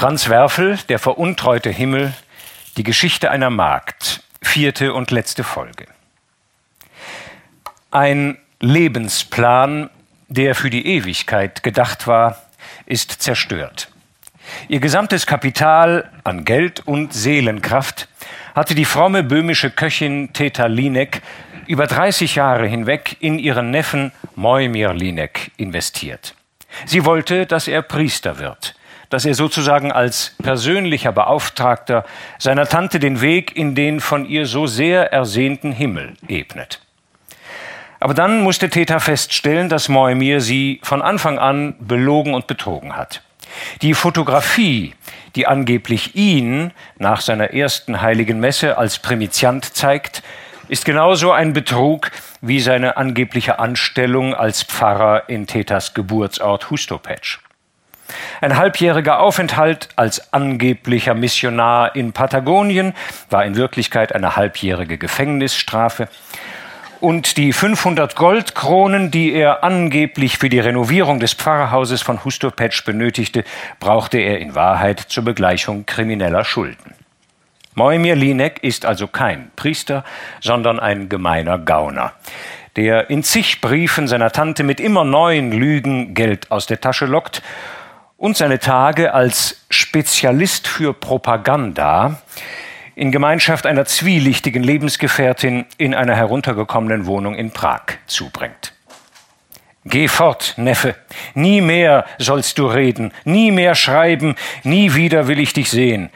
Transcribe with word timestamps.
Franz 0.00 0.30
Werfel, 0.30 0.78
Der 0.88 0.98
veruntreute 0.98 1.68
Himmel, 1.68 2.14
die 2.78 2.84
Geschichte 2.84 3.30
einer 3.30 3.50
Magd, 3.50 4.22
vierte 4.40 4.94
und 4.94 5.10
letzte 5.10 5.44
Folge. 5.44 5.84
Ein 7.90 8.38
Lebensplan, 8.60 9.90
der 10.28 10.54
für 10.54 10.70
die 10.70 10.86
Ewigkeit 10.86 11.62
gedacht 11.62 12.06
war, 12.06 12.40
ist 12.86 13.10
zerstört. 13.20 13.90
Ihr 14.68 14.80
gesamtes 14.80 15.26
Kapital 15.26 16.10
an 16.24 16.46
Geld 16.46 16.80
und 16.86 17.12
Seelenkraft 17.12 18.08
hatte 18.54 18.74
die 18.74 18.86
fromme 18.86 19.22
böhmische 19.22 19.70
Köchin 19.70 20.32
Teta 20.32 20.64
Linek 20.64 21.20
über 21.66 21.86
30 21.86 22.36
Jahre 22.36 22.66
hinweg 22.66 23.18
in 23.20 23.38
ihren 23.38 23.70
Neffen 23.70 24.12
Moimir 24.34 24.94
Linek 24.94 25.50
investiert. 25.58 26.34
Sie 26.86 27.04
wollte, 27.04 27.44
dass 27.44 27.68
er 27.68 27.82
Priester 27.82 28.38
wird, 28.38 28.74
dass 29.10 29.26
er 29.26 29.34
sozusagen 29.34 29.92
als 29.92 30.34
persönlicher 30.42 31.12
Beauftragter 31.12 32.04
seiner 32.38 32.66
Tante 32.66 32.98
den 32.98 33.20
Weg 33.20 33.56
in 33.56 33.74
den 33.74 34.00
von 34.00 34.24
ihr 34.24 34.46
so 34.46 34.66
sehr 34.66 35.12
ersehnten 35.12 35.72
Himmel 35.72 36.14
ebnet. 36.26 36.80
Aber 37.98 38.14
dann 38.14 38.40
musste 38.40 38.70
Theta 38.70 38.98
feststellen, 38.98 39.68
dass 39.68 39.90
Moimir 39.90 40.40
sie 40.40 40.80
von 40.82 41.02
Anfang 41.02 41.38
an 41.38 41.74
belogen 41.80 42.32
und 42.32 42.46
betrogen 42.46 42.96
hat. 42.96 43.22
Die 43.82 43.94
Fotografie, 43.94 44.94
die 45.34 45.46
angeblich 45.46 46.14
ihn 46.14 46.72
nach 46.98 47.20
seiner 47.20 47.52
ersten 47.52 48.00
heiligen 48.00 48.40
Messe 48.40 48.78
als 48.78 49.00
Primiziant 49.00 49.64
zeigt, 49.76 50.22
ist 50.68 50.84
genauso 50.84 51.32
ein 51.32 51.52
Betrug 51.52 52.10
wie 52.40 52.60
seine 52.60 52.96
angebliche 52.96 53.58
Anstellung 53.58 54.34
als 54.34 54.62
Pfarrer 54.62 55.28
in 55.28 55.46
Tetas 55.46 55.94
Geburtsort 55.94 56.70
Hustopetsch. 56.70 57.40
Ein 58.40 58.56
halbjähriger 58.56 59.20
Aufenthalt 59.20 59.88
als 59.96 60.32
angeblicher 60.32 61.14
Missionar 61.14 61.94
in 61.94 62.12
Patagonien 62.12 62.94
war 63.28 63.44
in 63.44 63.56
Wirklichkeit 63.56 64.14
eine 64.14 64.36
halbjährige 64.36 64.98
Gefängnisstrafe. 64.98 66.08
Und 67.00 67.38
die 67.38 67.54
500 67.54 68.14
Goldkronen, 68.14 69.10
die 69.10 69.32
er 69.32 69.64
angeblich 69.64 70.36
für 70.36 70.50
die 70.50 70.60
Renovierung 70.60 71.18
des 71.18 71.32
Pfarrhauses 71.32 72.02
von 72.02 72.24
Hustopetsch 72.24 72.84
benötigte, 72.84 73.44
brauchte 73.78 74.18
er 74.18 74.38
in 74.38 74.54
Wahrheit 74.54 75.00
zur 75.00 75.24
Begleichung 75.24 75.86
krimineller 75.86 76.44
Schulden. 76.44 76.94
Moimir 77.74 78.16
Linek 78.16 78.62
ist 78.62 78.84
also 78.84 79.06
kein 79.06 79.50
Priester, 79.56 80.04
sondern 80.40 80.78
ein 80.78 81.08
gemeiner 81.08 81.56
Gauner, 81.56 82.12
der 82.76 83.08
in 83.08 83.22
zig 83.22 83.62
Briefen 83.62 84.06
seiner 84.06 84.32
Tante 84.32 84.62
mit 84.62 84.80
immer 84.80 85.04
neuen 85.04 85.52
Lügen 85.52 86.12
Geld 86.12 86.50
aus 86.50 86.66
der 86.66 86.82
Tasche 86.82 87.06
lockt 87.06 87.42
und 88.20 88.36
seine 88.36 88.60
Tage 88.60 89.14
als 89.14 89.64
Spezialist 89.68 90.68
für 90.68 90.92
Propaganda 90.92 92.20
in 92.94 93.10
Gemeinschaft 93.10 93.66
einer 93.66 93.86
zwielichtigen 93.86 94.62
Lebensgefährtin 94.62 95.64
in 95.78 95.94
einer 95.94 96.14
heruntergekommenen 96.14 97.06
Wohnung 97.06 97.34
in 97.34 97.50
Prag 97.50 97.82
zubringt. 98.06 98.74
Geh 99.84 100.06
fort, 100.06 100.54
Neffe, 100.58 100.94
nie 101.34 101.60
mehr 101.60 102.04
sollst 102.18 102.58
du 102.58 102.66
reden, 102.66 103.12
nie 103.24 103.50
mehr 103.50 103.74
schreiben, 103.74 104.36
nie 104.62 104.94
wieder 104.94 105.26
will 105.26 105.40
ich 105.40 105.52
dich 105.52 105.70
sehen 105.70 106.10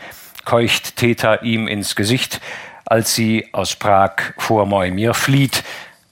keucht 0.44 0.96
Theta 0.96 1.36
ihm 1.36 1.66
ins 1.66 1.96
Gesicht, 1.96 2.40
als 2.86 3.14
sie 3.14 3.48
aus 3.52 3.76
Prag 3.76 4.34
vor 4.36 4.66
Moimir 4.66 5.14
flieht, 5.14 5.64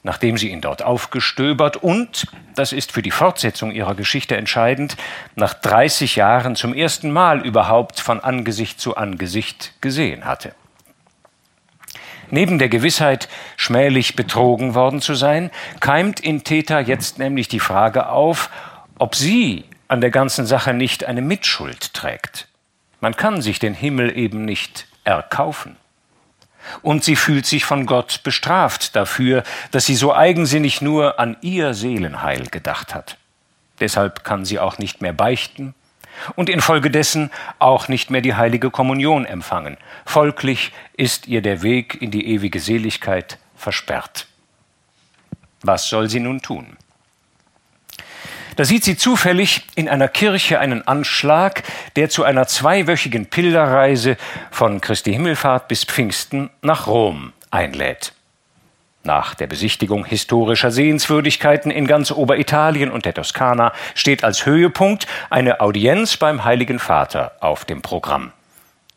nachdem 0.03 0.37
sie 0.37 0.51
ihn 0.51 0.61
dort 0.61 0.83
aufgestöbert 0.83 1.77
und, 1.77 2.27
das 2.55 2.73
ist 2.73 2.93
für 2.93 3.03
die 3.03 3.11
Fortsetzung 3.11 3.71
ihrer 3.71 3.95
Geschichte 3.95 4.37
entscheidend, 4.37 4.97
nach 5.37 5.55
30 5.55 6.17
Jahren 6.17 6.57
zum 6.57 6.75
ersten 6.75 7.11
Mal 7.11 7.45
überhaupt 7.47 8.01
von 8.01 8.21
Angesicht 8.21 8.81
zu 8.81 8.97
Angesicht 8.97 9.73
gesehen 9.81 10.25
hatte. 10.25 10.55
Neben 12.31 12.59
der 12.59 12.71
Gewissheit, 12.71 13.29
schmählich 13.57 14.17
betrogen 14.17 14.75
worden 14.75 15.03
zu 15.03 15.15
sein, 15.15 15.51
keimt 15.81 16.19
in 16.19 16.45
Theta 16.45 16.81
jetzt 16.81 17.19
nämlich 17.19 17.47
die 17.47 17.61
Frage 17.61 18.09
auf, 18.09 18.49
ob 18.99 19.15
sie 19.15 19.65
an 19.87 20.01
der 20.01 20.11
ganzen 20.11 20.47
Sache 20.47 20.73
nicht 20.73 21.05
eine 21.05 21.21
Mitschuld 21.21 21.93
trägt. 21.93 22.49
Man 23.01 23.15
kann 23.17 23.43
sich 23.43 23.59
den 23.59 23.75
Himmel 23.75 24.17
eben 24.17 24.47
nicht 24.47 24.87
erkaufen. 25.05 25.77
Und 26.83 27.05
sie 27.05 27.17
fühlt 27.17 27.47
sich 27.47 27.65
von 27.65 27.87
Gott 27.87 28.23
bestraft 28.23 28.97
dafür, 28.97 29.43
dass 29.71 29.87
sie 29.87 29.97
so 29.97 30.15
eigensinnig 30.15 30.81
nur 30.83 31.19
an 31.19 31.37
ihr 31.41 31.75
Seelenheil 31.75 32.47
gedacht 32.47 32.95
hat. 32.95 33.17
Deshalb 33.81 34.25
kann 34.25 34.45
sie 34.45 34.59
auch 34.59 34.79
nicht 34.79 35.01
mehr 35.01 35.13
beichten 35.13 35.75
und 36.37 36.49
infolgedessen 36.49 37.31
auch 37.59 37.89
nicht 37.89 38.11
mehr 38.11 38.21
die 38.21 38.35
heilige 38.35 38.71
Kommunion 38.71 39.25
empfangen. 39.25 39.77
Folglich 40.05 40.73
ist 40.97 41.27
ihr 41.27 41.43
der 41.43 41.63
Weg 41.63 42.01
in 42.01 42.11
die 42.11 42.29
ewige 42.29 42.61
Seligkeit 42.61 43.39
versperrt. 43.57 44.27
Was 45.63 45.89
soll 45.89 46.09
sie 46.09 46.21
nun 46.21 46.43
tun? 46.43 46.77
Da 48.57 48.65
sieht 48.65 48.85
sie 48.85 48.97
zufällig 48.97 49.63
in 49.75 49.89
einer 49.89 50.09
Kirche 50.09 50.59
einen 50.59 50.87
Anschlag, 50.87 51.63
der 51.97 52.09
zu 52.09 52.25
einer 52.25 52.47
zweiwöchigen 52.47 53.27
Pilgerreise 53.27 54.17
von 54.51 54.81
Christi 54.81 55.13
Himmelfahrt 55.13 55.69
bis 55.69 55.85
Pfingsten 55.85 56.51
nach 56.61 56.87
Rom 56.87 57.33
einlädt. 57.51 58.13
Nach 59.05 59.35
der 59.35 59.49
Besichtigung 59.49 60.05
historischer 60.05 60.71
Sehenswürdigkeiten 60.71 61.73
in 61.73 61.87
ganz 61.87 62.13
Oberitalien 62.13 62.91
und 62.91 63.05
der 63.05 63.15
Toskana 63.15 63.73
steht 63.95 64.23
als 64.23 64.47
Höhepunkt 64.47 65.09
eine 65.29 65.61
Audienz 65.61 66.17
beim 66.17 66.45
Heiligen 66.45 66.79
Vater 66.79 67.33
auf 67.41 67.65
dem 67.65 67.83
Programm. 67.83 68.33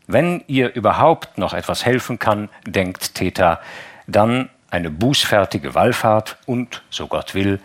Wenn 0.05 0.43
ihr 0.45 0.75
überhaupt 0.75 1.39
noch 1.39 1.53
etwas 1.55 1.85
helfen 1.85 2.19
kann, 2.19 2.49
denkt 2.67 3.15
Theta, 3.15 3.59
dann 4.05 4.49
eine 4.69 4.91
bußfertige 4.91 5.73
Wallfahrt 5.73 6.37
und, 6.45 6.83
so 6.91 7.07
Gott 7.07 7.33
will, 7.33 7.59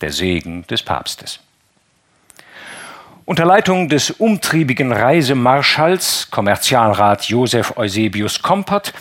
der 0.00 0.12
Segen 0.12 0.66
des 0.66 0.82
Papstes. 0.82 1.40
Unter 3.24 3.44
Leitung 3.44 3.88
des 3.88 4.12
umtriebigen 4.12 4.92
Reisemarschalls, 4.92 6.30
Kommerzialrat 6.30 7.24
Josef 7.24 7.76
Eusebius 7.76 8.40
Kompert, 8.40 8.92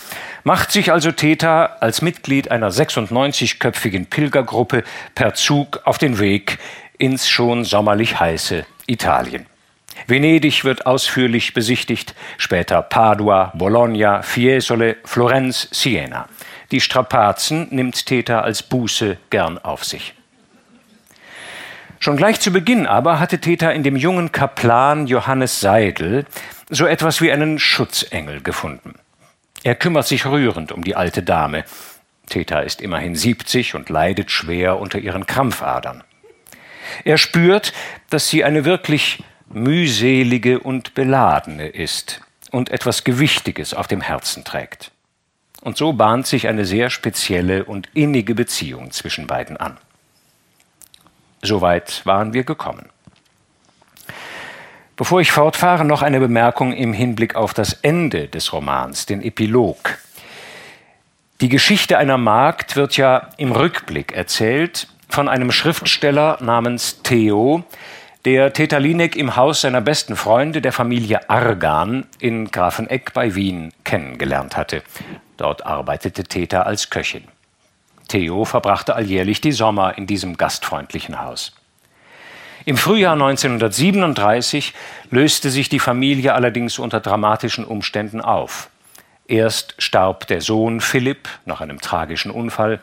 macht 0.44 0.72
sich 0.72 0.92
also 0.92 1.12
Theta 1.12 1.78
als 1.80 2.02
Mitglied 2.02 2.50
einer 2.50 2.72
96-köpfigen 2.72 4.10
Pilgergruppe 4.10 4.84
per 5.14 5.36
Zug 5.36 5.82
auf 5.84 6.00
den 6.00 6.18
Weg 6.18 6.58
ins 6.98 7.30
schon 7.30 7.66
sommerlich 7.66 8.20
heiße 8.20 8.66
Italien. 8.88 9.46
Venedig 10.08 10.64
wird 10.64 10.88
ausführlich 10.88 11.54
besichtigt, 11.54 12.16
später 12.38 12.82
Padua, 12.82 13.52
Bologna, 13.56 14.24
Fiesole, 14.24 14.98
Florenz, 15.04 15.68
Siena. 15.72 16.28
Die 16.72 16.82
Strapazen 16.82 17.68
nimmt 17.70 18.08
Theta 18.08 18.42
als 18.42 18.64
Buße 18.64 19.18
gern 19.30 19.60
auf 19.60 19.84
sich. 19.84 20.16
Schon 22.06 22.18
gleich 22.18 22.40
zu 22.40 22.52
Beginn 22.52 22.86
aber 22.86 23.20
hatte 23.20 23.40
Theta 23.40 23.72
in 23.72 23.82
dem 23.82 23.96
jungen 23.96 24.32
Kaplan 24.32 25.08
Johannes 25.08 25.60
Seidel 25.60 26.28
so 26.70 26.86
etwas 26.86 27.20
wie 27.20 27.32
einen 27.32 27.58
Schutzengel 27.58 28.42
gefunden. 28.42 28.94
Er 29.64 29.74
kümmert 29.74 30.06
sich 30.06 30.28
rührend 30.28 30.72
um 30.72 30.84
die 30.84 30.96
alte 30.96 31.24
Dame. 31.24 31.64
Theta 32.30 32.60
ist 32.60 32.80
immerhin 32.80 33.16
70 33.16 33.74
und 33.74 33.90
leidet 33.90 34.30
schwer 34.30 34.80
unter 34.80 35.00
ihren 35.00 35.26
Krampfadern. 35.26 36.04
Er 37.06 37.18
spürt, 37.18 37.74
dass 38.12 38.30
sie 38.30 38.44
eine 38.44 38.66
wirklich 38.66 39.24
mühselige 39.50 40.60
und 40.60 40.94
beladene 40.94 41.70
ist 41.70 42.22
und 42.52 42.70
etwas 42.70 43.04
Gewichtiges 43.04 43.74
auf 43.74 43.88
dem 43.88 44.02
Herzen 44.02 44.44
trägt. 44.44 44.92
Und 45.62 45.76
so 45.76 45.92
bahnt 45.92 46.28
sich 46.28 46.48
eine 46.48 46.66
sehr 46.66 46.92
spezielle 46.92 47.66
und 47.66 47.90
innige 47.96 48.36
Beziehung 48.36 48.92
zwischen 48.92 49.26
beiden 49.26 49.58
an. 49.58 49.80
Soweit 51.46 52.06
waren 52.06 52.34
wir 52.34 52.44
gekommen. 52.44 52.90
Bevor 54.98 55.20
ich 55.20 55.32
fortfahre, 55.32 55.84
noch 55.84 56.02
eine 56.02 56.20
Bemerkung 56.20 56.72
im 56.72 56.94
Hinblick 56.94 57.36
auf 57.36 57.54
das 57.54 57.74
Ende 57.74 58.28
des 58.28 58.54
Romans, 58.54 59.06
den 59.06 59.22
Epilog. 59.22 59.98
Die 61.42 61.50
Geschichte 61.50 61.98
einer 61.98 62.18
Magd 62.18 62.78
wird 62.78 62.96
ja 62.96 63.30
im 63.38 63.52
Rückblick 63.52 64.14
erzählt 64.14 64.88
von 65.10 65.28
einem 65.28 65.52
Schriftsteller 65.52 66.38
namens 66.42 67.02
Theo, 67.04 67.64
der 68.24 68.54
Tetalinek 68.54 69.16
im 69.18 69.36
Haus 69.36 69.62
seiner 69.62 69.82
besten 69.82 70.16
Freunde, 70.16 70.62
der 70.62 70.72
Familie 70.72 71.30
Argan 71.30 72.06
in 72.20 72.50
Grafeneck 72.50 73.14
bei 73.14 73.36
Wien, 73.36 73.72
kennengelernt 73.84 74.58
hatte. 74.58 74.82
Dort 75.38 75.66
arbeitete 75.66 76.24
Theta 76.24 76.64
als 76.64 76.90
Köchin. 76.90 77.26
Theo 78.16 78.46
verbrachte 78.46 78.96
alljährlich 78.96 79.42
die 79.42 79.52
Sommer 79.52 79.98
in 79.98 80.08
diesem 80.08 80.38
gastfreundlichen 80.38 81.22
Haus. 81.22 81.52
Im 82.64 82.78
Frühjahr 82.78 83.12
1937 83.12 84.74
löste 85.12 85.50
sich 85.50 85.68
die 85.68 85.80
Familie 85.80 86.34
allerdings 86.34 86.80
unter 86.80 87.02
dramatischen 87.02 87.66
Umständen 87.66 88.22
auf. 88.22 88.70
Erst 89.28 89.76
starb 89.80 90.28
der 90.28 90.40
Sohn 90.40 90.80
Philipp 90.80 91.28
nach 91.44 91.60
einem 91.60 91.82
tragischen 91.82 92.32
Unfall, 92.32 92.80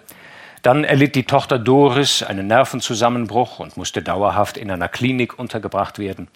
dann 0.61 0.85
erlitt 0.85 1.15
die 1.15 1.25
Tochter 1.25 1.59
Doris 1.59 2.23
einen 2.23 2.47
Nervenzusammenbruch 2.47 3.59
und 3.59 3.79
musste 3.79 4.03
dauerhaft 4.03 4.59
in 4.59 4.71
einer 4.71 4.89
Klinik 4.89 5.39
untergebracht 5.39 5.99
werden. 5.99 6.29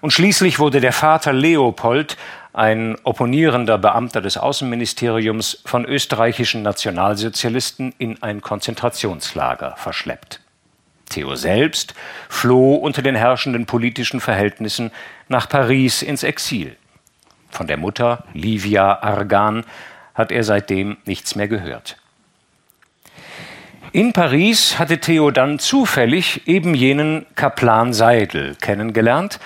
Und 0.00 0.12
schließlich 0.12 0.58
wurde 0.58 0.80
der 0.80 0.94
Vater 0.94 1.34
Leopold, 1.34 2.16
ein 2.54 2.96
opponierender 3.02 3.78
Beamter 3.78 4.20
des 4.20 4.36
Außenministeriums, 4.36 5.60
von 5.64 5.84
österreichischen 5.84 6.62
Nationalsozialisten 6.62 7.92
in 7.98 8.22
ein 8.22 8.40
Konzentrationslager 8.40 9.74
verschleppt. 9.76 10.40
Theo 11.10 11.34
selbst 11.34 11.94
floh 12.28 12.76
unter 12.76 13.02
den 13.02 13.16
herrschenden 13.16 13.66
politischen 13.66 14.20
Verhältnissen 14.20 14.92
nach 15.28 15.48
Paris 15.48 16.00
ins 16.00 16.22
Exil. 16.22 16.76
Von 17.50 17.66
der 17.66 17.76
Mutter, 17.76 18.24
Livia 18.32 19.02
Argan, 19.02 19.64
hat 20.14 20.30
er 20.30 20.44
seitdem 20.44 20.96
nichts 21.04 21.34
mehr 21.34 21.48
gehört. 21.48 21.96
In 23.90 24.12
Paris 24.12 24.78
hatte 24.78 24.98
Theo 24.98 25.30
dann 25.32 25.58
zufällig 25.58 26.46
eben 26.46 26.74
jenen 26.74 27.26
Kaplan 27.34 27.92
Seidel 27.92 28.54
kennengelernt, 28.60 29.40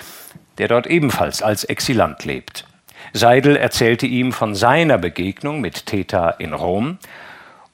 der 0.59 0.67
dort 0.67 0.87
ebenfalls 0.87 1.41
als 1.41 1.63
Exilant 1.63 2.23
lebt. 2.25 2.65
Seidel 3.13 3.55
erzählte 3.55 4.05
ihm 4.05 4.31
von 4.31 4.55
seiner 4.55 4.97
Begegnung 4.97 5.61
mit 5.61 5.85
Theta 5.85 6.29
in 6.31 6.53
Rom, 6.53 6.97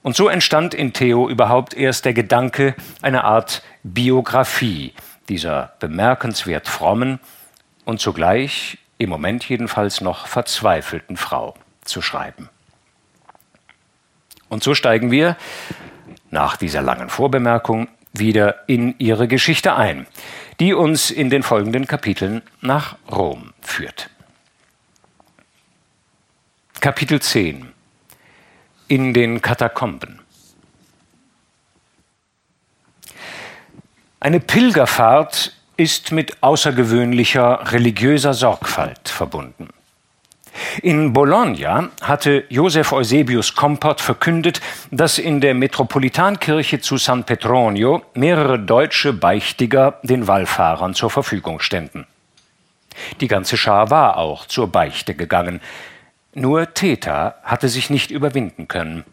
und 0.06 0.16
so 0.16 0.28
entstand 0.28 0.76
in 0.76 0.94
Theo 0.94 1.28
überhaupt 1.28 1.74
erst 1.74 2.06
der 2.06 2.14
Gedanke, 2.14 2.76
eine 3.02 3.24
Art 3.24 3.64
Biografie 3.82 4.94
dieser 5.30 5.74
bemerkenswert 5.80 6.68
frommen 6.68 7.20
und 7.86 8.00
zugleich, 8.00 8.78
im 9.00 9.10
Moment 9.10 9.50
jedenfalls 9.50 10.02
noch 10.02 10.28
verzweifelten 10.28 11.18
Frau 11.18 11.56
zu 11.84 12.04
schreiben. 12.04 12.50
Und 14.48 14.64
so 14.64 14.76
steigen 14.76 15.10
wir 15.10 15.38
nach 16.30 16.56
dieser 16.56 16.84
langen 16.84 17.10
Vorbemerkung 17.10 17.88
wieder 18.14 18.68
in 18.68 18.94
ihre 19.00 19.28
Geschichte 19.28 19.76
ein, 19.76 20.06
die 20.60 20.74
uns 20.76 21.10
in 21.10 21.32
den 21.32 21.44
folgenden 21.44 21.88
Kapiteln 21.88 22.44
nach 22.62 22.96
Rom 23.12 23.54
führt. 23.60 24.12
Kapitel 26.82 27.20
10 27.20 27.72
In 28.88 29.14
den 29.14 29.42
Katakomben 29.42 30.20
Eine 34.20 34.40
Pilgerfahrt 34.40 35.56
ist 35.78 36.12
mit 36.12 36.44
außergewöhnlicher 36.44 37.72
religiöser 37.72 38.34
Sorgfalt 38.34 39.10
verbunden. 39.10 39.70
In 40.84 41.14
Bologna 41.14 41.90
hatte 42.02 42.44
Josef 42.50 42.92
Eusebius 42.92 43.56
Kompott 43.56 44.00
verkündet, 44.02 44.62
dass 44.92 45.18
in 45.18 45.42
der 45.42 45.54
Metropolitankirche 45.54 46.82
zu 46.82 46.98
San 46.98 47.24
Petronio 47.24 48.04
mehrere 48.14 48.60
deutsche 48.60 49.14
Beichtiger 49.14 50.00
den 50.04 50.28
Wallfahrern 50.28 50.94
zur 50.94 51.10
Verfügung 51.10 51.60
ständen. 51.60 52.06
Die 53.20 53.28
ganze 53.28 53.58
Schar 53.58 53.90
war 53.90 54.18
auch 54.18 54.46
zur 54.46 54.72
Beichte 54.72 55.16
gegangen. 55.16 55.62
Nur 56.38 56.74
Theta 56.74 57.36
hatte 57.44 57.70
sich 57.70 57.90
nicht 57.90 58.12
überwinden 58.12 58.68
können, 58.68 59.06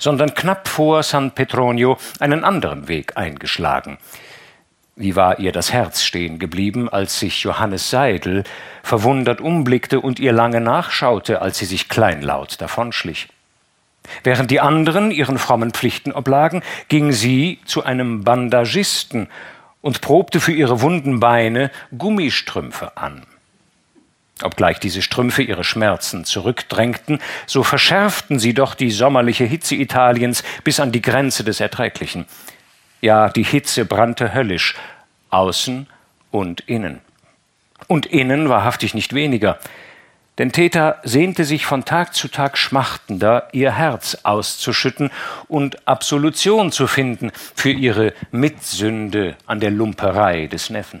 sondern 0.00 0.34
knapp 0.34 0.66
vor 0.66 1.04
San 1.04 1.30
Petronio 1.30 1.96
einen 2.18 2.42
anderen 2.42 2.88
Weg 2.88 3.16
eingeschlagen. 3.16 3.98
Wie 4.96 5.14
war 5.14 5.38
ihr 5.38 5.52
das 5.52 5.72
Herz 5.72 6.02
stehen 6.02 6.40
geblieben, 6.40 6.88
als 6.88 7.20
sich 7.20 7.44
Johannes 7.44 7.88
Seidel 7.90 8.42
verwundert 8.82 9.40
umblickte 9.40 10.00
und 10.00 10.18
ihr 10.18 10.32
lange 10.32 10.60
nachschaute, 10.60 11.40
als 11.40 11.58
sie 11.58 11.66
sich 11.66 11.88
kleinlaut 11.88 12.60
davonschlich. 12.60 13.28
Während 14.24 14.50
die 14.50 14.60
anderen 14.60 15.12
ihren 15.12 15.38
frommen 15.38 15.70
Pflichten 15.70 16.10
oblagen, 16.10 16.64
ging 16.88 17.12
sie 17.12 17.60
zu 17.64 17.84
einem 17.84 18.24
Bandagisten 18.24 19.28
und 19.82 20.00
probte 20.00 20.40
für 20.40 20.52
ihre 20.52 20.80
wunden 20.80 21.20
Beine 21.20 21.70
Gummistrümpfe 21.96 22.96
an. 22.96 23.24
Obgleich 24.42 24.78
diese 24.78 25.00
Strümpfe 25.00 25.42
ihre 25.42 25.64
Schmerzen 25.64 26.24
zurückdrängten, 26.24 27.20
so 27.46 27.62
verschärften 27.62 28.38
sie 28.38 28.52
doch 28.52 28.74
die 28.74 28.90
sommerliche 28.90 29.44
Hitze 29.44 29.74
Italiens 29.76 30.44
bis 30.62 30.78
an 30.78 30.92
die 30.92 31.00
Grenze 31.00 31.42
des 31.42 31.60
Erträglichen. 31.60 32.26
Ja, 33.00 33.30
die 33.30 33.44
Hitze 33.44 33.86
brannte 33.86 34.34
höllisch, 34.34 34.74
außen 35.30 35.86
und 36.30 36.60
innen. 36.66 37.00
Und 37.88 38.06
innen 38.06 38.48
wahrhaftig 38.48 38.94
nicht 38.94 39.14
weniger. 39.14 39.58
Denn 40.38 40.52
Theta 40.52 41.00
sehnte 41.02 41.46
sich 41.46 41.64
von 41.64 41.86
Tag 41.86 42.14
zu 42.14 42.28
Tag 42.28 42.58
schmachtender, 42.58 43.48
ihr 43.52 43.72
Herz 43.72 44.18
auszuschütten 44.22 45.10
und 45.48 45.88
Absolution 45.88 46.72
zu 46.72 46.86
finden 46.86 47.32
für 47.54 47.70
ihre 47.70 48.12
Mitsünde 48.32 49.36
an 49.46 49.60
der 49.60 49.70
Lumperei 49.70 50.46
des 50.46 50.68
Neffen. 50.68 51.00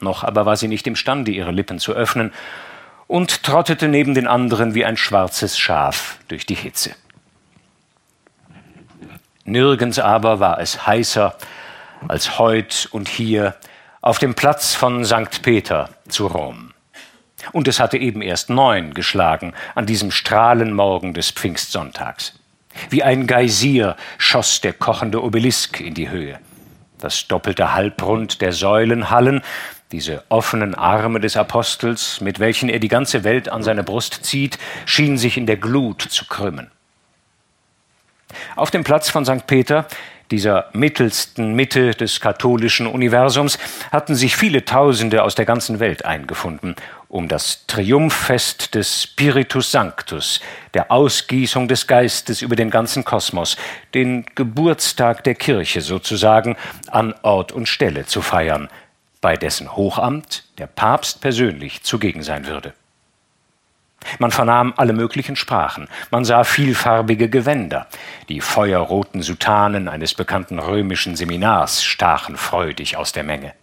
Noch 0.00 0.24
aber 0.24 0.46
war 0.46 0.56
sie 0.56 0.68
nicht 0.68 0.86
imstande, 0.86 1.30
ihre 1.30 1.50
Lippen 1.50 1.78
zu 1.78 1.92
öffnen 1.92 2.32
und 3.06 3.42
trottete 3.42 3.88
neben 3.88 4.14
den 4.14 4.26
anderen 4.26 4.74
wie 4.74 4.84
ein 4.84 4.96
schwarzes 4.96 5.58
Schaf 5.58 6.18
durch 6.28 6.46
die 6.46 6.54
Hitze. 6.54 6.94
Nirgends 9.44 9.98
aber 9.98 10.40
war 10.40 10.60
es 10.60 10.86
heißer 10.86 11.34
als 12.06 12.38
heut 12.38 12.88
und 12.92 13.08
hier 13.08 13.56
auf 14.00 14.18
dem 14.18 14.34
Platz 14.34 14.74
von 14.74 15.04
St. 15.04 15.42
Peter 15.42 15.88
zu 16.08 16.26
Rom. 16.26 16.72
Und 17.52 17.66
es 17.66 17.80
hatte 17.80 17.96
eben 17.96 18.20
erst 18.20 18.50
neun 18.50 18.94
geschlagen 18.94 19.54
an 19.74 19.86
diesem 19.86 20.10
Strahlenmorgen 20.10 21.14
des 21.14 21.30
Pfingstsonntags. 21.30 22.38
Wie 22.90 23.02
ein 23.02 23.26
Geysir 23.26 23.96
schoss 24.18 24.60
der 24.60 24.72
kochende 24.72 25.22
Obelisk 25.22 25.80
in 25.80 25.94
die 25.94 26.10
Höhe. 26.10 26.38
Das 26.98 27.26
doppelte 27.26 27.74
Halbrund 27.74 28.40
der 28.40 28.52
Säulenhallen, 28.52 29.42
diese 29.92 30.22
offenen 30.28 30.74
Arme 30.74 31.20
des 31.20 31.36
Apostels, 31.36 32.20
mit 32.20 32.40
welchen 32.40 32.68
er 32.68 32.78
die 32.78 32.88
ganze 32.88 33.24
Welt 33.24 33.48
an 33.48 33.62
seine 33.62 33.82
Brust 33.82 34.24
zieht, 34.24 34.58
schien 34.84 35.16
sich 35.16 35.36
in 35.36 35.46
der 35.46 35.56
Glut 35.56 36.02
zu 36.02 36.26
krümmen. 36.26 36.70
Auf 38.56 38.70
dem 38.70 38.84
Platz 38.84 39.08
von 39.08 39.24
St. 39.24 39.46
Peter, 39.46 39.86
dieser 40.30 40.68
mittelsten 40.74 41.54
Mitte 41.54 41.92
des 41.92 42.20
katholischen 42.20 42.86
Universums, 42.86 43.58
hatten 43.90 44.14
sich 44.14 44.36
viele 44.36 44.66
Tausende 44.66 45.22
aus 45.22 45.34
der 45.34 45.46
ganzen 45.46 45.80
Welt 45.80 46.04
eingefunden, 46.04 46.76
um 47.08 47.28
das 47.28 47.66
Triumphfest 47.66 48.74
des 48.74 49.04
Spiritus 49.04 49.72
Sanctus, 49.72 50.40
der 50.74 50.92
Ausgießung 50.92 51.68
des 51.68 51.86
Geistes 51.86 52.42
über 52.42 52.56
den 52.56 52.68
ganzen 52.68 53.06
Kosmos, 53.06 53.56
den 53.94 54.26
Geburtstag 54.34 55.24
der 55.24 55.34
Kirche 55.34 55.80
sozusagen, 55.80 56.56
an 56.88 57.14
Ort 57.22 57.52
und 57.52 57.66
Stelle 57.66 58.04
zu 58.04 58.20
feiern, 58.20 58.68
bei 59.20 59.36
dessen 59.36 59.74
Hochamt 59.76 60.44
der 60.58 60.66
Papst 60.66 61.20
persönlich 61.20 61.82
zugegen 61.82 62.22
sein 62.22 62.46
würde. 62.46 62.74
Man 64.18 64.30
vernahm 64.30 64.74
alle 64.76 64.92
möglichen 64.92 65.36
Sprachen, 65.36 65.88
man 66.10 66.24
sah 66.24 66.44
vielfarbige 66.44 67.28
Gewänder, 67.28 67.88
die 68.28 68.40
feuerroten 68.40 69.22
Sutanen 69.22 69.88
eines 69.88 70.14
bekannten 70.14 70.58
römischen 70.58 71.16
Seminars 71.16 71.82
stachen 71.82 72.36
freudig 72.36 72.96
aus 72.96 73.12
der 73.12 73.24
Menge. 73.24 73.54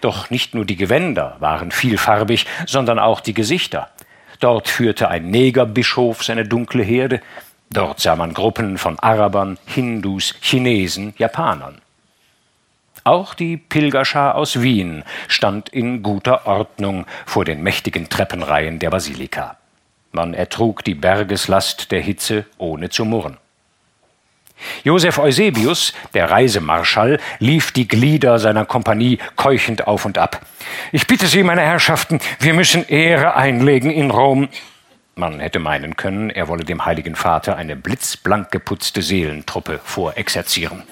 Doch 0.00 0.30
nicht 0.30 0.54
nur 0.54 0.64
die 0.64 0.76
Gewänder 0.76 1.36
waren 1.40 1.70
vielfarbig, 1.70 2.46
sondern 2.66 2.98
auch 2.98 3.20
die 3.20 3.34
Gesichter. 3.34 3.90
Dort 4.40 4.68
führte 4.68 5.08
ein 5.08 5.30
Negerbischof 5.30 6.24
seine 6.24 6.44
dunkle 6.44 6.82
Herde, 6.82 7.20
dort 7.70 8.00
sah 8.00 8.16
man 8.16 8.34
Gruppen 8.34 8.76
von 8.76 8.98
Arabern, 8.98 9.58
Hindus, 9.66 10.34
Chinesen, 10.40 11.14
Japanern. 11.16 11.80
Auch 13.04 13.34
die 13.34 13.56
Pilgerschar 13.56 14.36
aus 14.36 14.62
Wien 14.62 15.02
stand 15.26 15.68
in 15.68 16.02
guter 16.02 16.46
Ordnung 16.46 17.06
vor 17.26 17.44
den 17.44 17.62
mächtigen 17.62 18.08
Treppenreihen 18.08 18.78
der 18.78 18.90
Basilika. 18.90 19.56
Man 20.12 20.34
ertrug 20.34 20.84
die 20.84 20.94
Bergeslast 20.94 21.90
der 21.90 22.00
Hitze 22.00 22.44
ohne 22.58 22.90
zu 22.90 23.04
murren. 23.04 23.38
Joseph 24.84 25.18
Eusebius, 25.18 25.92
der 26.14 26.30
Reisemarschall, 26.30 27.18
lief 27.40 27.72
die 27.72 27.88
Glieder 27.88 28.38
seiner 28.38 28.64
Kompanie 28.64 29.18
keuchend 29.34 29.88
auf 29.88 30.04
und 30.04 30.18
ab. 30.18 30.40
Ich 30.92 31.08
bitte 31.08 31.26
Sie, 31.26 31.42
meine 31.42 31.62
Herrschaften, 31.62 32.20
wir 32.38 32.54
müssen 32.54 32.86
Ehre 32.86 33.34
einlegen 33.34 33.90
in 33.90 34.12
Rom. 34.12 34.48
Man 35.16 35.40
hätte 35.40 35.58
meinen 35.58 35.96
können, 35.96 36.30
er 36.30 36.46
wolle 36.46 36.64
dem 36.64 36.84
Heiligen 36.84 37.16
Vater 37.16 37.56
eine 37.56 37.74
blitzblank 37.74 38.52
geputzte 38.52 39.02
Seelentruppe 39.02 39.80
vorexerzieren. 39.82 40.84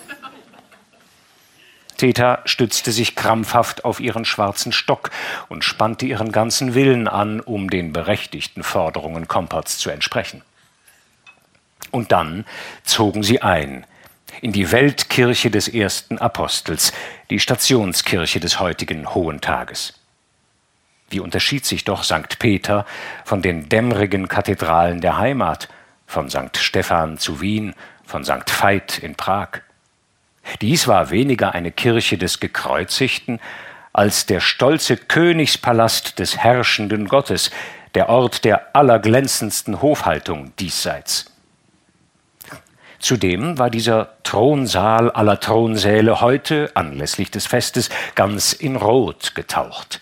Theta 2.01 2.39
stützte 2.47 2.93
sich 2.93 3.15
krampfhaft 3.15 3.85
auf 3.85 4.01
ihren 4.01 4.25
schwarzen 4.25 4.73
Stock 4.73 5.11
und 5.51 5.65
spannte 5.65 6.07
ihren 6.07 6.33
ganzen 6.33 6.75
Willen 6.75 7.09
an, 7.09 7.41
um 7.41 7.69
den 7.69 7.93
berechtigten 7.93 8.63
Forderungen 8.63 9.29
Kompotts 9.29 9.77
zu 9.77 9.91
entsprechen. 9.91 10.41
Und 11.91 12.11
dann 12.11 12.47
zogen 12.85 13.23
sie 13.23 13.43
ein 13.43 13.85
in 14.41 14.53
die 14.53 14.73
Weltkirche 14.73 15.51
des 15.51 15.69
ersten 15.69 16.17
Apostels, 16.17 16.95
die 17.29 17.39
Stationskirche 17.39 18.41
des 18.41 18.61
heutigen 18.61 19.15
Hohen 19.15 19.43
Tages. 19.43 19.93
Wie 21.11 21.21
unterschied 21.21 21.67
sich 21.67 21.85
doch 21.85 22.03
St. 22.03 22.39
Peter 22.39 22.87
von 23.27 23.43
den 23.43 23.69
dämmerigen 23.69 24.27
Kathedralen 24.27 25.03
der 25.03 25.19
Heimat, 25.19 25.69
von 26.07 26.31
St. 26.31 26.57
Stephan 26.57 27.19
zu 27.19 27.43
Wien, 27.43 27.75
von 28.07 28.25
St. 28.25 28.49
Veit 28.49 29.01
in 29.01 29.17
Prag? 29.17 29.61
Dies 30.61 30.89
war 30.89 31.11
weniger 31.11 31.55
eine 31.55 31.71
Kirche 31.71 32.19
des 32.19 32.41
Gekreuzigten 32.41 33.41
als 33.93 34.27
der 34.27 34.41
stolze 34.41 34.97
Königspalast 34.97 36.19
des 36.19 36.37
herrschenden 36.37 37.09
Gottes, 37.09 37.51
der 37.95 38.09
Ort 38.09 38.45
der 38.45 38.75
allerglänzendsten 38.75 39.83
Hofhaltung 39.83 40.53
diesseits. 40.59 41.27
Zudem 43.01 43.59
war 43.59 43.71
dieser 43.71 44.11
Thronsaal 44.23 45.11
aller 45.11 45.41
Thronsäle 45.41 46.21
heute, 46.21 46.71
anlässlich 46.75 47.31
des 47.31 47.47
Festes, 47.47 47.89
ganz 48.15 48.53
in 48.53 48.77
Rot 48.77 49.35
getaucht. 49.35 50.01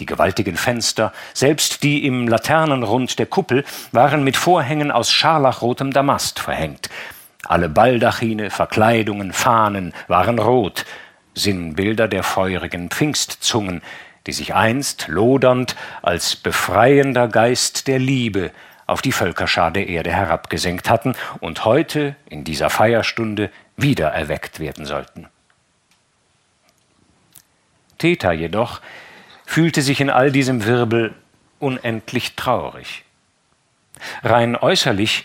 Die 0.00 0.06
gewaltigen 0.06 0.56
Fenster, 0.56 1.12
selbst 1.32 1.82
die 1.82 2.04
im 2.04 2.26
Laternenrund 2.26 3.18
der 3.18 3.26
Kuppel, 3.26 3.64
waren 3.92 4.24
mit 4.24 4.36
Vorhängen 4.36 4.90
aus 4.90 5.12
scharlachrotem 5.12 5.92
Damast 5.92 6.40
verhängt. 6.40 6.90
Alle 7.50 7.68
Baldachine, 7.68 8.48
Verkleidungen, 8.48 9.32
Fahnen 9.32 9.92
waren 10.06 10.38
rot, 10.38 10.86
Sinnbilder 11.34 12.06
der 12.06 12.22
feurigen 12.22 12.90
Pfingstzungen, 12.90 13.82
die 14.28 14.32
sich 14.32 14.54
einst 14.54 15.08
lodernd 15.08 15.74
als 16.00 16.36
befreiender 16.36 17.26
Geist 17.26 17.88
der 17.88 17.98
Liebe 17.98 18.52
auf 18.86 19.02
die 19.02 19.10
Völkerschar 19.10 19.72
der 19.72 19.88
Erde 19.88 20.12
herabgesenkt 20.12 20.88
hatten 20.88 21.16
und 21.40 21.64
heute 21.64 22.14
in 22.28 22.44
dieser 22.44 22.70
Feierstunde 22.70 23.50
wieder 23.76 24.10
erweckt 24.10 24.60
werden 24.60 24.86
sollten. 24.86 25.26
Theta 27.98 28.30
jedoch 28.30 28.80
fühlte 29.44 29.82
sich 29.82 30.00
in 30.00 30.10
all 30.10 30.30
diesem 30.30 30.66
Wirbel 30.66 31.16
unendlich 31.58 32.36
traurig. 32.36 33.02
Rein 34.22 34.54
äußerlich 34.54 35.24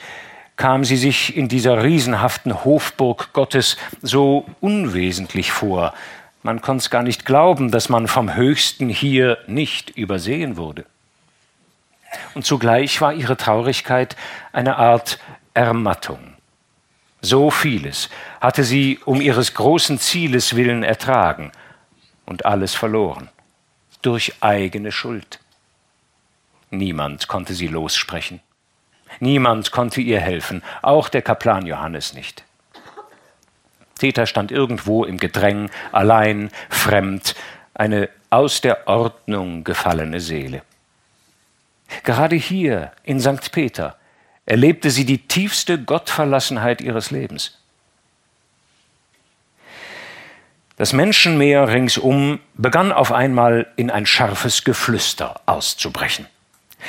kam 0.55 0.85
sie 0.85 0.97
sich 0.97 1.35
in 1.35 1.47
dieser 1.47 1.83
riesenhaften 1.83 2.63
Hofburg 2.63 3.33
Gottes 3.33 3.77
so 4.01 4.45
unwesentlich 4.61 5.51
vor, 5.51 5.93
man 6.45 6.61
konnte 6.61 6.83
es 6.83 6.89
gar 6.91 7.01
nicht 7.01 7.25
glauben, 7.25 7.71
dass 7.71 7.89
man 7.89 8.07
vom 8.07 8.35
Höchsten 8.35 8.87
hier 8.87 9.39
nicht 9.47 9.89
übersehen 9.89 10.57
wurde. 10.57 10.85
Und 12.35 12.45
zugleich 12.45 13.01
war 13.01 13.13
ihre 13.13 13.35
Traurigkeit 13.35 14.15
eine 14.53 14.75
Art 14.75 15.17
Ermattung. 15.55 16.35
So 17.19 17.49
vieles 17.49 18.11
hatte 18.41 18.63
sie 18.63 18.99
um 19.05 19.21
ihres 19.21 19.55
großen 19.55 19.97
Zieles 19.97 20.55
willen 20.55 20.83
ertragen 20.83 21.51
und 22.27 22.45
alles 22.45 22.75
verloren, 22.75 23.29
durch 24.03 24.33
eigene 24.41 24.91
Schuld. 24.91 25.39
Niemand 26.69 27.27
konnte 27.27 27.55
sie 27.55 27.67
lossprechen. 27.67 28.39
Niemand 29.19 29.71
konnte 29.71 30.01
ihr 30.01 30.19
helfen, 30.19 30.63
auch 30.81 31.09
der 31.09 31.21
Kaplan 31.21 31.65
Johannes 31.65 32.13
nicht. 32.13 32.43
Theta 33.99 34.25
stand 34.25 34.51
irgendwo 34.51 35.05
im 35.05 35.17
Gedräng, 35.17 35.69
allein, 35.91 36.51
fremd, 36.69 37.35
eine 37.73 38.09
aus 38.29 38.61
der 38.61 38.87
Ordnung 38.87 39.63
gefallene 39.63 40.19
Seele. 40.19 40.61
Gerade 42.03 42.35
hier 42.35 42.91
in 43.03 43.19
St. 43.19 43.51
Peter 43.51 43.95
erlebte 44.45 44.91
sie 44.91 45.05
die 45.05 45.19
tiefste 45.19 45.81
Gottverlassenheit 45.81 46.81
ihres 46.81 47.11
Lebens. 47.11 47.57
Das 50.77 50.91
Menschenmeer 50.91 51.69
ringsum 51.69 52.39
begann 52.55 52.91
auf 52.91 53.13
einmal 53.13 53.67
in 53.77 53.89
ein 53.89 54.05
scharfes 54.05 54.65
Geflüster 54.65 55.39
auszubrechen. 55.45 56.27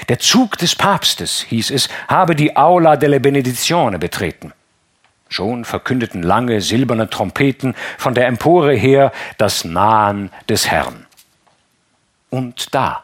Der 0.08 0.18
Zug 0.18 0.58
des 0.58 0.74
Papstes, 0.74 1.44
hieß 1.48 1.70
es, 1.70 1.88
habe 2.08 2.34
die 2.34 2.56
Aula 2.56 2.96
delle 2.96 3.20
Benedizione 3.20 3.98
betreten. 3.98 4.52
Schon 5.28 5.64
verkündeten 5.64 6.22
lange 6.22 6.60
silberne 6.60 7.10
Trompeten 7.10 7.74
von 7.98 8.14
der 8.14 8.26
Empore 8.26 8.74
her 8.74 9.12
das 9.38 9.64
Nahen 9.64 10.30
des 10.48 10.70
Herrn. 10.70 11.06
Und 12.30 12.74
da, 12.74 13.02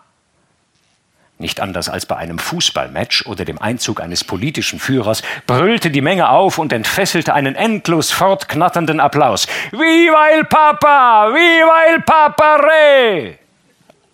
nicht 1.39 1.61
anders 1.61 1.89
als 1.89 2.07
bei 2.07 2.17
einem 2.17 2.39
Fußballmatch 2.39 3.27
oder 3.27 3.45
dem 3.45 3.61
Einzug 3.61 4.01
eines 4.01 4.23
politischen 4.23 4.79
Führers, 4.79 5.23
brüllte 5.49 5.91
die 5.91 6.01
Menge 6.01 6.29
auf 6.29 6.59
und 6.59 6.73
entfesselte 6.73 7.35
einen 7.35 7.57
endlos 7.57 8.13
fortknatternden 8.13 9.01
Applaus. 9.01 9.49
Viva 9.73 10.31
il 10.37 10.45
Papa! 10.45 11.31
Viva 11.31 11.93
il 11.93 12.03
Papa 12.03 12.57
Re! 12.57 13.42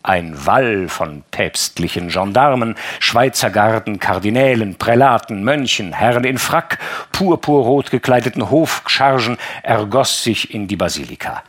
Ein 0.02 0.46
Wall 0.46 0.88
von 0.88 1.24
päpstlichen 1.30 2.08
Gendarmen, 2.08 2.76
Schweizergarden, 3.00 3.98
Kardinälen, 3.98 4.76
Prälaten, 4.76 5.42
Mönchen, 5.44 5.92
Herren 5.92 6.24
in 6.24 6.38
Frack, 6.38 6.78
purpurrot 7.12 7.90
gekleideten 7.90 8.50
Hofchargen 8.50 9.38
ergoss 9.62 10.22
sich 10.22 10.54
in 10.54 10.68
die 10.68 10.76
Basilika. 10.76 11.42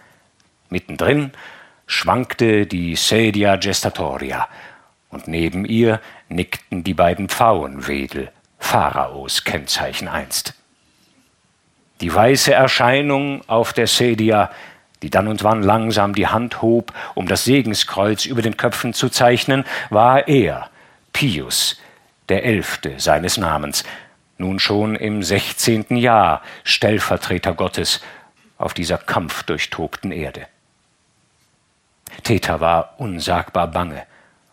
Mittendrin 0.70 1.32
schwankte 1.86 2.66
die 2.66 2.96
Sedia 2.96 3.56
Gestatoria, 3.56 4.48
und 5.10 5.28
neben 5.28 5.66
ihr 5.66 6.00
nickten 6.28 6.84
die 6.84 6.94
beiden 6.94 7.30
Pfauenwedel, 7.30 8.32
Pharaos 8.60 9.44
Kennzeichen 9.44 10.08
einst. 10.08 10.54
Die 12.02 12.14
weiße 12.14 12.54
Erscheinung 12.54 13.42
auf 13.48 13.74
der 13.74 13.88
Sedia, 13.88 14.52
die 15.02 15.10
dann 15.10 15.28
und 15.28 15.44
wann 15.44 15.64
langsam 15.64 16.14
die 16.14 16.28
Hand 16.28 16.62
hob, 16.62 16.94
um 17.16 17.28
das 17.28 17.44
Segenskreuz 17.44 18.26
über 18.26 18.42
den 18.42 18.58
Köpfen 18.58 18.94
zu 18.94 19.10
zeichnen, 19.10 19.66
war 19.90 20.28
er, 20.28 20.70
Pius, 21.14 21.80
der 22.28 22.44
Elfte 22.44 23.00
seines 23.00 23.38
Namens, 23.38 23.84
nun 24.38 24.60
schon 24.60 24.96
im 24.96 25.24
sechzehnten 25.24 25.98
Jahr 25.98 26.42
Stellvertreter 26.64 27.54
Gottes 27.54 28.02
auf 28.58 28.74
dieser 28.74 28.98
kampfdurchtobten 28.98 30.12
Erde. 30.12 30.48
Theta 32.24 32.60
war 32.60 32.96
unsagbar 32.98 33.68
bange 33.68 34.06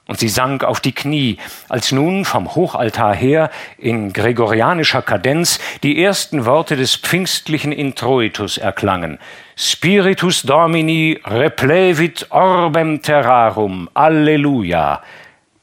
und 0.06 0.18
sie 0.18 0.28
sank 0.28 0.62
auf 0.62 0.80
die 0.80 0.92
Knie, 0.92 1.38
als 1.68 1.92
nun 1.92 2.24
vom 2.24 2.54
Hochaltar 2.54 3.14
her 3.14 3.50
in 3.78 4.12
gregorianischer 4.12 5.02
Kadenz 5.02 5.58
die 5.82 6.02
ersten 6.02 6.46
Worte 6.46 6.76
des 6.76 6.96
pfingstlichen 6.96 7.72
Introitus 7.72 8.56
erklangen. 8.58 9.18
Spiritus 9.56 10.42
Domini 10.42 11.20
replevit 11.24 12.26
orbem 12.30 13.02
terrarum. 13.02 13.88
Alleluia. 13.94 15.02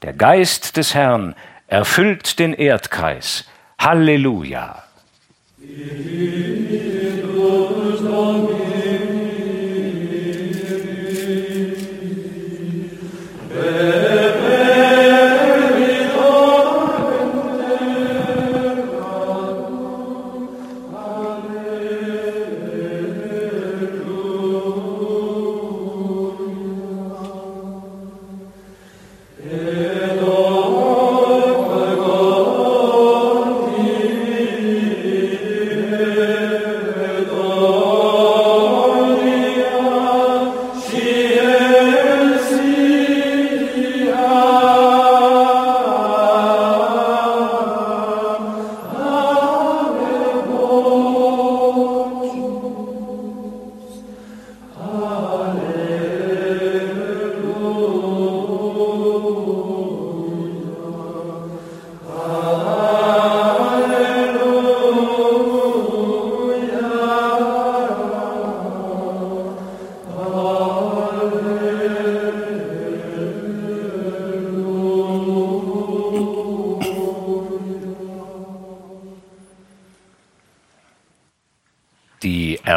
Der 0.02 0.14
Geist 0.14 0.76
des 0.76 0.94
Herrn 0.94 1.36
erfüllt 1.68 2.40
den 2.40 2.54
Erdkreis. 2.54 3.46
Halleluja. 3.80 4.84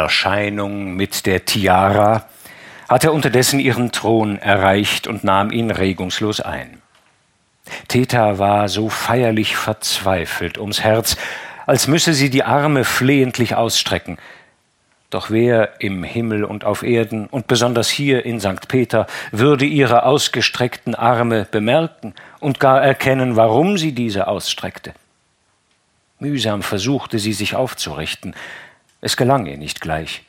Erscheinung 0.07 0.95
mit 0.95 1.25
der 1.25 1.43
Tiara, 1.43 2.29
hat 2.87 3.03
er 3.03 3.11
unterdessen 3.11 3.59
ihren 3.59 3.91
Thron 3.91 4.39
erreicht 4.39 5.05
und 5.05 5.25
nahm 5.25 5.51
ihn 5.51 5.69
regungslos 5.69 6.39
ein. 6.39 6.81
Theta 7.89 8.39
war 8.39 8.69
so 8.69 8.87
feierlich 8.87 9.57
verzweifelt 9.57 10.59
ums 10.59 10.81
Herz, 10.81 11.17
als 11.65 11.89
müsse 11.89 12.13
sie 12.13 12.29
die 12.29 12.45
Arme 12.45 12.85
flehentlich 12.85 13.55
ausstrecken. 13.55 14.17
Doch 15.09 15.29
wer 15.29 15.81
im 15.81 16.05
Himmel 16.05 16.45
und 16.45 16.63
auf 16.63 16.83
Erden 16.83 17.27
und 17.27 17.47
besonders 17.47 17.89
hier 17.89 18.25
in 18.25 18.39
St. 18.39 18.69
Peter 18.69 19.07
würde 19.33 19.65
ihre 19.65 20.03
ausgestreckten 20.03 20.95
Arme 20.95 21.45
bemerken 21.51 22.15
und 22.39 22.61
gar 22.61 22.81
erkennen, 22.81 23.35
warum 23.35 23.77
sie 23.77 23.91
diese 23.91 24.27
ausstreckte? 24.29 24.93
Mühsam 26.19 26.63
versuchte 26.63 27.19
sie 27.19 27.33
sich 27.33 27.55
aufzurichten, 27.55 28.33
es 29.01 29.17
gelang 29.17 29.45
ihr 29.45 29.57
nicht 29.57 29.81
gleich. 29.81 30.23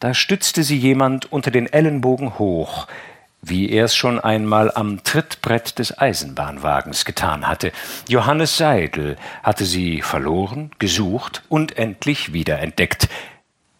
Da 0.00 0.12
stützte 0.12 0.62
sie 0.62 0.76
jemand 0.76 1.32
unter 1.32 1.50
den 1.50 1.72
Ellenbogen 1.72 2.38
hoch, 2.38 2.86
wie 3.40 3.70
er 3.70 3.84
es 3.84 3.94
schon 3.94 4.20
einmal 4.20 4.70
am 4.74 5.04
Trittbrett 5.04 5.78
des 5.78 5.96
Eisenbahnwagens 5.96 7.04
getan 7.04 7.46
hatte. 7.46 7.72
Johannes 8.08 8.56
Seidel 8.56 9.16
hatte 9.42 9.64
sie 9.64 10.02
verloren, 10.02 10.70
gesucht 10.78 11.42
und 11.48 11.78
endlich 11.78 12.32
wiederentdeckt. 12.32 13.08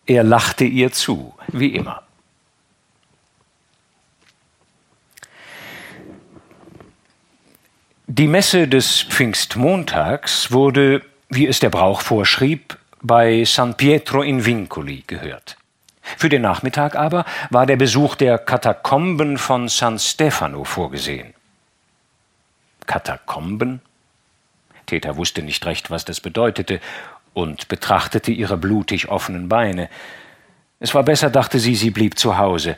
Er 0.06 0.22
lachte 0.22 0.64
ihr 0.64 0.92
zu, 0.92 1.34
wie 1.48 1.74
immer. 1.74 2.02
Die 8.06 8.28
Messe 8.28 8.68
des 8.68 9.02
Pfingstmontags 9.02 10.52
wurde, 10.52 11.02
wie 11.28 11.46
es 11.46 11.58
der 11.58 11.70
Brauch 11.70 12.00
vorschrieb, 12.02 12.78
bei 13.06 13.44
San 13.44 13.74
Pietro 13.74 14.22
in 14.22 14.44
Vincoli 14.44 15.04
gehört. 15.06 15.56
Für 16.02 16.28
den 16.28 16.42
Nachmittag 16.42 16.94
aber 16.96 17.24
war 17.50 17.66
der 17.66 17.76
Besuch 17.76 18.14
der 18.14 18.38
Katakomben 18.38 19.38
von 19.38 19.68
San 19.68 19.98
Stefano 19.98 20.64
vorgesehen. 20.64 21.34
Katakomben? 22.86 23.80
Täter 24.86 25.16
wusste 25.16 25.42
nicht 25.42 25.66
recht, 25.66 25.90
was 25.90 26.04
das 26.04 26.20
bedeutete, 26.20 26.80
und 27.34 27.68
betrachtete 27.68 28.30
ihre 28.30 28.56
blutig 28.56 29.08
offenen 29.08 29.48
Beine. 29.48 29.90
Es 30.80 30.94
war 30.94 31.02
besser, 31.02 31.28
dachte 31.28 31.58
sie, 31.58 31.74
sie 31.74 31.90
blieb 31.90 32.18
zu 32.18 32.38
Hause. 32.38 32.76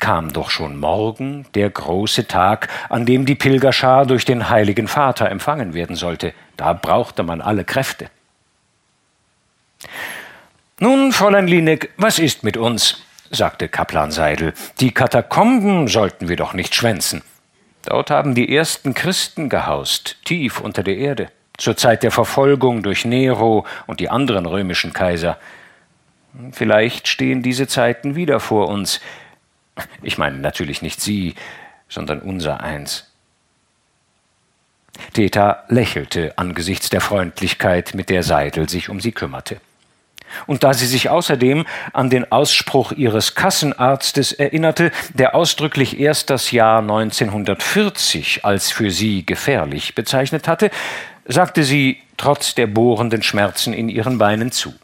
Kam 0.00 0.32
doch 0.32 0.50
schon 0.50 0.78
morgen 0.78 1.46
der 1.54 1.70
große 1.70 2.26
Tag, 2.26 2.68
an 2.90 3.06
dem 3.06 3.24
die 3.24 3.36
Pilgerschar 3.36 4.04
durch 4.04 4.24
den 4.24 4.50
heiligen 4.50 4.88
Vater 4.88 5.30
empfangen 5.30 5.72
werden 5.72 5.96
sollte. 5.96 6.34
Da 6.56 6.72
brauchte 6.72 7.22
man 7.22 7.40
alle 7.40 7.64
Kräfte. 7.64 8.10
Nun, 10.78 11.12
Fräulein 11.12 11.48
Linek, 11.48 11.90
was 11.96 12.18
ist 12.18 12.42
mit 12.42 12.56
uns? 12.56 13.02
sagte 13.30 13.68
Kaplan 13.68 14.10
Seidel. 14.12 14.54
Die 14.80 14.92
Katakomben 14.92 15.88
sollten 15.88 16.28
wir 16.28 16.36
doch 16.36 16.52
nicht 16.52 16.74
schwänzen. 16.74 17.22
Dort 17.84 18.10
haben 18.10 18.34
die 18.34 18.54
ersten 18.54 18.94
Christen 18.94 19.48
gehaust, 19.48 20.16
tief 20.24 20.60
unter 20.60 20.82
der 20.82 20.96
Erde, 20.96 21.30
zur 21.56 21.76
Zeit 21.76 22.02
der 22.02 22.10
Verfolgung 22.10 22.82
durch 22.82 23.04
Nero 23.04 23.64
und 23.86 24.00
die 24.00 24.10
anderen 24.10 24.44
römischen 24.44 24.92
Kaiser. 24.92 25.38
Vielleicht 26.52 27.08
stehen 27.08 27.42
diese 27.42 27.66
Zeiten 27.66 28.16
wieder 28.16 28.40
vor 28.40 28.68
uns. 28.68 29.00
Ich 30.02 30.18
meine 30.18 30.38
natürlich 30.38 30.82
nicht 30.82 31.00
Sie, 31.00 31.34
sondern 31.88 32.20
unser 32.20 32.60
eins. 32.60 33.10
Theta 35.12 35.64
lächelte 35.68 36.36
angesichts 36.36 36.90
der 36.90 37.00
Freundlichkeit, 37.00 37.94
mit 37.94 38.10
der 38.10 38.22
Seidel 38.22 38.68
sich 38.68 38.88
um 38.88 39.00
sie 39.00 39.12
kümmerte. 39.12 39.60
Und 40.46 40.64
da 40.64 40.74
sie 40.74 40.86
sich 40.86 41.08
außerdem 41.08 41.64
an 41.92 42.10
den 42.10 42.30
Ausspruch 42.30 42.92
ihres 42.92 43.34
Kassenarztes 43.34 44.32
erinnerte, 44.32 44.92
der 45.14 45.34
ausdrücklich 45.34 45.98
erst 45.98 46.30
das 46.30 46.50
Jahr 46.50 46.80
1940 46.80 48.44
als 48.44 48.70
für 48.70 48.90
sie 48.90 49.24
gefährlich 49.24 49.94
bezeichnet 49.94 50.48
hatte, 50.48 50.70
sagte 51.26 51.64
sie 51.64 51.98
trotz 52.16 52.54
der 52.54 52.66
bohrenden 52.66 53.22
Schmerzen 53.22 53.72
in 53.72 53.88
ihren 53.88 54.18
Beinen 54.18 54.52
zu. 54.52 54.74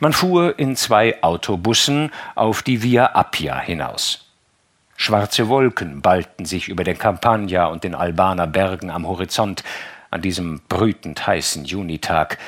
Man 0.00 0.12
fuhr 0.12 0.58
in 0.58 0.76
zwei 0.76 1.22
Autobussen 1.22 2.10
auf 2.34 2.62
die 2.62 2.82
Via 2.82 3.06
Appia 3.14 3.58
hinaus. 3.58 4.26
Schwarze 4.96 5.48
Wolken 5.48 6.02
ballten 6.02 6.44
sich 6.44 6.68
über 6.68 6.82
den 6.82 6.98
Campagna 6.98 7.66
und 7.66 7.84
den 7.84 7.94
Albaner 7.94 8.48
Bergen 8.48 8.90
am 8.90 9.06
Horizont 9.06 9.62
an 10.10 10.22
diesem 10.22 10.60
brütend 10.68 11.26
heißen 11.26 11.64
Junitag, 11.64 12.38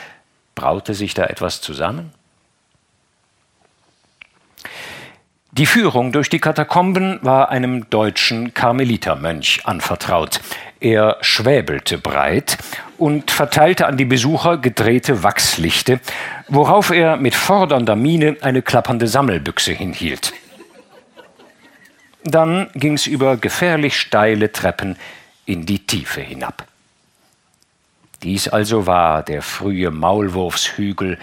Braute 0.60 0.92
sich 0.92 1.14
da 1.14 1.24
etwas 1.24 1.62
zusammen? 1.62 2.12
Die 5.52 5.64
Führung 5.64 6.12
durch 6.12 6.28
die 6.28 6.38
Katakomben 6.38 7.18
war 7.22 7.48
einem 7.48 7.88
deutschen 7.88 8.52
Karmelitermönch 8.52 9.62
anvertraut. 9.64 10.42
Er 10.78 11.16
schwäbelte 11.22 11.96
breit 11.96 12.58
und 12.98 13.30
verteilte 13.30 13.86
an 13.86 13.96
die 13.96 14.04
Besucher 14.04 14.58
gedrehte 14.58 15.22
Wachslichte, 15.22 15.98
worauf 16.48 16.90
er 16.90 17.16
mit 17.16 17.34
fordernder 17.34 17.96
Miene 17.96 18.36
eine 18.42 18.60
klappernde 18.60 19.06
Sammelbüchse 19.06 19.72
hinhielt. 19.72 20.34
Dann 22.22 22.68
ging's 22.74 23.06
über 23.06 23.38
gefährlich 23.38 23.98
steile 23.98 24.52
Treppen 24.52 24.96
in 25.46 25.64
die 25.64 25.86
Tiefe 25.86 26.20
hinab. 26.20 26.69
Dies 28.22 28.48
also 28.48 28.86
war 28.86 29.22
der 29.22 29.42
frühe 29.42 29.90
Maulwurfshügel 29.90 31.18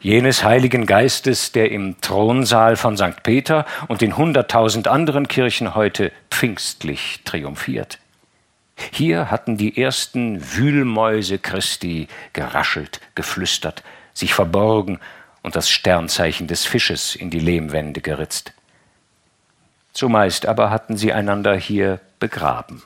jenes 0.00 0.44
Heiligen 0.44 0.86
Geistes, 0.86 1.52
der 1.52 1.70
im 1.70 2.00
Thronsaal 2.00 2.76
von 2.76 2.96
St. 2.96 3.22
Peter 3.22 3.66
und 3.88 4.00
in 4.00 4.16
hunderttausend 4.16 4.88
anderen 4.88 5.28
Kirchen 5.28 5.74
heute 5.74 6.12
pfingstlich 6.30 7.20
triumphiert. 7.24 7.98
Hier 8.92 9.30
hatten 9.30 9.56
die 9.56 9.80
ersten 9.80 10.40
Wühlmäuse 10.54 11.38
Christi 11.38 12.08
geraschelt, 12.32 13.00
geflüstert, 13.14 13.82
sich 14.14 14.32
verborgen 14.32 15.00
und 15.42 15.56
das 15.56 15.68
Sternzeichen 15.68 16.46
des 16.46 16.64
Fisches 16.64 17.14
in 17.14 17.30
die 17.30 17.40
Lehmwände 17.40 18.00
geritzt. 18.00 18.52
Zumeist 19.92 20.46
aber 20.46 20.70
hatten 20.70 20.96
sie 20.96 21.12
einander 21.12 21.56
hier 21.56 22.00
begraben. 22.20 22.82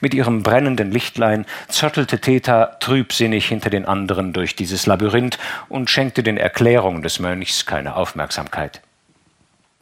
Mit 0.00 0.14
ihrem 0.14 0.42
brennenden 0.42 0.90
Lichtlein 0.90 1.46
zottelte 1.68 2.20
Theta 2.20 2.66
trübsinnig 2.80 3.46
hinter 3.46 3.70
den 3.70 3.86
anderen 3.86 4.32
durch 4.32 4.56
dieses 4.56 4.86
Labyrinth 4.86 5.38
und 5.68 5.90
schenkte 5.90 6.22
den 6.22 6.36
Erklärungen 6.36 7.02
des 7.02 7.18
Mönchs 7.20 7.66
keine 7.66 7.96
Aufmerksamkeit. 7.96 8.82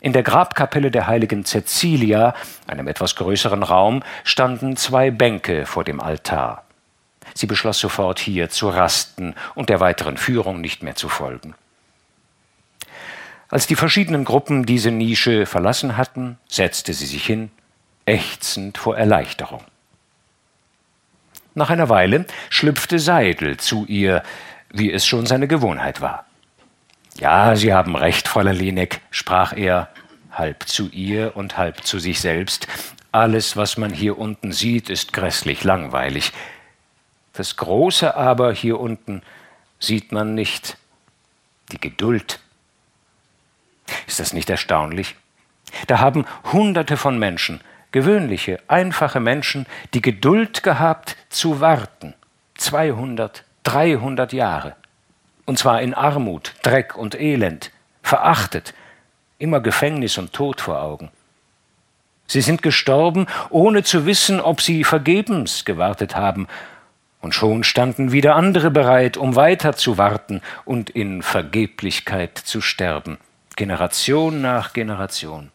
In 0.01 0.12
der 0.12 0.23
Grabkapelle 0.23 0.90
der 0.90 1.07
heiligen 1.07 1.45
Cecilia, 1.45 2.35
einem 2.66 2.88
etwas 2.88 3.16
größeren 3.16 3.62
Raum, 3.62 4.03
standen 4.25 4.77
zwei 4.77 5.11
Bänke 5.11 5.66
vor 5.66 5.85
dem 5.85 6.01
Altar. 6.01 6.64
Sie 7.35 7.47
beschloss 7.47 7.79
sofort 7.79 8.19
hier 8.19 8.49
zu 8.49 8.69
rasten 8.69 9.35
und 9.55 9.69
der 9.69 9.81
weiteren 9.81 10.16
Führung 10.16 10.61
nicht 10.61 10.83
mehr 10.83 10.97
zu 10.97 11.09
folgen. 11.09 11.55
Als 13.49 13.66
die 13.66 13.77
verschiedenen 13.77 14.25
Gruppen 14.25 14.64
diese 14.64 14.90
Nische 14.90 15.45
verlassen 15.45 15.97
hatten, 15.97 16.38
setzte 16.49 16.95
sie 16.95 17.07
sich 17.07 17.27
hin, 17.27 17.51
ächzend 18.07 18.79
vor 18.79 18.97
Erleichterung. 18.97 19.62
Nach 21.55 21.71
einer 21.71 21.89
Weile 21.89 22.27
schlüpfte 22.49 22.99
Seidel 22.99 23.57
zu 23.57 23.85
ihr, 23.87 24.23
wie 24.73 24.93
es 24.93 25.05
schon 25.07 25.27
seine 25.27 25.49
Gewohnheit 25.49 26.01
war. 26.01 26.27
Ja, 27.19 27.57
Sie 27.57 27.75
haben 27.75 27.97
recht, 27.97 28.29
Fräulein 28.29 28.57
Lenek, 28.57 29.01
sprach 29.11 29.53
er, 29.57 29.89
halb 30.31 30.69
zu 30.69 30.89
ihr 30.91 31.37
und 31.37 31.59
halb 31.59 31.85
zu 31.85 31.99
sich 31.99 32.21
selbst. 32.21 32.69
Alles, 33.13 33.57
was 33.57 33.77
man 33.77 33.93
hier 33.93 34.19
unten 34.19 34.53
sieht, 34.53 34.89
ist 34.89 35.13
grässlich 35.13 35.65
langweilig. 35.65 36.33
Das 37.33 37.57
Große 37.57 38.17
aber 38.17 38.53
hier 38.53 38.79
unten 38.79 39.23
sieht 39.81 40.13
man 40.13 40.35
nicht. 40.35 40.77
Die 41.73 41.81
Geduld. 41.81 42.39
Ist 44.07 44.21
das 44.21 44.33
nicht 44.33 44.49
erstaunlich? 44.49 45.17
Da 45.89 45.99
haben 45.99 46.27
Hunderte 46.53 46.97
von 46.97 47.19
Menschen 47.19 47.61
gewöhnliche, 47.92 48.61
einfache 48.68 49.20
Menschen 49.20 49.66
die 49.94 50.03
Geduld 50.03 50.62
gehabt 50.62 51.16
zu 51.29 51.61
warten. 51.61 52.14
200, 52.57 53.44
300 53.64 54.33
Jahre. 54.33 54.76
Und 55.46 55.59
zwar 55.59 55.83
in 55.83 55.94
Armut, 55.94 56.55
Dreck 56.62 56.96
und 56.96 57.18
Elend, 57.18 57.70
verachtet, 58.03 58.74
immer 59.38 59.61
Gefängnis 59.61 60.18
und 60.18 60.33
Tod 60.33 60.61
vor 60.61 60.83
Augen. 60.83 61.11
Sie 62.26 62.42
sind 62.42 62.62
gestorben, 62.62 63.26
ohne 63.48 63.83
zu 63.83 64.07
wissen, 64.07 64.40
ob 64.40 64.61
sie 64.61 64.85
vergebens 64.85 65.64
gewartet 65.64 66.14
haben, 66.14 66.46
und 67.20 67.35
schon 67.35 67.64
standen 67.64 68.12
wieder 68.12 68.35
andere 68.35 68.70
bereit, 68.70 69.16
um 69.16 69.37
weiter 69.37 69.74
zu 69.76 69.98
warten 69.98 70.40
und 70.64 70.88
in 70.90 71.22
Vergeblichkeit 71.22 72.38
zu 72.38 72.61
sterben, 72.61 73.18
Generation 73.57 74.40
nach 74.40 74.72
Generation. 74.72 75.50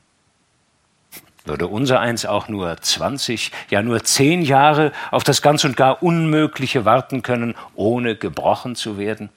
Würde 1.45 1.67
unser 1.67 1.99
eins 1.99 2.25
auch 2.25 2.47
nur 2.47 2.75
20, 2.81 3.51
ja 3.69 3.83
nur 3.83 4.03
10 4.03 4.41
Jahre 4.41 4.91
auf 5.11 5.23
das 5.23 5.43
ganz 5.43 5.63
und 5.63 5.77
gar 5.77 6.01
Unmögliche 6.01 6.85
warten 6.85 7.21
können, 7.21 7.55
ohne 7.75 8.15
gebrochen 8.15 8.75
zu 8.75 8.97
werden? 8.97 9.29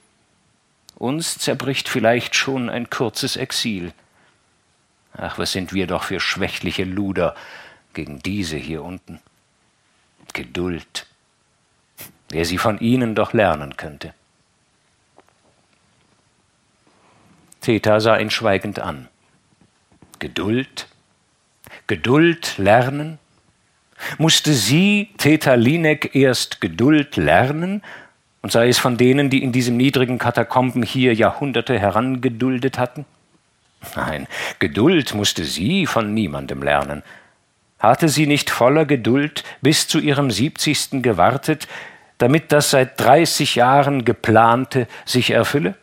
Uns 0.95 1.37
zerbricht 1.37 1.87
vielleicht 1.87 2.35
schon 2.35 2.69
ein 2.69 2.89
kurzes 2.89 3.37
Exil. 3.37 3.93
Ach, 5.15 5.37
was 5.37 5.51
sind 5.51 5.71
wir 5.71 5.87
doch 5.87 6.03
für 6.03 6.19
schwächliche 6.19 6.83
Luder 6.83 7.35
gegen 7.93 8.19
diese 8.19 8.57
hier 8.57 8.83
unten. 8.83 9.21
Geduld. 10.33 11.05
Wer 12.29 12.45
sie 12.45 12.57
von 12.57 12.79
ihnen 12.79 13.15
doch 13.15 13.33
lernen 13.33 13.77
könnte. 13.77 14.13
Theta 17.61 17.99
sah 17.99 18.17
ihn 18.17 18.29
schweigend 18.29 18.79
an. 18.79 19.07
Geduld? 20.19 20.88
Geduld 21.89 22.59
lernen? 22.59 23.17
Musste 24.19 24.53
sie, 24.53 25.09
Theta 25.17 25.55
Linek, 25.55 26.15
erst 26.15 26.61
Geduld 26.61 27.17
lernen 27.17 27.81
und 28.43 28.51
sei 28.51 28.69
es 28.69 28.77
von 28.77 28.95
denen, 28.95 29.31
die 29.31 29.41
in 29.41 29.51
diesem 29.51 29.75
niedrigen 29.75 30.19
Katakomben 30.19 30.83
hier 30.83 31.15
Jahrhunderte 31.15 31.79
herangeduldet 31.79 32.77
hatten? 32.77 33.05
Nein, 33.95 34.27
Geduld 34.59 35.15
musste 35.15 35.43
sie 35.43 35.87
von 35.87 36.13
niemandem 36.13 36.61
lernen. 36.61 37.01
Hatte 37.79 38.07
sie 38.07 38.27
nicht 38.27 38.51
voller 38.51 38.85
Geduld 38.85 39.43
bis 39.61 39.87
zu 39.87 39.99
ihrem 39.99 40.29
siebzigsten 40.29 41.01
gewartet, 41.01 41.67
damit 42.19 42.51
das 42.51 42.69
seit 42.69 42.99
dreißig 42.99 43.55
Jahren 43.55 44.05
geplante 44.05 44.87
sich 45.05 45.31
erfülle? 45.31 45.73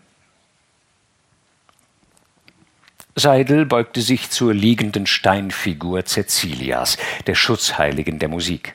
Seidel 3.18 3.64
beugte 3.64 4.02
sich 4.02 4.29
zur 4.29 4.52
liegenden 4.52 5.07
Steinfigur 5.07 6.05
Cecilias, 6.05 6.98
der 7.26 7.35
Schutzheiligen 7.35 8.18
der 8.18 8.29
Musik. 8.29 8.74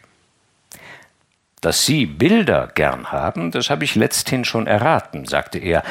Dass 1.61 1.85
Sie 1.85 2.07
Bilder 2.07 2.71
gern 2.73 3.11
haben, 3.11 3.51
das 3.51 3.69
habe 3.69 3.83
ich 3.83 3.93
letzthin 3.93 4.43
schon 4.43 4.65
erraten, 4.65 5.27
sagte 5.27 5.59
er. 5.59 5.83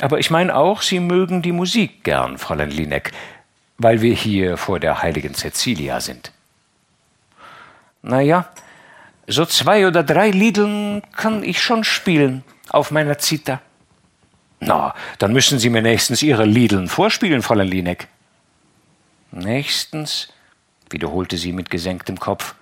Aber 0.00 0.18
ich 0.18 0.28
meine 0.28 0.56
auch, 0.56 0.82
Sie 0.82 0.98
mögen 0.98 1.40
die 1.40 1.52
Musik 1.52 2.02
gern, 2.02 2.36
Fräulein 2.36 2.72
Lineck, 2.72 3.12
weil 3.78 4.02
wir 4.02 4.12
hier 4.12 4.56
vor 4.56 4.80
der 4.80 5.00
heiligen 5.00 5.34
Cecilia 5.34 6.00
sind. 6.00 6.32
Na 8.02 8.20
ja, 8.20 8.48
so 9.28 9.44
zwei 9.46 9.86
oder 9.86 10.02
drei 10.02 10.30
Liedeln 10.30 11.02
kann 11.16 11.44
ich 11.44 11.62
schon 11.62 11.84
spielen 11.84 12.42
auf 12.70 12.90
meiner 12.90 13.18
Zither. 13.18 13.60
Na, 14.60 14.94
dann 15.18 15.32
müssen 15.32 15.58
Sie 15.58 15.70
mir 15.70 15.82
nächstens 15.82 16.22
Ihre 16.22 16.44
Liedeln 16.44 16.88
vorspielen, 16.88 17.42
Fräulein 17.42 17.68
Lineck. 17.68 18.08
Nächstens, 19.30 20.28
wiederholte 20.90 21.36
sie 21.36 21.52
mit 21.52 21.70
gesenktem 21.70 22.18
Kopf. 22.18 22.54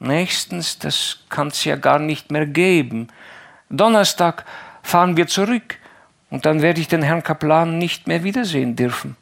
Nächstens, 0.00 0.78
das 0.78 1.20
kann's 1.28 1.64
ja 1.64 1.76
gar 1.76 1.98
nicht 1.98 2.30
mehr 2.30 2.46
geben. 2.46 3.08
Donnerstag 3.70 4.44
fahren 4.82 5.16
wir 5.16 5.26
zurück, 5.26 5.78
und 6.30 6.46
dann 6.46 6.62
werde 6.62 6.80
ich 6.80 6.88
den 6.88 7.02
Herrn 7.02 7.22
Kaplan 7.22 7.78
nicht 7.78 8.08
mehr 8.08 8.24
wiedersehen 8.24 8.74
dürfen. 8.74 9.16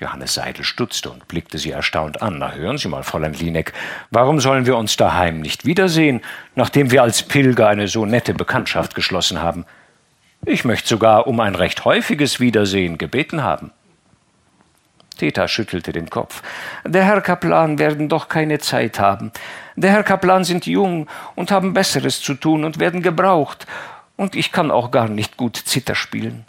Johannes 0.00 0.34
Seidel 0.34 0.64
stutzte 0.64 1.10
und 1.10 1.28
blickte 1.28 1.58
sie 1.58 1.70
erstaunt 1.70 2.22
an. 2.22 2.38
Na, 2.38 2.52
hören 2.52 2.78
Sie 2.78 2.88
mal, 2.88 3.02
Fräulein 3.02 3.34
Lineck, 3.34 3.72
warum 4.10 4.40
sollen 4.40 4.64
wir 4.64 4.76
uns 4.76 4.96
daheim 4.96 5.40
nicht 5.40 5.66
wiedersehen, 5.66 6.22
nachdem 6.54 6.90
wir 6.92 7.02
als 7.02 7.24
Pilger 7.24 7.68
eine 7.68 7.88
so 7.88 8.06
nette 8.06 8.32
Bekanntschaft 8.32 8.94
geschlossen 8.94 9.42
haben? 9.42 9.66
Ich 10.44 10.64
möchte 10.64 10.88
sogar 10.88 11.26
um 11.26 11.40
ein 11.40 11.54
recht 11.54 11.84
häufiges 11.84 12.40
Wiedersehen 12.40 12.98
gebeten 12.98 13.42
haben. 13.42 13.72
Theta 15.18 15.48
schüttelte 15.48 15.92
den 15.92 16.10
Kopf. 16.10 16.42
Der 16.86 17.04
Herr 17.04 17.20
Kaplan 17.20 17.78
werden 17.78 18.08
doch 18.08 18.28
keine 18.28 18.58
Zeit 18.60 18.98
haben. 18.98 19.32
Der 19.76 19.90
Herr 19.90 20.04
Kaplan 20.04 20.44
sind 20.44 20.66
jung 20.66 21.08
und 21.34 21.50
haben 21.50 21.74
Besseres 21.74 22.20
zu 22.20 22.34
tun 22.34 22.64
und 22.64 22.78
werden 22.78 23.02
gebraucht. 23.02 23.66
Und 24.16 24.36
ich 24.36 24.52
kann 24.52 24.70
auch 24.70 24.90
gar 24.90 25.08
nicht 25.08 25.36
gut 25.36 25.56
Zither 25.56 25.94
spielen. 25.94 26.46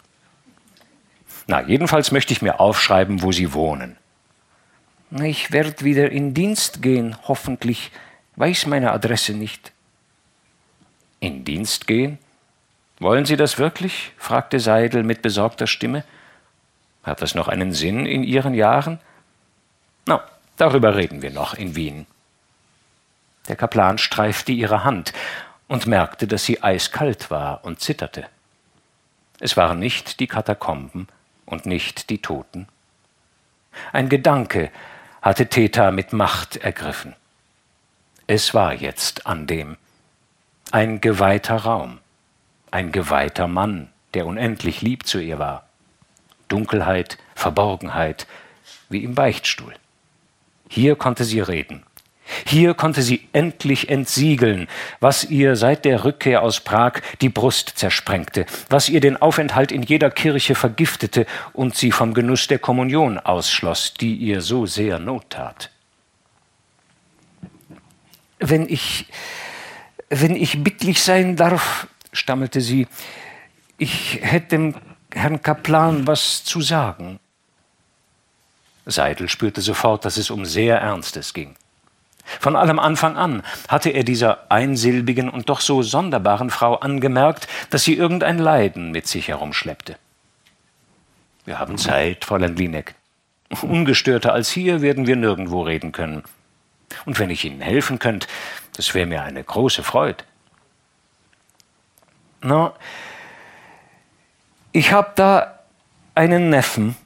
Na, 1.46 1.62
jedenfalls 1.62 2.12
möchte 2.12 2.32
ich 2.32 2.42
mir 2.42 2.60
aufschreiben, 2.60 3.22
wo 3.22 3.32
Sie 3.32 3.52
wohnen. 3.52 3.96
Ich 5.10 5.50
werde 5.50 5.84
wieder 5.84 6.10
in 6.10 6.32
Dienst 6.32 6.82
gehen, 6.82 7.16
hoffentlich. 7.26 7.90
Weiß 8.36 8.66
meine 8.66 8.92
Adresse 8.92 9.34
nicht. 9.34 9.72
In 11.18 11.44
Dienst 11.44 11.88
gehen? 11.88 12.18
Wollen 13.00 13.24
Sie 13.24 13.36
das 13.36 13.58
wirklich? 13.58 14.12
fragte 14.18 14.60
Seidel 14.60 15.02
mit 15.02 15.22
besorgter 15.22 15.66
Stimme. 15.66 16.04
Hat 17.02 17.22
das 17.22 17.34
noch 17.34 17.48
einen 17.48 17.72
Sinn 17.72 18.04
in 18.04 18.22
Ihren 18.22 18.52
Jahren? 18.52 19.00
Na, 20.04 20.22
darüber 20.58 20.94
reden 20.96 21.22
wir 21.22 21.30
noch 21.30 21.54
in 21.54 21.74
Wien. 21.74 22.06
Der 23.48 23.56
Kaplan 23.56 23.96
streifte 23.96 24.52
ihre 24.52 24.84
Hand 24.84 25.14
und 25.66 25.86
merkte, 25.86 26.26
dass 26.26 26.44
sie 26.44 26.62
eiskalt 26.62 27.30
war 27.30 27.64
und 27.64 27.80
zitterte. 27.80 28.26
Es 29.40 29.56
waren 29.56 29.78
nicht 29.78 30.20
die 30.20 30.26
Katakomben 30.26 31.08
und 31.46 31.64
nicht 31.64 32.10
die 32.10 32.20
Toten. 32.20 32.68
Ein 33.92 34.10
Gedanke 34.10 34.70
hatte 35.22 35.46
Theta 35.46 35.90
mit 35.90 36.12
Macht 36.12 36.58
ergriffen. 36.58 37.16
Es 38.26 38.52
war 38.52 38.74
jetzt 38.74 39.26
an 39.26 39.46
dem 39.46 39.78
ein 40.70 41.00
geweihter 41.00 41.56
Raum 41.56 41.98
ein 42.70 42.92
geweihter 42.92 43.46
Mann, 43.46 43.88
der 44.14 44.26
unendlich 44.26 44.82
lieb 44.82 45.06
zu 45.06 45.18
ihr 45.18 45.38
war. 45.38 45.66
Dunkelheit, 46.48 47.18
Verborgenheit, 47.34 48.26
wie 48.88 49.04
im 49.04 49.14
Beichtstuhl. 49.14 49.74
Hier 50.68 50.96
konnte 50.96 51.24
sie 51.24 51.40
reden. 51.40 51.84
Hier 52.46 52.74
konnte 52.74 53.02
sie 53.02 53.26
endlich 53.32 53.88
entsiegeln, 53.88 54.68
was 55.00 55.24
ihr 55.24 55.56
seit 55.56 55.84
der 55.84 56.04
Rückkehr 56.04 56.42
aus 56.42 56.60
Prag 56.60 57.00
die 57.20 57.28
Brust 57.28 57.72
zersprengte, 57.76 58.46
was 58.68 58.88
ihr 58.88 59.00
den 59.00 59.16
Aufenthalt 59.16 59.72
in 59.72 59.82
jeder 59.82 60.10
Kirche 60.10 60.54
vergiftete 60.54 61.26
und 61.52 61.74
sie 61.74 61.90
vom 61.90 62.14
Genuss 62.14 62.46
der 62.46 62.58
Kommunion 62.58 63.18
ausschloss, 63.18 63.94
die 63.94 64.14
ihr 64.14 64.42
so 64.42 64.66
sehr 64.66 64.98
Not 64.98 65.30
tat. 65.30 65.70
Wenn 68.38 68.68
ich, 68.68 69.06
wenn 70.08 70.36
ich 70.36 70.62
bittlich 70.62 71.02
sein 71.02 71.36
darf, 71.36 71.88
stammelte 72.12 72.60
sie, 72.60 72.86
ich 73.78 74.18
hätte 74.22 74.48
dem 74.48 74.74
Herrn 75.12 75.42
Kaplan 75.42 76.06
was 76.06 76.44
zu 76.44 76.60
sagen. 76.60 77.18
Seidel 78.86 79.28
spürte 79.28 79.60
sofort, 79.60 80.04
dass 80.04 80.16
es 80.16 80.30
um 80.30 80.44
sehr 80.44 80.78
Ernstes 80.78 81.34
ging. 81.34 81.56
Von 82.38 82.54
allem 82.54 82.78
Anfang 82.78 83.16
an 83.16 83.42
hatte 83.68 83.90
er 83.90 84.04
dieser 84.04 84.50
einsilbigen 84.50 85.28
und 85.28 85.48
doch 85.48 85.60
so 85.60 85.82
sonderbaren 85.82 86.50
Frau 86.50 86.76
angemerkt, 86.76 87.48
dass 87.70 87.84
sie 87.84 87.94
irgendein 87.94 88.38
Leiden 88.38 88.90
mit 88.92 89.08
sich 89.08 89.28
herumschleppte. 89.28 89.96
Wir 91.44 91.58
haben 91.58 91.78
Zeit, 91.78 92.24
Fräulein 92.24 92.54
Lineck. 92.56 92.94
Ungestörter 93.62 94.32
als 94.32 94.50
hier 94.50 94.80
werden 94.80 95.06
wir 95.06 95.16
nirgendwo 95.16 95.62
reden 95.62 95.90
können. 95.90 96.22
Und 97.04 97.18
wenn 97.18 97.30
ich 97.30 97.44
Ihnen 97.44 97.60
helfen 97.60 97.98
könnte, 97.98 98.28
das 98.76 98.94
wäre 98.94 99.06
mir 99.06 99.22
eine 99.22 99.42
große 99.42 99.82
Freude. 99.82 100.24
Na, 102.42 102.72
ich 104.72 104.92
habe 104.92 105.12
da 105.14 105.58
einen 106.14 106.48
Neffen, 106.50 106.96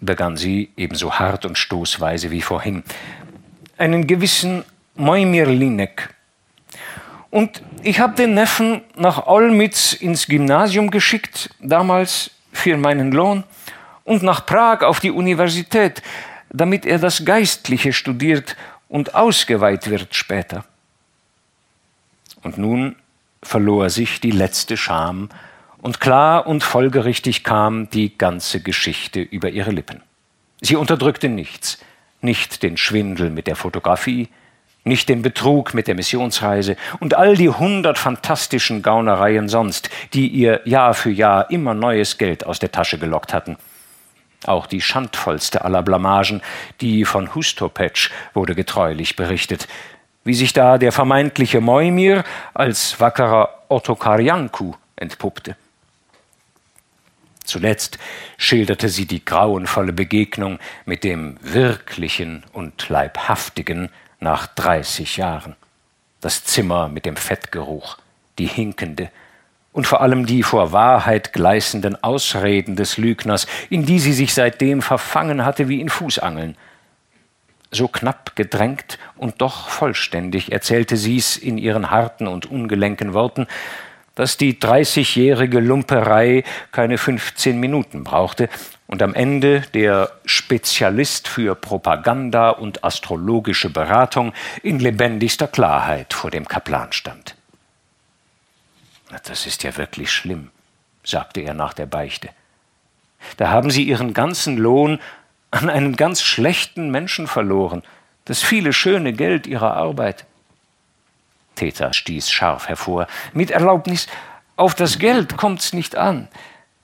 begann 0.00 0.36
sie 0.36 0.70
ebenso 0.76 1.18
hart 1.18 1.44
und 1.44 1.58
stoßweise 1.58 2.30
wie 2.30 2.42
vorhin, 2.42 2.84
einen 3.78 4.06
gewissen 4.06 4.64
Moimir 4.94 5.46
Linek. 5.46 6.14
Und 7.30 7.62
ich 7.82 8.00
habe 8.00 8.14
den 8.14 8.34
Neffen 8.34 8.82
nach 8.96 9.26
Olmütz 9.26 9.92
ins 9.92 10.26
Gymnasium 10.26 10.90
geschickt, 10.90 11.50
damals 11.60 12.30
für 12.52 12.76
meinen 12.76 13.12
Lohn, 13.12 13.44
und 14.04 14.22
nach 14.22 14.44
Prag 14.46 14.82
auf 14.82 15.00
die 15.00 15.10
Universität, 15.10 16.02
damit 16.48 16.84
er 16.84 16.98
das 16.98 17.24
Geistliche 17.24 17.92
studiert 17.92 18.56
und 18.88 19.14
ausgeweiht 19.14 19.88
wird 19.88 20.14
später. 20.14 20.64
Und 22.42 22.58
nun 22.58 22.96
verlor 23.42 23.90
sich 23.90 24.20
die 24.20 24.30
letzte 24.30 24.76
Scham, 24.76 25.28
und 25.82 25.98
klar 25.98 26.46
und 26.46 26.62
folgerichtig 26.62 27.42
kam 27.42 27.88
die 27.88 28.16
ganze 28.18 28.60
Geschichte 28.60 29.20
über 29.20 29.48
ihre 29.48 29.70
Lippen. 29.70 30.02
Sie 30.60 30.76
unterdrückte 30.76 31.30
nichts, 31.30 31.78
nicht 32.20 32.62
den 32.62 32.76
Schwindel 32.76 33.30
mit 33.30 33.46
der 33.46 33.56
Fotografie, 33.56 34.28
nicht 34.84 35.08
den 35.08 35.22
Betrug 35.22 35.74
mit 35.74 35.88
der 35.88 35.94
Missionsreise 35.94 36.76
und 37.00 37.14
all 37.14 37.36
die 37.36 37.48
hundert 37.48 37.98
fantastischen 37.98 38.82
Gaunereien 38.82 39.48
sonst, 39.48 39.90
die 40.12 40.28
ihr 40.28 40.60
Jahr 40.64 40.94
für 40.94 41.10
Jahr 41.10 41.50
immer 41.50 41.74
neues 41.74 42.18
Geld 42.18 42.44
aus 42.44 42.58
der 42.58 42.72
Tasche 42.72 42.98
gelockt 42.98 43.32
hatten. 43.32 43.56
Auch 44.46 44.66
die 44.66 44.80
schandvollste 44.80 45.64
aller 45.64 45.82
Blamagen, 45.82 46.40
die 46.80 47.04
von 47.04 47.34
Hustopetsch, 47.34 48.10
wurde 48.32 48.54
getreulich 48.54 49.16
berichtet, 49.16 49.68
wie 50.24 50.34
sich 50.34 50.52
da 50.52 50.78
der 50.78 50.92
vermeintliche 50.92 51.60
Moimir 51.60 52.24
als 52.54 53.00
wackerer 53.00 53.64
Ottokar 53.68 54.20
Janku 54.20 54.74
entpuppte. 54.96 55.56
Zuletzt 57.44 57.98
schilderte 58.36 58.88
sie 58.88 59.06
die 59.06 59.24
grauenvolle 59.24 59.92
Begegnung 59.92 60.58
mit 60.84 61.04
dem 61.04 61.36
Wirklichen 61.40 62.44
und 62.52 62.88
Leibhaftigen 62.88 63.90
nach 64.20 64.46
dreißig 64.46 65.16
Jahren. 65.16 65.56
Das 66.20 66.44
Zimmer 66.44 66.88
mit 66.88 67.06
dem 67.06 67.16
Fettgeruch, 67.16 67.96
die 68.38 68.46
hinkende 68.46 69.10
und 69.72 69.86
vor 69.86 70.00
allem 70.00 70.26
die 70.26 70.42
vor 70.42 70.72
Wahrheit 70.72 71.32
gleißenden 71.32 72.02
Ausreden 72.02 72.76
des 72.76 72.98
Lügners, 72.98 73.46
in 73.70 73.86
die 73.86 74.00
sie 74.00 74.12
sich 74.12 74.34
seitdem 74.34 74.82
verfangen 74.82 75.44
hatte 75.44 75.68
wie 75.68 75.80
in 75.80 75.88
Fußangeln– 75.88 76.56
so 77.70 77.88
knapp 77.88 78.34
gedrängt 78.36 78.98
und 79.16 79.40
doch 79.40 79.68
vollständig 79.68 80.52
erzählte 80.52 80.96
sie's 80.96 81.36
in 81.36 81.58
ihren 81.58 81.90
harten 81.90 82.26
und 82.26 82.46
ungelenken 82.46 83.14
Worten, 83.14 83.46
dass 84.14 84.36
die 84.36 84.54
30-jährige 84.54 85.60
Lumperei 85.60 86.44
keine 86.72 86.98
15 86.98 87.58
Minuten 87.58 88.04
brauchte 88.04 88.48
und 88.86 89.02
am 89.02 89.14
Ende 89.14 89.60
der 89.72 90.10
Spezialist 90.24 91.28
für 91.28 91.54
Propaganda 91.54 92.50
und 92.50 92.82
astrologische 92.82 93.70
Beratung 93.70 94.32
in 94.64 94.80
lebendigster 94.80 95.46
Klarheit 95.46 96.12
vor 96.12 96.30
dem 96.30 96.48
Kaplan 96.48 96.92
stand. 96.92 97.36
Das 99.24 99.46
ist 99.46 99.62
ja 99.62 99.76
wirklich 99.76 100.10
schlimm, 100.12 100.50
sagte 101.04 101.40
er 101.40 101.54
nach 101.54 101.72
der 101.72 101.86
Beichte. 101.86 102.30
Da 103.36 103.50
haben 103.50 103.70
Sie 103.70 103.84
Ihren 103.84 104.12
ganzen 104.12 104.56
Lohn 104.56 104.98
an 105.50 105.68
einen 105.68 105.96
ganz 105.96 106.22
schlechten 106.22 106.90
Menschen 106.90 107.26
verloren, 107.26 107.82
das 108.24 108.42
viele 108.42 108.72
schöne 108.72 109.12
Geld 109.12 109.46
Ihrer 109.46 109.74
Arbeit. 109.74 110.24
Täter 111.56 111.92
stieß 111.92 112.30
scharf 112.30 112.68
hervor. 112.68 113.06
Mit 113.32 113.50
Erlaubnis, 113.50 114.06
auf 114.56 114.74
das 114.74 114.98
Geld 114.98 115.36
kommt's 115.36 115.72
nicht 115.72 115.96
an. 115.96 116.28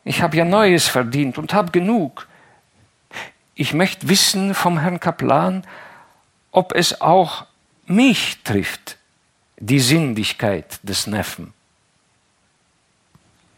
Ich 0.04 0.22
habe 0.22 0.36
ja 0.36 0.44
Neues 0.44 0.88
verdient 0.88 1.38
und 1.38 1.54
hab 1.54 1.72
genug. 1.72 2.26
Ich 3.54 3.72
möchte 3.72 4.08
wissen 4.08 4.54
vom 4.54 4.78
Herrn 4.78 5.00
Kaplan, 5.00 5.66
ob 6.52 6.74
es 6.74 7.00
auch 7.00 7.46
mich 7.86 8.38
trifft, 8.44 8.98
die 9.58 9.80
Sinnlichkeit 9.80 10.78
des 10.82 11.06
Neffen. 11.06 11.52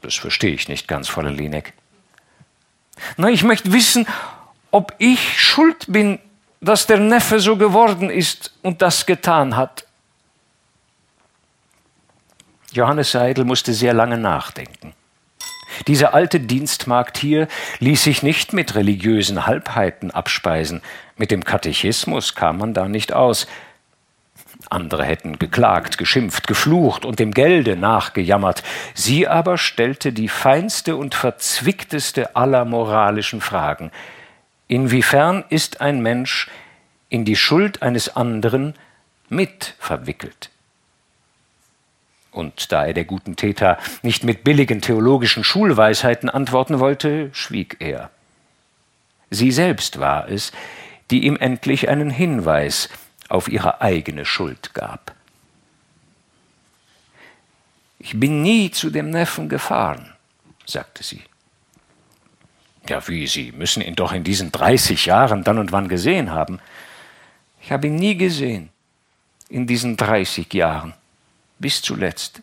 Das 0.02 0.14
verstehe 0.14 0.54
ich 0.54 0.68
nicht 0.68 0.86
ganz, 0.86 1.08
Fräulein 1.08 1.36
Linek. 1.36 1.72
Na, 3.16 3.28
ich 3.28 3.42
möchte 3.42 3.72
wissen, 3.72 4.06
ob 4.70 4.94
ich 4.98 5.40
schuld 5.40 5.86
bin, 5.88 6.18
dass 6.60 6.86
der 6.86 6.98
Neffe 6.98 7.40
so 7.40 7.56
geworden 7.56 8.10
ist 8.10 8.52
und 8.62 8.82
das 8.82 9.06
getan 9.06 9.56
hat. 9.56 9.86
Johannes 12.72 13.12
Seidel 13.12 13.44
musste 13.44 13.72
sehr 13.72 13.94
lange 13.94 14.18
nachdenken. 14.18 14.94
Diese 15.86 16.12
alte 16.12 16.40
Dienstmagd 16.40 17.18
hier 17.18 17.48
ließ 17.78 18.02
sich 18.02 18.22
nicht 18.22 18.52
mit 18.52 18.74
religiösen 18.74 19.46
Halbheiten 19.46 20.10
abspeisen. 20.10 20.82
Mit 21.16 21.30
dem 21.30 21.44
Katechismus 21.44 22.34
kam 22.34 22.58
man 22.58 22.74
da 22.74 22.88
nicht 22.88 23.12
aus. 23.12 23.46
Andere 24.70 25.04
hätten 25.04 25.38
geklagt, 25.38 25.98
geschimpft, 25.98 26.46
geflucht 26.46 27.04
und 27.04 27.20
dem 27.20 27.32
Gelde 27.32 27.76
nachgejammert. 27.76 28.62
Sie 28.92 29.28
aber 29.28 29.56
stellte 29.56 30.12
die 30.12 30.28
feinste 30.28 30.96
und 30.96 31.14
verzwickteste 31.14 32.36
aller 32.36 32.64
moralischen 32.64 33.40
Fragen. 33.40 33.90
Inwiefern 34.68 35.44
ist 35.48 35.80
ein 35.80 36.00
Mensch 36.02 36.48
in 37.08 37.24
die 37.24 37.36
Schuld 37.36 37.82
eines 37.82 38.14
anderen 38.14 38.74
mit 39.30 39.74
verwickelt? 39.78 40.50
Und 42.30 42.70
da 42.70 42.84
er 42.84 42.92
der 42.92 43.04
guten 43.04 43.34
Täter 43.34 43.78
nicht 44.02 44.24
mit 44.24 44.44
billigen 44.44 44.82
theologischen 44.82 45.42
Schulweisheiten 45.42 46.28
antworten 46.28 46.78
wollte, 46.78 47.30
schwieg 47.32 47.78
er. 47.80 48.10
Sie 49.30 49.50
selbst 49.50 49.98
war 49.98 50.28
es, 50.28 50.52
die 51.10 51.24
ihm 51.24 51.36
endlich 51.36 51.88
einen 51.88 52.10
Hinweis 52.10 52.90
auf 53.28 53.48
ihre 53.48 53.80
eigene 53.80 54.26
Schuld 54.26 54.74
gab. 54.74 55.14
Ich 57.98 58.20
bin 58.20 58.42
nie 58.42 58.70
zu 58.70 58.90
dem 58.90 59.10
Neffen 59.10 59.48
gefahren, 59.48 60.12
sagte 60.66 61.02
sie. 61.02 61.22
Ja, 62.88 63.06
wie, 63.06 63.26
Sie 63.26 63.52
müssen 63.52 63.82
ihn 63.82 63.94
doch 63.94 64.12
in 64.12 64.24
diesen 64.24 64.50
30 64.50 65.06
Jahren 65.06 65.44
dann 65.44 65.58
und 65.58 65.72
wann 65.72 65.88
gesehen 65.88 66.30
haben. 66.30 66.58
Ich 67.60 67.70
habe 67.70 67.86
ihn 67.86 67.96
nie 67.96 68.16
gesehen, 68.16 68.70
in 69.48 69.66
diesen 69.66 69.96
30 69.96 70.52
Jahren, 70.54 70.94
bis 71.58 71.82
zuletzt. 71.82 72.40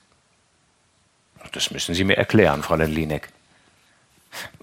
Das 1.51 1.71
müssen 1.71 1.95
Sie 1.95 2.03
mir 2.03 2.17
erklären, 2.17 2.63
Fräulein 2.63 2.91
Linek. 2.91 3.29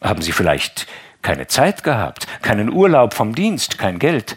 Haben 0.01 0.23
Sie 0.23 0.33
vielleicht 0.33 0.87
keine 1.23 1.47
Zeit 1.47 1.83
gehabt, 1.83 2.27
keinen 2.43 2.71
Urlaub 2.71 3.15
vom 3.15 3.35
Dienst, 3.35 3.79
kein 3.79 3.99
Geld? 3.99 4.37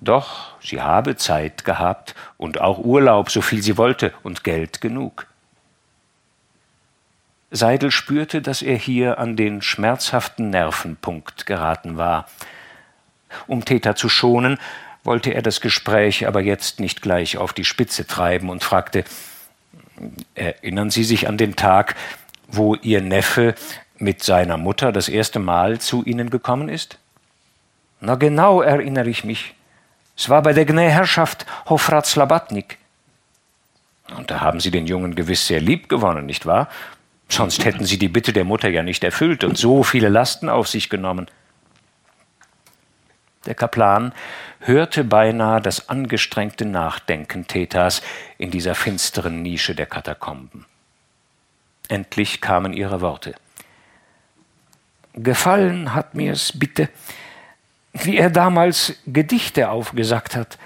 Doch, 0.00 0.54
sie 0.62 0.80
habe 0.80 1.16
Zeit 1.16 1.64
gehabt 1.64 2.14
und 2.38 2.60
auch 2.60 2.78
Urlaub, 2.78 3.30
so 3.30 3.42
viel 3.42 3.62
sie 3.62 3.76
wollte, 3.76 4.14
und 4.22 4.44
Geld 4.44 4.80
genug. 4.80 5.26
Seidel 7.50 7.90
spürte, 7.90 8.42
dass 8.42 8.62
er 8.62 8.76
hier 8.76 9.18
an 9.18 9.36
den 9.36 9.62
schmerzhaften 9.62 10.50
Nervenpunkt 10.50 11.46
geraten 11.46 11.96
war. 11.96 12.26
Um 13.46 13.64
Täter 13.64 13.96
zu 13.96 14.08
schonen, 14.08 14.58
wollte 15.02 15.32
er 15.32 15.42
das 15.42 15.60
Gespräch 15.60 16.26
aber 16.26 16.40
jetzt 16.40 16.78
nicht 16.80 17.02
gleich 17.02 17.38
auf 17.38 17.52
die 17.52 17.64
Spitze 17.64 18.06
treiben 18.06 18.50
und 18.50 18.62
fragte 18.62 19.04
Erinnern 20.34 20.90
Sie 20.90 21.04
sich 21.04 21.28
an 21.28 21.36
den 21.36 21.56
Tag, 21.56 21.94
wo 22.48 22.74
Ihr 22.74 23.02
Neffe 23.02 23.54
mit 23.98 24.22
seiner 24.22 24.56
Mutter 24.56 24.92
das 24.92 25.08
erste 25.08 25.38
Mal 25.38 25.78
zu 25.78 26.04
Ihnen 26.04 26.30
gekommen 26.30 26.68
ist? 26.70 26.98
Na 28.00 28.14
genau 28.14 28.62
erinnere 28.62 29.10
ich 29.10 29.24
mich. 29.24 29.54
Es 30.16 30.28
war 30.30 30.42
bei 30.42 30.54
der 30.54 30.64
Gnäherrschaft 30.64 31.44
Hofrat 31.68 32.06
Slabatnik. 32.06 32.78
Und 34.16 34.30
da 34.30 34.40
haben 34.40 34.60
Sie 34.60 34.70
den 34.70 34.86
Jungen 34.86 35.14
gewiss 35.14 35.46
sehr 35.46 35.60
lieb 35.60 35.88
gewonnen, 35.88 36.26
nicht 36.26 36.46
wahr? 36.46 36.68
Sonst 37.30 37.64
hätten 37.64 37.84
Sie 37.84 37.96
die 37.96 38.08
Bitte 38.08 38.32
der 38.32 38.44
Mutter 38.44 38.68
ja 38.68 38.82
nicht 38.82 39.04
erfüllt 39.04 39.44
und 39.44 39.56
so 39.56 39.84
viele 39.84 40.08
Lasten 40.08 40.48
auf 40.48 40.68
sich 40.68 40.90
genommen. 40.90 41.26
Der 43.46 43.54
Kaplan 43.54 44.12
hörte 44.58 45.04
beinahe 45.04 45.62
das 45.62 45.88
angestrengte 45.88 46.66
Nachdenken 46.66 47.46
Thetas 47.46 48.02
in 48.36 48.50
dieser 48.50 48.74
finsteren 48.74 49.42
Nische 49.42 49.74
der 49.74 49.86
Katakomben. 49.86 50.66
Endlich 51.88 52.40
kamen 52.40 52.72
ihre 52.72 53.00
Worte. 53.00 53.34
Gefallen 55.14 55.94
hat 55.94 56.14
mir's 56.14 56.52
bitte, 56.58 56.88
wie 57.92 58.18
er 58.18 58.30
damals 58.30 58.96
Gedichte 59.06 59.70
aufgesagt 59.70 60.36
hat. 60.36 60.58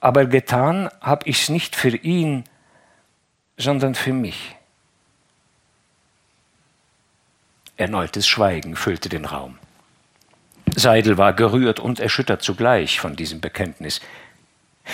Aber 0.00 0.26
getan 0.26 0.90
hab 1.00 1.26
ich's 1.26 1.48
nicht 1.48 1.74
für 1.74 1.96
ihn, 1.96 2.44
sondern 3.56 3.94
für 3.94 4.12
mich. 4.12 4.57
Erneutes 7.78 8.28
Schweigen 8.28 8.76
füllte 8.76 9.08
den 9.08 9.24
Raum. 9.24 9.58
Seidel 10.76 11.16
war 11.16 11.32
gerührt 11.32 11.80
und 11.80 11.98
erschüttert 11.98 12.42
zugleich 12.42 13.00
von 13.00 13.16
diesem 13.16 13.40
Bekenntnis. 13.40 14.02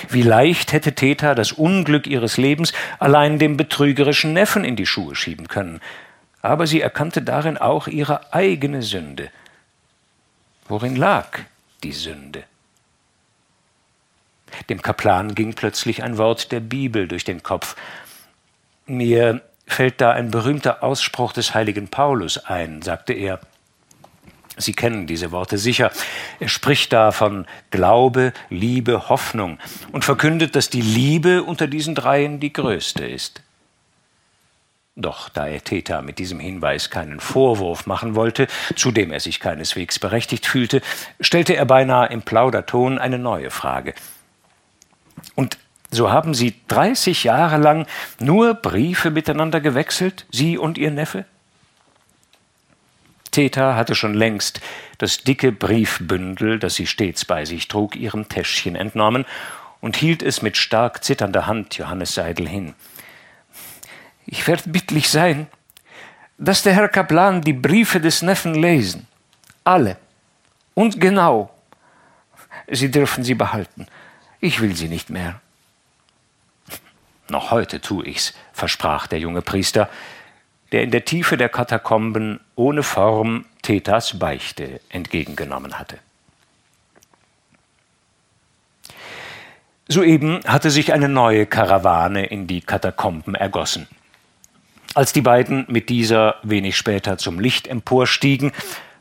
Wie 0.09 0.23
leicht 0.23 0.73
hätte 0.73 0.95
Theta 0.95 1.35
das 1.35 1.51
Unglück 1.51 2.07
ihres 2.07 2.37
Lebens 2.37 2.73
allein 3.01 3.41
dem 3.41 3.57
betrügerischen 3.57 4.33
Neffen 4.33 4.65
in 4.65 4.77
die 4.77 4.87
Schuhe 4.87 5.17
schieben 5.17 5.49
können. 5.49 5.81
Aber 6.43 6.69
sie 6.69 6.81
erkannte 6.81 7.23
darin 7.23 7.59
auch 7.59 7.89
ihre 7.89 8.33
eigene 8.33 8.83
Sünde– 8.83 9.31
Worin 10.69 10.97
lag 10.97 11.41
die 11.83 11.93
Sünde? 11.93 12.45
Dem 14.69 14.81
Kaplan 14.81 15.35
ging 15.35 15.55
plötzlich 15.55 16.03
ein 16.03 16.17
Wort 16.17 16.53
der 16.53 16.61
Bibel 16.61 17.07
durch 17.07 17.25
den 17.25 17.43
Kopf. 17.43 17.77
Mir 18.87 19.43
fällt 19.67 20.01
da 20.01 20.13
ein 20.13 20.31
berühmter 20.31 20.83
Ausspruch 20.83 21.33
des 21.33 21.55
heiligen 21.55 21.89
Paulus 21.89 22.39
ein, 22.39 22.83
sagte 22.83 23.13
er. 23.13 23.41
Sie 24.57 24.73
kennen 24.73 25.07
diese 25.09 25.33
Worte 25.33 25.59
sicher. 25.59 25.91
Er 26.39 26.49
spricht 26.49 26.93
da 26.93 27.11
von 27.11 27.47
Glaube, 27.71 28.33
Liebe, 28.51 29.09
Hoffnung 29.09 29.59
und 29.91 30.05
verkündet, 30.05 30.55
dass 30.55 30.71
die 30.71 30.81
Liebe 30.81 31.43
unter 31.43 31.67
diesen 31.67 31.97
dreien 31.97 32.39
die 32.39 32.53
größte 32.53 33.05
ist. 33.05 33.43
Doch 34.97 35.29
da 35.29 35.49
er 35.49 35.65
Theta 35.65 36.03
mit 36.03 36.21
diesem 36.21 36.39
Hinweis 36.39 36.89
keinen 36.89 37.19
Vorwurf 37.19 37.87
machen 37.87 38.15
wollte, 38.15 38.47
zu 38.77 38.93
dem 38.93 39.11
er 39.11 39.19
sich 39.19 39.41
keineswegs 39.41 39.99
berechtigt 39.99 40.47
fühlte, 40.47 40.83
stellte 41.19 41.57
er 41.57 41.65
beinahe 41.65 42.11
im 42.11 42.23
Plauderton 42.23 43.01
eine 43.01 43.19
neue 43.19 43.51
Frage. 43.51 43.95
Und 45.35 45.59
so 45.95 46.11
haben 46.11 46.35
Sie 46.35 46.55
30 46.69 47.25
Jahre 47.25 47.57
lang 47.57 47.87
nur 48.19 48.55
Briefe 48.55 49.11
miteinander 49.11 49.61
gewechselt, 49.61 50.27
Sie 50.31 50.59
und 50.59 50.79
Ihr 50.79 50.91
Neffe? 50.91 51.25
Theta 53.31 53.75
hatte 53.75 53.95
schon 53.95 54.15
längst 54.15 54.61
das 54.99 55.19
dicke 55.19 55.51
Briefbündel, 55.51 56.61
das 56.61 56.77
sie 56.77 56.87
stets 56.87 57.25
bei 57.25 57.45
sich 57.45 57.67
trug, 57.67 57.97
ihrem 57.97 58.29
Täschchen 58.29 58.77
entnommen 58.77 59.25
und 59.81 59.97
hielt 59.97 60.23
es 60.23 60.41
mit 60.41 60.57
stark 60.57 61.03
zitternder 61.03 61.49
Hand 61.49 61.77
Johannes 61.77 62.15
Seidel 62.15 62.49
hin 62.49 62.75
ich 64.27 64.47
werde 64.47 64.69
bittlich 64.71 65.09
sein, 65.09 65.47
dass 66.39 66.63
der 66.63 66.75
Herr 66.75 66.89
Kaplan 66.89 67.43
die 67.43 67.53
Briefe 67.53 68.01
des 68.01 68.23
Neffen 68.23 68.55
lesen. 68.55 69.07
Alle. 69.63 69.97
Und 70.75 71.01
genau. 71.01 71.51
Sie 72.69 72.91
dürfen 72.91 73.25
sie 73.25 73.35
behalten. 73.35 73.87
Ich 74.41 74.61
will 74.61 74.75
sie 74.75 74.89
nicht 74.89 75.11
mehr. 75.11 75.41
Noch 77.29 77.51
heute 77.51 77.81
tu 77.81 78.03
ich's, 78.03 78.35
versprach 78.53 79.07
der 79.07 79.19
junge 79.19 79.43
Priester, 79.43 79.89
der 80.73 80.83
in 80.83 80.91
der 80.91 81.05
Tiefe 81.05 81.37
der 81.37 81.49
Katakomben 81.49 82.41
ohne 82.55 82.83
Form 82.83 83.47
Thetas 83.63 84.19
Beichte 84.19 84.81
entgegengenommen 84.89 85.79
hatte. 85.79 85.99
Soeben 89.87 90.41
hatte 90.47 90.71
sich 90.71 90.93
eine 90.93 91.09
neue 91.09 91.47
Karawane 91.47 92.25
in 92.27 92.47
die 92.47 92.63
Katakomben 92.63 93.35
ergossen. 93.35 93.87
Als 94.95 95.13
die 95.13 95.21
beiden 95.21 95.67
mit 95.69 95.89
dieser 95.89 96.37
wenig 96.43 96.77
später 96.77 97.19
zum 97.19 97.39
Licht 97.39 97.67
emporstiegen, 97.67 98.53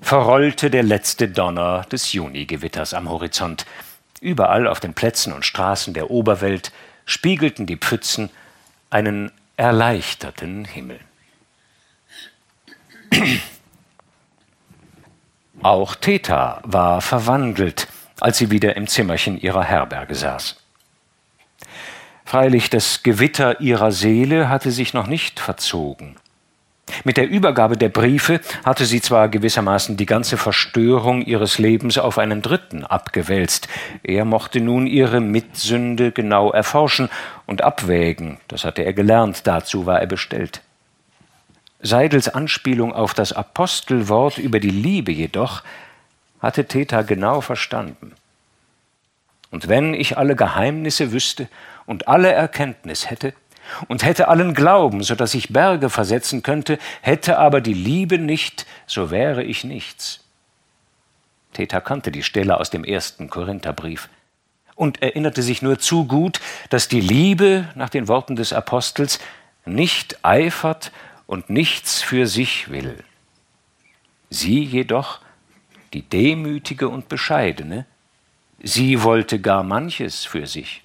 verrollte 0.02 0.70
der 0.70 0.84
letzte 0.84 1.30
Donner 1.30 1.86
des 1.92 2.14
Junigewitters 2.14 2.94
am 2.94 3.10
Horizont. 3.10 3.66
Überall 4.20 4.68
auf 4.68 4.80
den 4.80 4.94
Plätzen 4.94 5.34
und 5.34 5.46
Straßen 5.46 5.94
der 5.94 6.10
Oberwelt 6.10 6.72
spiegelten 7.06 7.66
die 7.66 7.78
Pfützen 7.78 8.30
einen 8.90 9.32
erleichterten 9.58 10.66
Himmel. 10.66 11.00
Auch 15.62 15.96
Theta 15.96 16.62
war 16.64 17.02
verwandelt, 17.02 17.88
als 18.20 18.38
sie 18.38 18.52
wieder 18.52 18.76
im 18.76 18.88
Zimmerchen 18.88 19.40
ihrer 19.40 19.64
Herberge 19.64 20.16
saß. 20.16 20.58
Freilich 22.26 22.70
das 22.70 23.04
Gewitter 23.04 23.62
ihrer 23.62 23.92
Seele 23.92 24.50
hatte 24.50 24.72
sich 24.72 24.94
noch 24.94 25.08
nicht 25.08 25.40
verzogen. 25.40 26.16
Mit 27.06 27.18
der 27.18 27.30
Übergabe 27.30 27.78
der 27.78 27.90
Briefe 27.90 28.42
hatte 28.66 28.86
sie 28.86 29.02
zwar 29.02 29.30
gewissermaßen 29.30 29.96
die 29.96 30.06
ganze 30.06 30.38
Verstörung 30.38 31.22
ihres 31.22 31.58
Lebens 31.58 31.98
auf 31.98 32.18
einen 32.18 32.42
Dritten 32.42 32.84
abgewälzt, 32.84 33.68
er 34.04 34.26
mochte 34.26 34.60
nun 34.60 34.86
ihre 34.86 35.22
Mitsünde 35.22 36.12
genau 36.12 36.52
erforschen 36.52 37.10
und 37.46 37.62
abwägen, 37.62 38.38
das 38.48 38.66
hatte 38.66 38.84
er 38.84 38.94
gelernt, 38.94 39.48
dazu 39.48 39.86
war 39.86 40.02
er 40.02 40.08
bestellt. 40.08 40.62
Seidels 41.82 42.30
Anspielung 42.30 42.94
auf 42.94 43.14
das 43.14 43.34
Apostelwort 43.34 44.38
über 44.38 44.60
die 44.60 44.70
Liebe 44.70 45.12
jedoch 45.12 45.64
hatte 46.42 46.66
Theta 46.66 47.02
genau 47.02 47.42
verstanden. 47.42 48.14
Und 49.52 49.68
wenn 49.68 49.94
ich 49.94 50.18
alle 50.18 50.36
Geheimnisse 50.36 51.12
wüsste 51.12 51.48
und 51.86 52.08
alle 52.08 52.32
Erkenntnis 52.32 53.10
hätte, 53.10 53.34
und 53.88 54.04
hätte 54.04 54.28
allen 54.28 54.54
Glauben, 54.54 55.04
so 55.04 55.16
dass 55.16 55.34
ich 55.34 55.54
Berge 55.54 55.90
versetzen 55.90 56.44
könnte, 56.44 56.78
hätte 57.02 57.38
aber 57.38 57.62
die 57.62 57.74
Liebe 57.74 58.18
nicht, 58.18 58.66
so 58.88 59.12
wäre 59.12 59.44
ich 59.44 59.64
nichts. 59.64 60.24
Theta 61.54 61.82
kannte 61.82 62.12
die 62.12 62.24
Stelle 62.24 62.60
aus 62.60 62.70
dem 62.70 62.84
ersten 62.84 63.30
Korintherbrief 63.30 64.10
und 64.76 65.02
erinnerte 65.02 65.44
sich 65.44 65.62
nur 65.62 65.80
zu 65.80 66.06
gut, 66.06 66.40
dass 66.70 66.88
die 66.88 67.02
Liebe, 67.02 67.70
nach 67.76 67.90
den 67.90 68.08
Worten 68.08 68.36
des 68.36 68.54
Apostels, 68.54 69.20
nicht 69.66 70.24
eifert 70.24 70.92
und 71.28 71.50
nichts 71.50 72.02
für 72.02 72.28
sich 72.28 72.70
will. 72.70 73.04
Sie 74.30 74.64
jedoch, 74.64 75.20
die 75.94 76.02
Demütige 76.02 76.90
und 76.90 77.08
Bescheidene, 77.08 77.86
sie 78.62 79.04
wollte 79.04 79.40
gar 79.40 79.64
manches 79.64 80.26
für 80.26 80.48
sich. 80.48 80.84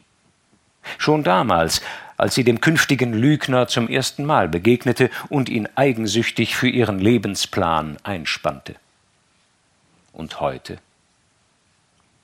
Schon 0.98 1.24
damals, 1.24 1.80
als 2.18 2.34
sie 2.34 2.44
dem 2.44 2.60
künftigen 2.60 3.14
Lügner 3.14 3.68
zum 3.68 3.88
ersten 3.88 4.26
Mal 4.26 4.48
begegnete 4.48 5.08
und 5.28 5.48
ihn 5.48 5.68
eigensüchtig 5.76 6.56
für 6.56 6.68
ihren 6.68 6.98
Lebensplan 6.98 7.96
einspannte. 8.02 8.74
Und 10.12 10.40
heute? 10.40 10.78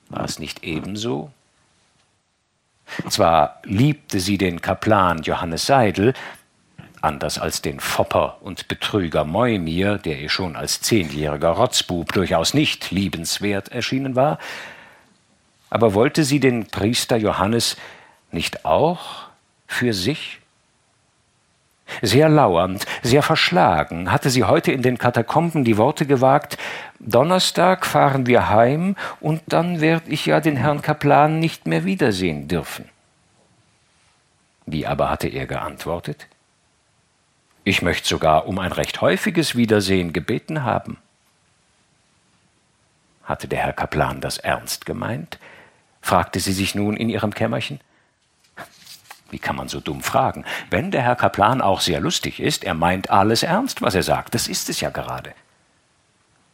War 0.09 0.25
es 0.25 0.39
nicht 0.41 0.65
ebenso? 0.65 1.31
Zwar 3.09 3.61
liebte 3.63 4.21
sie 4.21 4.37
den 4.37 4.61
Kaplan 4.61 5.23
Johannes 5.23 5.67
Seidel, 5.67 6.13
anders 7.01 7.39
als 7.39 7.63
den 7.63 7.79
Fopper 7.79 8.39
und 8.41 8.67
Betrüger 8.67 9.25
Moimir, 9.25 9.99
der 9.99 10.19
ihr 10.19 10.29
schon 10.29 10.57
als 10.57 10.81
zehnjähriger 10.81 11.51
Rotzbub 11.51 12.13
durchaus 12.13 12.53
nicht 12.53 12.91
liebenswert 12.91 13.69
erschienen 13.69 14.17
war, 14.17 14.39
aber 15.71 15.95
wollte 15.95 16.25
sie 16.25 16.41
den 16.41 16.67
Priester 16.67 17.17
Johannes 17.17 17.77
nicht 18.33 18.65
auch 18.65 19.24
für 19.67 19.93
sich? 19.93 20.41
Sehr 22.03 22.29
lauernd, 22.29 22.87
sehr 23.03 23.23
verschlagen 23.23 24.11
hatte 24.11 24.31
sie 24.31 24.45
heute 24.45 24.73
in 24.73 24.83
den 24.83 24.99
Katakomben 24.99 25.65
die 25.65 25.77
Worte 25.77 26.07
gewagt 26.07 26.59
Donnerstag 26.99 27.85
fahren 27.85 28.27
wir 28.27 28.49
heim, 28.49 28.97
und 29.21 29.43
dann 29.47 29.83
werd 29.83 30.09
ich 30.09 30.25
ja 30.25 30.41
den 30.41 30.57
Herrn 30.57 30.81
Kaplan 30.81 31.39
nicht 31.39 31.67
mehr 31.67 31.85
wiedersehen 31.85 32.49
dürfen. 32.49 32.89
Wie 34.65 34.87
aber 34.87 35.11
hatte 35.11 35.29
er 35.29 35.47
geantwortet? 35.47 36.27
Ich 37.63 37.83
möchte 37.83 38.09
sogar 38.09 38.47
um 38.47 38.59
ein 38.59 38.73
recht 38.73 39.03
häufiges 39.03 39.55
Wiedersehen 39.55 40.15
gebeten 40.15 40.63
haben. 40.63 40.97
Hatte 43.25 43.49
der 43.49 43.61
Herr 43.61 43.73
Kaplan 43.73 44.21
das 44.21 44.39
ernst 44.39 44.87
gemeint? 44.87 45.39
fragte 46.01 46.41
sie 46.41 46.53
sich 46.53 46.75
nun 46.75 46.97
in 46.97 47.09
ihrem 47.09 47.35
Kämmerchen. 47.35 47.81
Wie 49.35 49.41
kann 49.41 49.57
man 49.57 49.67
so 49.67 49.81
dumm 49.81 50.01
fragen? 50.01 50.45
Wenn 50.71 50.93
der 50.93 51.03
Herr 51.03 51.17
Kaplan 51.17 51.61
auch 51.61 51.81
sehr 51.81 51.99
lustig 51.99 52.39
ist, 52.39 52.63
er 52.63 52.75
meint 52.75 53.11
alles 53.11 53.43
ernst, 53.43 53.83
was 53.83 53.97
er 53.97 54.05
sagt. 54.05 54.33
Das 54.33 54.47
ist 54.47 54.69
es 54.69 54.81
ja 54.81 54.91
gerade. 54.91 55.35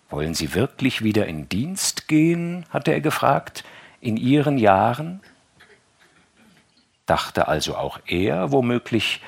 Wollen 0.09 0.33
Sie 0.33 0.55
wirklich 0.55 1.05
wieder 1.05 1.27
in 1.27 1.47
Dienst 1.51 2.09
gehen? 2.09 2.64
hatte 2.71 2.93
er 2.93 3.03
gefragt, 3.03 3.64
in 4.01 4.16
Ihren 4.16 4.57
Jahren? 4.57 5.21
Dachte 7.05 7.49
also 7.49 7.77
auch 7.77 8.01
er 8.07 8.51
womöglich 8.51 9.21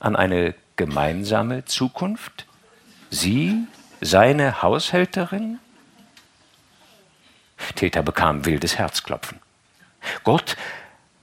an 0.00 0.16
eine 0.16 0.56
gemeinsame 0.74 1.64
Zukunft? 1.66 2.46
Sie, 3.10 3.64
seine 4.00 4.60
Haushälterin? 4.60 5.60
Täter 7.76 8.02
bekam 8.02 8.44
wildes 8.44 8.76
Herzklopfen. 8.76 9.38
Gott 10.24 10.56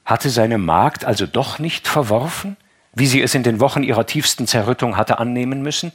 hatte 0.05 0.29
seine 0.29 0.57
Magd 0.57 1.03
also 1.03 1.25
doch 1.25 1.59
nicht 1.59 1.87
verworfen, 1.87 2.57
wie 2.93 3.07
sie 3.07 3.21
es 3.21 3.35
in 3.35 3.43
den 3.43 3.59
Wochen 3.59 3.83
ihrer 3.83 4.05
tiefsten 4.05 4.47
Zerrüttung 4.47 4.97
hatte 4.97 5.19
annehmen 5.19 5.61
müssen? 5.61 5.91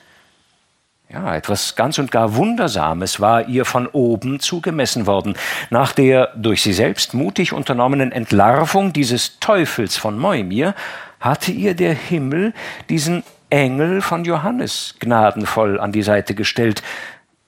Ja, 1.09 1.35
etwas 1.35 1.75
ganz 1.75 1.99
und 1.99 2.13
gar 2.13 2.37
Wundersames 2.37 3.19
war 3.19 3.49
ihr 3.49 3.65
von 3.65 3.89
oben 3.89 4.39
zugemessen 4.39 5.07
worden. 5.07 5.35
Nach 5.71 5.93
der 5.93 6.33
durch 6.37 6.63
sie 6.63 6.73
selbst 6.73 7.15
mutig 7.15 7.53
unternommenen 7.53 8.13
Entlarvung 8.13 8.93
dieses 8.93 9.41
Teufels 9.41 9.97
von 9.97 10.19
Moimir 10.19 10.75
hatte 11.19 11.51
ihr 11.51 11.75
der 11.75 11.95
Himmel 11.95 12.55
diesen 12.89 13.25
Engel 13.51 14.03
von 14.03 14.25
Johannes 14.25 14.95
gnadenvoll 15.01 15.81
an 15.81 15.91
die 15.91 16.05
Seite 16.05 16.37
gestellt, 16.37 16.83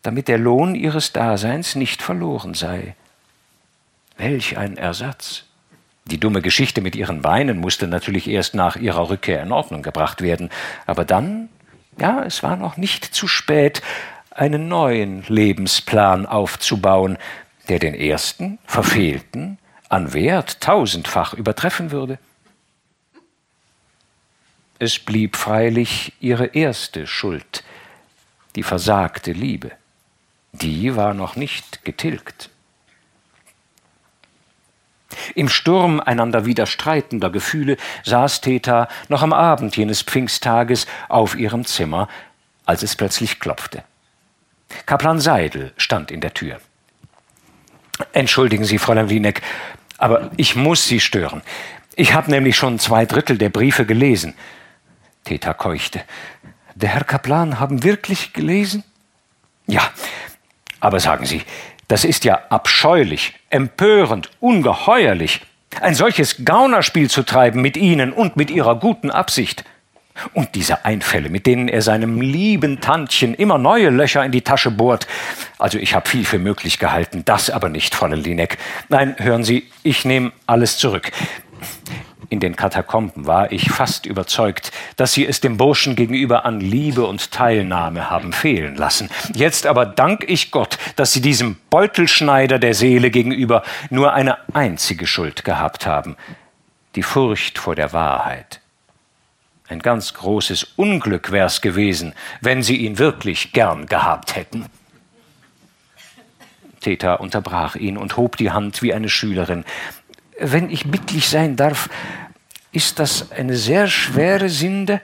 damit 0.02 0.26
der 0.26 0.38
Lohn 0.38 0.74
ihres 0.74 1.12
Daseins 1.12 1.76
nicht 1.76 2.02
verloren 2.02 2.54
sei. 2.54 2.96
Welch 4.16 4.58
ein 4.58 4.76
Ersatz! 4.76 5.44
Die 6.06 6.18
dumme 6.18 6.42
Geschichte 6.42 6.80
mit 6.80 6.96
ihren 6.96 7.22
Beinen 7.22 7.58
musste 7.58 7.86
natürlich 7.86 8.28
erst 8.28 8.54
nach 8.54 8.76
ihrer 8.76 9.08
Rückkehr 9.08 9.42
in 9.42 9.52
Ordnung 9.52 9.82
gebracht 9.82 10.20
werden. 10.20 10.50
Aber 10.86 11.04
dann, 11.04 11.48
ja, 11.98 12.24
es 12.24 12.42
war 12.42 12.56
noch 12.56 12.76
nicht 12.76 13.04
zu 13.04 13.28
spät, 13.28 13.82
einen 14.30 14.68
neuen 14.68 15.24
Lebensplan 15.28 16.26
aufzubauen, 16.26 17.18
der 17.68 17.78
den 17.78 17.94
ersten, 17.94 18.58
verfehlten, 18.66 19.58
an 19.88 20.12
Wert 20.12 20.60
tausendfach 20.60 21.34
übertreffen 21.34 21.90
würde. 21.90 22.18
Es 24.78 24.98
blieb 24.98 25.36
freilich 25.36 26.12
ihre 26.18 26.46
erste 26.46 27.06
Schuld, 27.06 27.62
die 28.56 28.64
versagte 28.64 29.32
Liebe. 29.32 29.70
Die 30.52 30.96
war 30.96 31.14
noch 31.14 31.36
nicht 31.36 31.84
getilgt. 31.84 32.50
Im 35.34 35.48
Sturm 35.48 36.00
einander 36.00 36.44
widerstreitender 36.44 37.30
Gefühle 37.30 37.76
saß 38.04 38.40
Theta 38.40 38.88
noch 39.08 39.22
am 39.22 39.32
Abend 39.32 39.76
jenes 39.76 40.02
Pfingsttages 40.02 40.86
auf 41.08 41.34
ihrem 41.34 41.64
Zimmer, 41.64 42.08
als 42.66 42.82
es 42.82 42.96
plötzlich 42.96 43.40
klopfte. 43.40 43.84
Kaplan 44.86 45.20
Seidel 45.20 45.72
stand 45.76 46.10
in 46.10 46.20
der 46.20 46.34
Tür. 46.34 46.60
Entschuldigen 48.12 48.64
Sie, 48.64 48.78
Fräulein 48.78 49.10
Wieneck, 49.10 49.42
aber 49.98 50.30
ich 50.36 50.56
muss 50.56 50.86
Sie 50.86 51.00
stören. 51.00 51.42
Ich 51.94 52.14
habe 52.14 52.30
nämlich 52.30 52.56
schon 52.56 52.78
zwei 52.78 53.04
Drittel 53.06 53.38
der 53.38 53.50
Briefe 53.50 53.84
gelesen. 53.86 54.34
Theta 55.24 55.52
keuchte. 55.52 56.02
Der 56.74 56.88
Herr 56.88 57.04
Kaplan 57.04 57.60
haben 57.60 57.84
wirklich 57.84 58.32
gelesen? 58.32 58.82
Ja, 59.66 59.82
aber 60.80 61.00
sagen 61.00 61.26
Sie, 61.26 61.42
das 61.88 62.04
ist 62.04 62.24
ja 62.24 62.40
abscheulich, 62.48 63.34
empörend, 63.50 64.30
ungeheuerlich, 64.40 65.40
ein 65.80 65.94
solches 65.94 66.44
Gaunerspiel 66.44 67.08
zu 67.10 67.22
treiben 67.22 67.60
mit 67.62 67.76
Ihnen 67.76 68.12
und 68.12 68.36
mit 68.36 68.50
Ihrer 68.50 68.76
guten 68.76 69.10
Absicht. 69.10 69.64
Und 70.34 70.54
diese 70.54 70.84
Einfälle, 70.84 71.30
mit 71.30 71.46
denen 71.46 71.68
er 71.68 71.80
seinem 71.80 72.20
lieben 72.20 72.82
Tantchen 72.82 73.32
immer 73.34 73.56
neue 73.56 73.88
Löcher 73.88 74.22
in 74.22 74.30
die 74.30 74.42
Tasche 74.42 74.70
bohrt. 74.70 75.06
Also 75.58 75.78
ich 75.78 75.94
habe 75.94 76.06
viel 76.06 76.26
für 76.26 76.38
möglich 76.38 76.78
gehalten, 76.78 77.22
das 77.24 77.48
aber 77.48 77.70
nicht, 77.70 77.94
Fräulein 77.94 78.20
Lineck. 78.20 78.58
Nein, 78.90 79.16
hören 79.18 79.42
Sie, 79.42 79.70
ich 79.82 80.04
nehme 80.04 80.32
alles 80.46 80.76
zurück 80.76 81.10
in 82.32 82.40
den 82.40 82.56
Katakomben 82.56 83.26
war 83.26 83.52
ich 83.52 83.70
fast 83.70 84.06
überzeugt, 84.06 84.72
dass 84.96 85.12
sie 85.12 85.26
es 85.26 85.40
dem 85.40 85.58
Burschen 85.58 85.96
gegenüber 85.96 86.46
an 86.46 86.60
Liebe 86.60 87.04
und 87.04 87.30
Teilnahme 87.30 88.08
haben 88.08 88.32
fehlen 88.32 88.74
lassen. 88.74 89.10
Jetzt 89.34 89.66
aber 89.66 89.84
dank 89.84 90.24
ich 90.26 90.50
Gott, 90.50 90.78
dass 90.96 91.12
sie 91.12 91.20
diesem 91.20 91.56
Beutelschneider 91.68 92.58
der 92.58 92.72
Seele 92.72 93.10
gegenüber 93.10 93.62
nur 93.90 94.14
eine 94.14 94.38
einzige 94.54 95.06
Schuld 95.06 95.44
gehabt 95.44 95.84
haben, 95.84 96.16
die 96.94 97.02
Furcht 97.02 97.58
vor 97.58 97.74
der 97.74 97.92
Wahrheit. 97.92 98.62
Ein 99.68 99.80
ganz 99.80 100.14
großes 100.14 100.64
Unglück 100.76 101.32
wär's 101.32 101.60
gewesen, 101.60 102.14
wenn 102.40 102.62
sie 102.62 102.76
ihn 102.76 102.98
wirklich 102.98 103.52
gern 103.52 103.84
gehabt 103.84 104.36
hätten. 104.36 104.64
Theta 106.80 107.14
unterbrach 107.16 107.76
ihn 107.76 107.98
und 107.98 108.16
hob 108.16 108.38
die 108.38 108.52
Hand 108.52 108.80
wie 108.80 108.94
eine 108.94 109.10
Schülerin. 109.10 109.66
Wenn 110.40 110.70
ich 110.70 110.90
bittlich 110.90 111.28
sein 111.28 111.56
darf, 111.56 111.88
ist 112.72 112.98
das 112.98 113.30
eine 113.30 113.56
sehr 113.56 113.86
schwere 113.86 114.48
Sünde, 114.48 115.00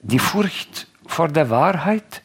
die 0.00 0.18
Furcht 0.18 0.86
vor 1.06 1.28
der 1.28 1.50
Wahrheit? 1.50 2.22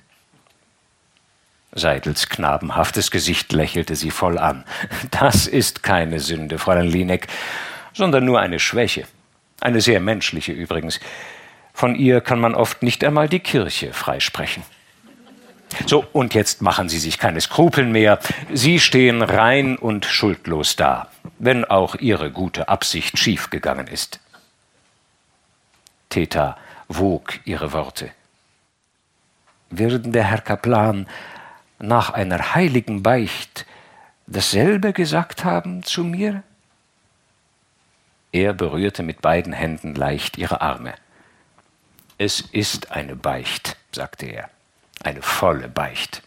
Seidels 1.71 2.29
knabenhaftes 2.29 3.11
Gesicht 3.11 3.51
lächelte 3.51 3.95
sie 3.95 4.11
voll 4.11 4.37
an. 4.37 4.63
Das 5.11 5.47
ist 5.47 5.83
keine 5.83 6.19
Sünde, 6.19 6.57
Fräulein 6.57 6.87
Linek, 6.87 7.27
sondern 7.93 8.25
nur 8.25 8.39
eine 8.39 8.59
Schwäche. 8.59 9.05
Eine 9.61 9.81
sehr 9.81 9.99
menschliche 9.99 10.51
übrigens. 10.51 10.99
Von 11.73 11.95
ihr 11.95 12.21
kann 12.21 12.39
man 12.39 12.55
oft 12.55 12.83
nicht 12.83 13.03
einmal 13.03 13.29
die 13.29 13.39
Kirche 13.39 13.93
freisprechen. 13.93 14.63
So, 15.85 16.05
und 16.13 16.33
jetzt 16.33 16.61
machen 16.61 16.89
Sie 16.89 16.97
sich 16.97 17.19
keine 17.19 17.41
Skrupel 17.41 17.85
mehr. 17.85 18.19
Sie 18.51 18.79
stehen 18.79 19.21
rein 19.21 19.77
und 19.77 20.05
schuldlos 20.05 20.75
da, 20.75 21.09
wenn 21.37 21.65
auch 21.65 21.95
Ihre 21.95 22.31
gute 22.31 22.69
Absicht 22.69 23.19
schiefgegangen 23.19 23.87
ist. 23.87 24.19
Theta 26.09 26.57
wog 26.87 27.39
ihre 27.45 27.71
Worte. 27.71 28.11
Würden 29.69 30.11
der 30.11 30.23
Herr 30.23 30.41
Kaplan 30.41 31.07
nach 31.77 32.09
einer 32.09 32.55
heiligen 32.55 33.03
Beicht 33.03 33.65
dasselbe 34.27 34.93
gesagt 34.93 35.45
haben 35.45 35.83
zu 35.83 36.03
mir? 36.03 36.43
Er 38.31 38.53
berührte 38.53 39.03
mit 39.03 39.21
beiden 39.21 39.53
Händen 39.53 39.95
leicht 39.95 40.37
ihre 40.37 40.61
Arme. 40.61 40.93
Es 42.17 42.41
ist 42.41 42.91
eine 42.91 43.15
Beicht, 43.15 43.77
sagte 43.91 44.25
er, 44.25 44.49
eine 45.03 45.21
volle 45.21 45.69
Beicht. 45.69 46.21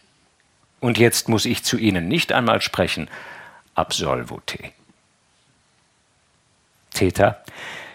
Und 0.79 0.97
jetzt 0.97 1.29
muss 1.29 1.45
ich 1.45 1.63
zu 1.63 1.77
Ihnen 1.77 2.07
nicht 2.07 2.33
einmal 2.33 2.61
sprechen, 2.61 3.09
absolvo 3.75 4.41
te. 4.45 4.73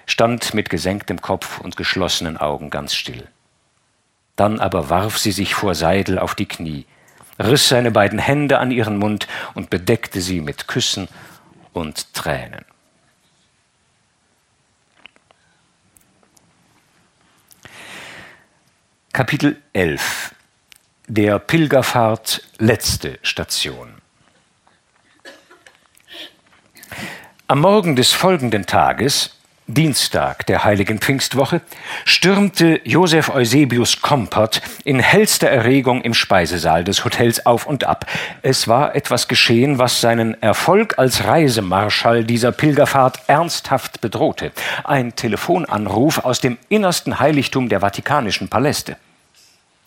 Stand 0.09 0.55
mit 0.55 0.71
gesenktem 0.71 1.21
Kopf 1.21 1.61
und 1.61 1.77
geschlossenen 1.77 2.39
Augen 2.39 2.71
ganz 2.71 2.95
still. 2.95 3.29
Dann 4.37 4.59
aber 4.59 4.89
warf 4.89 5.19
sie 5.19 5.33
sich 5.33 5.55
vor 5.55 5.75
Seidel 5.75 6.19
auf 6.19 6.35
die 6.35 6.47
Knie, 6.47 6.87
riss 7.39 7.69
seine 7.69 7.91
beiden 7.91 8.19
Hände 8.19 8.59
an 8.59 8.71
ihren 8.71 8.97
Mund 8.97 9.29
und 9.53 9.69
bedeckte 9.69 10.23
sie 10.23 10.41
mit 10.41 10.67
Küssen 10.67 11.09
und 11.75 12.15
Tränen. 12.15 12.65
Kapitel 19.13 19.61
11 19.75 20.35
Der 21.07 21.39
Pilgerfahrt 21.39 22.45
letzte 22.57 23.19
Station 23.21 24.01
Am 27.47 27.61
Morgen 27.61 27.95
des 27.95 28.13
folgenden 28.13 28.65
Tages 28.65 29.38
Dienstag 29.71 30.47
der 30.47 30.65
heiligen 30.65 30.99
Pfingstwoche, 30.99 31.61
stürmte 32.07 32.81
Josef 32.85 33.29
Eusebius 33.29 34.01
Kompert 34.01 34.63
in 34.83 34.99
hellster 34.99 35.51
Erregung 35.51 36.01
im 36.01 36.15
Speisesaal 36.15 36.85
des 36.85 37.05
Hotels 37.05 37.45
auf 37.45 37.67
und 37.67 37.85
ab. 37.85 38.07
Es 38.41 38.67
war 38.67 38.95
etwas 38.95 39.29
geschehen, 39.29 39.79
was 39.79 40.01
seinen 40.01 40.43
Erfolg 40.43 40.99
als 40.99 41.25
Reisemarschall 41.25 42.25
dieser 42.25 42.51
Pilgerfahrt 42.51 43.21
ernsthaft 43.27 44.01
bedrohte. 44.01 44.53
Ein 44.85 45.15
Telefonanruf 45.17 46.25
aus 46.25 46.41
dem 46.41 46.57
innersten 46.71 47.21
Heiligtum 47.21 47.69
der 47.69 47.81
Vatikanischen 47.81 48.49
Paläste. 48.49 48.97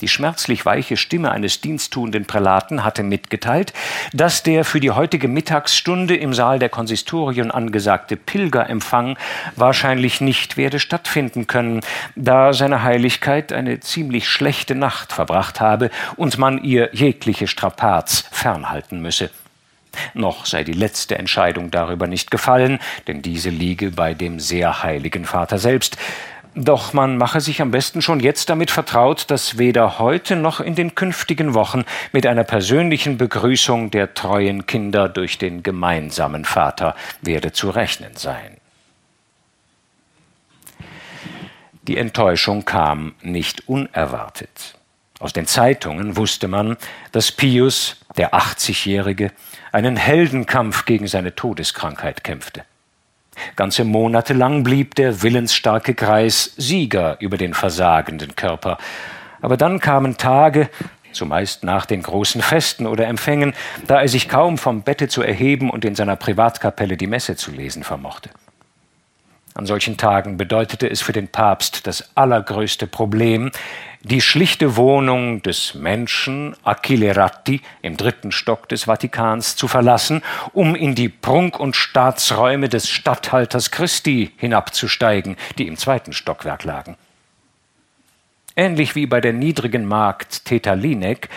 Die 0.02 0.08
schmerzlich 0.08 0.66
weiche 0.66 0.98
Stimme 0.98 1.32
eines 1.32 1.62
diensttuenden 1.62 2.26
Prälaten 2.26 2.84
hatte 2.84 3.04
mitgeteilt, 3.04 3.72
dass 4.14 4.42
der 4.42 4.66
für 4.66 4.80
die 4.80 4.90
heutige 4.90 5.28
Mittagsstunde 5.28 6.16
im 6.16 6.34
Saal 6.34 6.58
der 6.58 6.70
Konsistorien 6.70 7.52
angesagte 7.52 8.16
Pilgerempfang 8.18 9.18
wahrscheinlich 9.56 10.20
nicht 10.20 10.58
werde 10.58 10.80
stattfinden 10.80 11.46
können, 11.46 11.82
da 12.16 12.54
seine 12.54 12.82
Heiligkeit 12.82 13.54
eine 13.54 13.80
ziemlich 13.80 14.28
schlechte 14.28 14.74
Nacht 14.74 15.14
verbracht 15.14 15.62
habe 15.62 15.92
und 16.16 16.38
man 16.40 16.64
ihr 16.64 16.90
jegliche 16.94 17.48
Strapaz 17.48 18.26
fernhalten 18.32 19.02
müsse. 19.02 19.30
Noch 20.14 20.46
sei 20.46 20.64
die 20.64 20.74
letzte 20.74 21.18
Entscheidung 21.18 21.70
darüber 21.70 22.08
nicht 22.08 22.32
gefallen, 22.32 22.80
denn 23.08 23.22
diese 23.22 23.50
liege 23.50 23.92
bei 23.92 24.14
dem 24.14 24.40
sehr 24.40 24.84
heiligen 24.84 25.26
Vater 25.26 25.60
selbst. 25.60 25.98
Doch 26.54 26.92
man 26.92 27.18
mache 27.18 27.40
sich 27.40 27.62
am 27.62 27.72
besten 27.72 28.02
schon 28.02 28.20
jetzt 28.20 28.50
damit 28.50 28.72
vertraut, 28.72 29.32
dass 29.32 29.58
weder 29.58 30.00
heute 30.00 30.36
noch 30.36 30.60
in 30.60 30.76
den 30.76 30.96
künftigen 30.96 31.54
Wochen 31.54 31.86
mit 32.12 32.28
einer 32.28 32.44
persönlichen 32.44 33.18
Begrüßung 33.18 33.90
der 33.90 34.14
treuen 34.14 34.66
Kinder 34.66 35.08
durch 35.08 35.38
den 35.38 35.64
gemeinsamen 35.64 36.44
Vater 36.44 36.96
werde 37.22 37.54
zu 37.54 37.70
rechnen 37.70 38.18
sein. 38.18 38.58
Die 41.84 41.98
Enttäuschung 41.98 42.66
kam 42.66 43.16
nicht 43.22 43.70
unerwartet. 43.70 44.76
Aus 45.20 45.34
den 45.34 45.48
Zeitungen 45.48 46.18
wusste 46.18 46.48
man, 46.48 46.76
dass 47.12 47.32
Pius, 47.32 47.98
der 48.18 48.34
80-Jährige, 48.34 49.32
einen 49.72 49.96
Heldenkampf 49.96 50.84
gegen 50.86 51.08
seine 51.08 51.34
Todeskrankheit 51.34 52.24
kämpfte. 52.24 52.66
Ganze 53.56 53.84
Monate 53.84 54.34
lang 54.34 54.64
blieb 54.64 54.96
der 54.96 55.24
willensstarke 55.24 55.94
Kreis 55.94 56.54
Sieger 56.58 57.18
über 57.20 57.38
den 57.38 57.54
versagenden 57.54 58.36
Körper. 58.36 58.78
Aber 59.42 59.58
dann 59.58 59.80
kamen 59.80 60.18
Tage, 60.18 60.70
zumeist 61.14 61.64
nach 61.64 61.86
den 61.86 62.04
großen 62.04 62.42
Festen 62.42 62.86
oder 62.88 63.08
Empfängen, 63.08 63.54
da 63.88 64.02
er 64.02 64.08
sich 64.08 64.30
kaum 64.30 64.58
vom 64.58 64.84
Bette 64.84 65.08
zu 65.08 65.22
erheben 65.22 65.70
und 65.70 65.86
in 65.86 65.96
seiner 65.96 66.16
Privatkapelle 66.16 66.98
die 66.98 67.08
Messe 67.08 67.36
zu 67.36 67.52
lesen 67.52 67.84
vermochte. 67.84 68.30
An 69.54 69.66
solchen 69.66 69.98
Tagen 69.98 70.38
bedeutete 70.38 70.90
es 70.90 71.02
für 71.02 71.12
den 71.12 71.28
Papst 71.28 71.86
das 71.86 72.16
allergrößte 72.16 72.88
Problem, 72.88 73.52
die 74.02 74.22
schlichte 74.22 74.78
Wohnung 74.78 75.44
des 75.44 75.76
Menschen 75.76 76.56
Achille 76.64 77.16
Ratti 77.16 77.62
im 77.82 77.98
dritten 77.98 78.32
Stock 78.32 78.70
des 78.70 78.86
Vatikans 78.86 79.58
zu 79.58 79.68
verlassen, 79.68 80.24
um 80.54 80.74
in 80.74 80.96
die 80.96 81.10
Prunk- 81.10 81.60
und 81.60 81.76
Staatsräume 81.76 82.70
des 82.70 82.90
Statthalters 82.90 83.72
Christi 83.72 84.32
hinabzusteigen, 84.38 85.36
die 85.58 85.68
im 85.68 85.76
zweiten 85.76 86.14
Stockwerk 86.14 86.64
lagen. 86.64 86.96
Ähnlich 88.56 88.96
wie 88.96 89.06
bei 89.06 89.20
der 89.22 89.34
niedrigen 89.34 89.86
Magd 89.86 90.46
Theta 90.46 90.74
Linek 90.74 91.30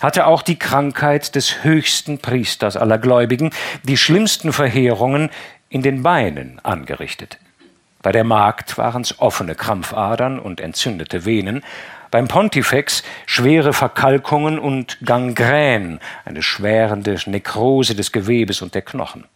hatte 0.00 0.26
auch 0.26 0.42
die 0.42 0.58
Krankheit 0.58 1.34
des 1.34 1.62
höchsten 1.62 2.18
Priesters 2.18 2.76
aller 2.76 2.98
Gläubigen 2.98 3.50
die 3.82 3.96
schlimmsten 3.96 4.52
Verheerungen 4.52 5.30
in 5.70 5.82
den 5.82 6.02
Beinen 6.02 6.58
angerichtet. 6.62 7.38
Bei 8.02 8.12
der 8.12 8.24
Magd 8.24 8.76
waren 8.76 9.02
es 9.02 9.18
offene 9.20 9.54
Krampfadern 9.54 10.38
und 10.38 10.60
entzündete 10.60 11.24
Venen, 11.24 11.62
beim 12.10 12.26
Pontifex 12.26 13.04
schwere 13.24 13.72
Verkalkungen 13.72 14.58
und 14.58 14.98
Gangrän, 15.04 16.00
eine 16.24 16.42
schwerende 16.42 17.16
Nekrose 17.26 17.94
des 17.94 18.10
Gewebes 18.10 18.62
und 18.62 18.74
der 18.74 18.82
Knochen. 18.82 19.26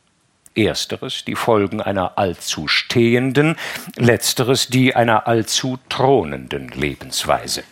Ersteres 0.57 1.25
die 1.25 1.37
Folgen 1.37 1.81
einer 1.81 2.19
allzu 2.19 2.69
stehenden, 2.69 3.57
letzteres 3.97 4.69
die 4.69 4.95
einer 4.95 5.27
allzu 5.27 5.79
thronenden 5.89 6.69
Lebensweise. 6.69 7.65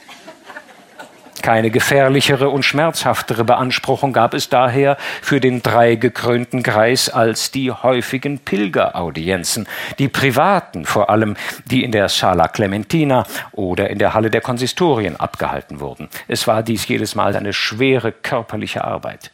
Keine 1.43 1.71
gefährlichere 1.71 2.49
und 2.51 2.65
schmerzhaftere 2.65 3.43
Beanspruchung 3.43 4.13
gab 4.13 4.33
es 4.33 4.49
daher 4.49 4.97
für 5.21 5.41
den 5.41 5.61
dreigekrönten 5.61 6.63
Kreis 6.63 7.09
als 7.09 7.51
die 7.51 7.73
häufigen 7.73 8.39
Pilgeraudienzen, 8.39 9.67
die 9.99 10.09
privaten 10.09 10.87
vor 10.87 11.11
allem, 11.11 11.37
die 11.65 11.83
in 11.83 11.91
der 11.91 12.09
Sala 12.09 12.47
Clementina 12.47 13.27
oder 13.51 13.91
in 13.91 13.99
der 13.99 14.15
Halle 14.15 14.31
der 14.31 14.41
Konsistorien 14.41 15.17
abgehalten 15.17 15.81
wurden. 15.81 16.09
Es 16.29 16.47
war 16.47 16.63
dies 16.63 16.87
jedes 16.87 17.17
Mal 17.17 17.35
eine 17.35 17.53
schwere 17.53 18.13
körperliche 18.13 18.85
Arbeit. 18.85 19.33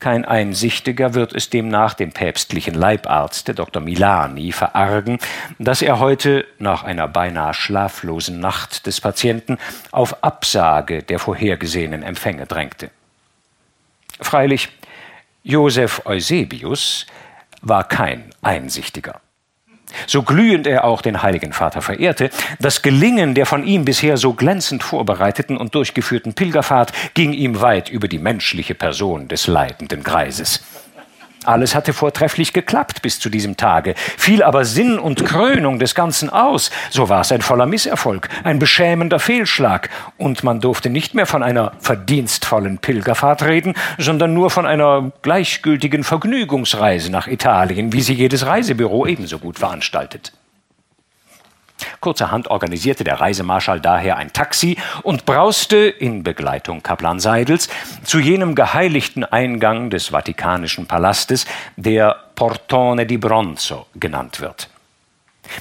Kein 0.00 0.24
Einsichtiger 0.24 1.14
wird 1.14 1.34
es 1.34 1.50
demnach 1.50 1.94
dem 1.94 2.12
päpstlichen 2.12 2.74
Leibarzt, 2.74 3.58
Dr. 3.58 3.82
Milani, 3.82 4.52
verargen, 4.52 5.18
dass 5.58 5.82
er 5.82 5.98
heute 5.98 6.46
nach 6.58 6.84
einer 6.84 7.08
beinahe 7.08 7.54
schlaflosen 7.54 8.40
Nacht 8.40 8.86
des 8.86 9.00
Patienten 9.00 9.58
auf 9.92 10.22
Absage 10.24 11.02
der 11.02 11.18
vorhergesehenen 11.18 12.02
Empfänge 12.02 12.46
drängte. 12.46 12.90
Freilich, 14.20 14.68
Joseph 15.42 16.02
Eusebius 16.06 17.06
war 17.60 17.84
kein 17.84 18.30
Einsichtiger 18.42 19.20
so 20.06 20.22
glühend 20.22 20.66
er 20.66 20.84
auch 20.84 21.02
den 21.02 21.22
Heiligen 21.22 21.52
Vater 21.52 21.82
verehrte, 21.82 22.30
das 22.58 22.82
Gelingen 22.82 23.34
der 23.34 23.46
von 23.46 23.64
ihm 23.64 23.84
bisher 23.84 24.16
so 24.16 24.32
glänzend 24.32 24.82
vorbereiteten 24.82 25.56
und 25.56 25.74
durchgeführten 25.74 26.34
Pilgerfahrt 26.34 26.92
ging 27.14 27.32
ihm 27.32 27.60
weit 27.60 27.88
über 27.88 28.08
die 28.08 28.18
menschliche 28.18 28.74
Person 28.74 29.28
des 29.28 29.46
leidenden 29.46 30.02
Greises. 30.02 30.62
Alles 31.46 31.74
hatte 31.74 31.92
vortrefflich 31.92 32.52
geklappt 32.52 33.02
bis 33.02 33.20
zu 33.20 33.30
diesem 33.30 33.56
Tage, 33.56 33.94
fiel 34.16 34.42
aber 34.42 34.64
Sinn 34.64 34.98
und 34.98 35.24
Krönung 35.24 35.78
des 35.78 35.94
Ganzen 35.94 36.28
aus, 36.28 36.70
so 36.90 37.08
war 37.08 37.20
es 37.20 37.32
ein 37.32 37.42
voller 37.42 37.66
Misserfolg, 37.66 38.28
ein 38.44 38.58
beschämender 38.58 39.18
Fehlschlag, 39.18 39.88
und 40.18 40.44
man 40.44 40.60
durfte 40.60 40.90
nicht 40.90 41.14
mehr 41.14 41.26
von 41.26 41.42
einer 41.42 41.72
verdienstvollen 41.80 42.78
Pilgerfahrt 42.78 43.44
reden, 43.44 43.74
sondern 43.98 44.34
nur 44.34 44.50
von 44.50 44.66
einer 44.66 45.12
gleichgültigen 45.22 46.04
Vergnügungsreise 46.04 47.10
nach 47.10 47.28
Italien, 47.28 47.92
wie 47.92 48.02
sie 48.02 48.14
jedes 48.14 48.46
Reisebüro 48.46 49.06
ebenso 49.06 49.38
gut 49.38 49.58
veranstaltet. 49.58 50.32
Kurzerhand 52.00 52.48
organisierte 52.48 53.04
der 53.04 53.20
Reisemarschall 53.20 53.80
daher 53.80 54.16
ein 54.16 54.32
Taxi 54.32 54.76
und 55.02 55.26
brauste 55.26 55.76
in 55.76 56.22
Begleitung 56.22 56.82
Kaplan 56.82 57.20
Seidels 57.20 57.68
zu 58.04 58.18
jenem 58.18 58.54
geheiligten 58.54 59.24
Eingang 59.24 59.90
des 59.90 60.08
Vatikanischen 60.08 60.86
Palastes, 60.86 61.46
der 61.76 62.16
Portone 62.34 63.06
di 63.06 63.18
Bronzo 63.18 63.86
genannt 63.94 64.40
wird. 64.40 64.68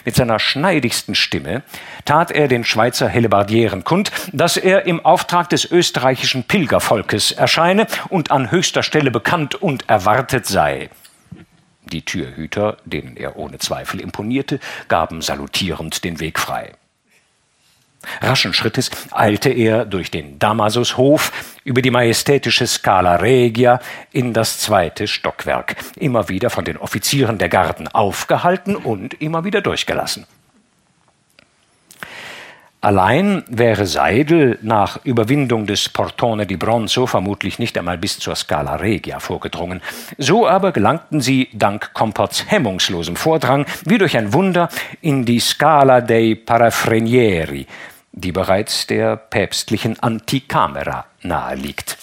Mit 0.03 0.15
seiner 0.15 0.39
schneidigsten 0.39 1.15
Stimme 1.15 1.63
tat 2.05 2.31
er 2.31 2.47
den 2.47 2.63
Schweizer 2.63 3.07
Hellebardieren 3.07 3.83
kund, 3.83 4.11
dass 4.33 4.57
er 4.57 4.85
im 4.85 5.05
Auftrag 5.05 5.49
des 5.49 5.69
österreichischen 5.69 6.43
Pilgervolkes 6.43 7.31
erscheine 7.31 7.87
und 8.09 8.31
an 8.31 8.51
höchster 8.51 8.83
Stelle 8.83 9.11
bekannt 9.11 9.55
und 9.55 9.87
erwartet 9.87 10.47
sei. 10.47 10.89
Die 11.85 12.03
Türhüter, 12.03 12.77
denen 12.85 13.17
er 13.17 13.37
ohne 13.37 13.59
Zweifel 13.59 13.99
imponierte, 13.99 14.59
gaben 14.87 15.21
salutierend 15.21 16.03
den 16.03 16.19
Weg 16.19 16.39
frei. 16.39 16.73
Raschen 18.21 18.53
Schrittes 18.53 18.91
eilte 19.11 19.49
er 19.49 19.85
durch 19.85 20.11
den 20.11 20.39
Damasushof 20.39 21.31
über 21.63 21.81
die 21.81 21.91
majestätische 21.91 22.67
Scala 22.67 23.15
Regia 23.15 23.79
in 24.11 24.33
das 24.33 24.59
zweite 24.59 25.07
Stockwerk, 25.07 25.75
immer 25.95 26.29
wieder 26.29 26.49
von 26.49 26.65
den 26.65 26.77
Offizieren 26.77 27.37
der 27.37 27.49
Garden 27.49 27.87
aufgehalten 27.87 28.75
und 28.75 29.15
immer 29.21 29.43
wieder 29.43 29.61
durchgelassen. 29.61 30.25
Allein 32.85 33.43
wäre 33.47 33.87
Seidel 33.87 34.59
nach 34.61 35.03
Überwindung 35.03 35.65
des 35.65 35.89
Portone 35.89 36.45
di 36.45 36.55
Bronzo 36.55 37.07
vermutlich 37.07 37.57
nicht 37.57 37.75
einmal 37.79 37.97
bis 37.97 38.19
zur 38.19 38.35
Scala 38.35 38.75
Regia 38.75 39.19
vorgedrungen. 39.19 39.81
So 40.19 40.47
aber 40.47 40.71
gelangten 40.71 41.19
sie 41.19 41.49
dank 41.51 41.93
Kompots 41.93 42.45
hemmungslosem 42.47 43.15
Vordrang 43.15 43.65
wie 43.85 43.97
durch 43.97 44.15
ein 44.15 44.33
Wunder 44.33 44.69
in 45.01 45.25
die 45.25 45.39
Scala 45.39 45.99
dei 46.01 46.35
Parafrenieri, 46.35 47.65
die 48.11 48.31
bereits 48.31 48.85
der 48.85 49.15
päpstlichen 49.15 49.99
Anticamera 49.99 51.05
naheliegt. 51.23 51.97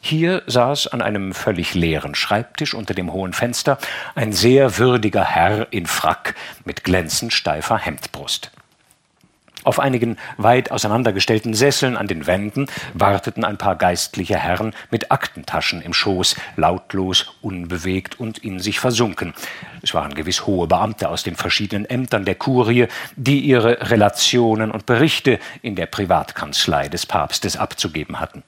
Hier 0.00 0.42
saß 0.48 0.88
an 0.88 1.02
einem 1.02 1.32
völlig 1.32 1.74
leeren 1.74 2.16
Schreibtisch 2.16 2.74
unter 2.74 2.94
dem 2.94 3.12
hohen 3.12 3.32
Fenster 3.32 3.78
ein 4.16 4.32
sehr 4.32 4.78
würdiger 4.78 5.24
Herr 5.24 5.72
in 5.72 5.86
Frack 5.86 6.34
mit 6.64 6.82
glänzend 6.82 7.32
steifer 7.32 7.78
Hemdbrust. 7.78 8.50
Auf 9.66 9.80
einigen 9.80 10.16
weit 10.36 10.70
auseinandergestellten 10.70 11.52
Sesseln 11.52 11.96
an 11.96 12.06
den 12.06 12.28
Wänden 12.28 12.68
warteten 12.94 13.44
ein 13.44 13.58
paar 13.58 13.74
geistliche 13.74 14.36
Herren 14.36 14.72
mit 14.92 15.10
Aktentaschen 15.10 15.82
im 15.82 15.92
Schoß, 15.92 16.36
lautlos, 16.54 17.34
unbewegt 17.42 18.20
und 18.20 18.38
in 18.38 18.60
sich 18.60 18.78
versunken. 18.78 19.34
Es 19.82 19.92
waren 19.92 20.14
gewiss 20.14 20.46
hohe 20.46 20.68
Beamte 20.68 21.08
aus 21.08 21.24
den 21.24 21.34
verschiedenen 21.34 21.84
Ämtern 21.84 22.24
der 22.24 22.36
Kurie, 22.36 22.86
die 23.16 23.40
ihre 23.40 23.90
Relationen 23.90 24.70
und 24.70 24.86
Berichte 24.86 25.40
in 25.62 25.74
der 25.74 25.86
Privatkanzlei 25.86 26.88
des 26.88 27.04
Papstes 27.04 27.56
abzugeben 27.56 28.20
hatten. 28.20 28.44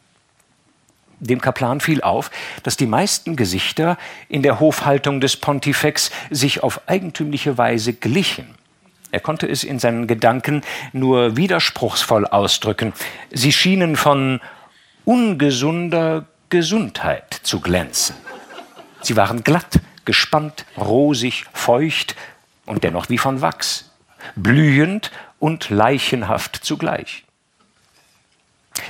Dem 1.19 1.41
Kaplan 1.41 1.81
fiel 1.81 2.01
auf, 2.01 2.31
dass 2.63 2.77
die 2.77 2.87
meisten 2.87 3.35
Gesichter 3.35 3.99
in 4.29 4.45
der 4.45 4.61
Hofhaltung 4.61 5.21
des 5.21 5.37
Pontifex 5.37 6.13
sich 6.31 6.63
auf 6.63 6.83
eigentümliche 6.87 7.59
Weise 7.59 7.93
glichen. 7.93 8.58
Er 9.11 9.21
konnte 9.21 9.49
es 9.49 9.65
in 9.65 9.79
seinen 9.79 10.07
Gedanken 10.07 10.63
nur 10.93 11.37
widerspruchsvoll 11.37 12.27
ausdrücken. 12.27 12.93
Sie 13.31 13.53
schienen 13.53 13.97
von 13.97 14.41
ungesunder 15.05 16.27
Gesundheit 16.51 17.33
zu 17.43 17.61
glänzen. 17.61 18.17
Sie 19.01 19.17
waren 19.17 19.45
glatt, 19.45 19.81
gespannt, 20.05 20.67
rosig, 20.77 21.45
feucht 21.53 22.17
und 22.67 22.85
dennoch 22.85 23.09
wie 23.09 23.19
von 23.19 23.41
Wachs, 23.41 23.91
blühend 24.37 25.11
und 25.39 25.71
leichenhaft 25.71 26.57
zugleich. 26.57 27.25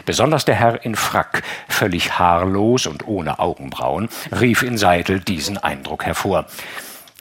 Besonders 0.05 0.45
der 0.45 0.55
Herr 0.55 0.85
in 0.85 0.97
Frack, 0.97 1.43
völlig 1.69 2.19
haarlos 2.19 2.87
und 2.87 3.07
ohne 3.07 3.39
Augenbrauen, 3.39 4.09
rief 4.39 4.63
in 4.63 4.79
Seidel 4.79 5.21
diesen 5.21 5.59
Eindruck 5.59 6.05
hervor. 6.05 6.47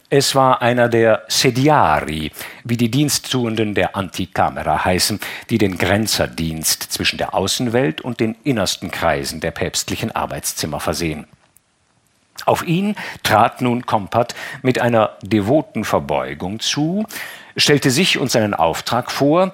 Es 0.09 0.35
war 0.35 0.61
einer 0.61 0.87
der 0.87 1.23
Sediari, 1.27 2.31
wie 2.63 2.77
die 2.77 2.89
Diensttuenden 2.89 3.73
der 3.73 3.97
Antikamera 3.97 4.85
heißen, 4.85 5.19
die 5.49 5.57
den 5.57 5.77
Grenzerdienst 5.77 6.81
zwischen 6.83 7.17
der 7.17 7.33
Außenwelt 7.33 7.99
und 7.99 8.21
den 8.21 8.37
innersten 8.45 8.89
Kreisen 8.89 9.41
der 9.41 9.51
päpstlichen 9.51 10.13
Arbeitszimmer 10.13 10.79
versehen. 10.79 11.27
Auf 12.45 12.65
ihn 12.65 12.95
trat 13.23 13.59
nun 13.59 13.85
Kompert 13.85 14.33
mit 14.61 14.79
einer 14.79 15.17
devoten 15.23 15.83
Verbeugung 15.83 16.61
zu, 16.61 17.05
stellte 17.57 17.91
sich 17.91 18.17
und 18.17 18.31
seinen 18.31 18.53
Auftrag 18.53 19.11
vor 19.11 19.51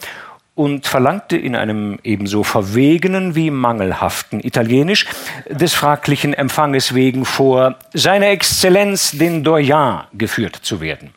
und 0.56 0.86
verlangte 0.86 1.36
in 1.36 1.56
einem 1.56 2.00
ebenso 2.04 2.44
verwegenen 2.44 3.36
wie 3.36 3.50
mangelhaften 3.50 4.40
Italienisch 4.40 5.08
des 5.50 5.74
fraglichen 5.74 6.34
Empfanges 6.34 6.94
wegen 6.94 7.26
vor, 7.26 7.76
Seine 7.94 8.28
Exzellenz 8.28 9.12
den 9.12 9.44
Doyen 9.44 10.02
geführt 10.14 10.56
zu 10.56 10.80
werden. 10.80 11.14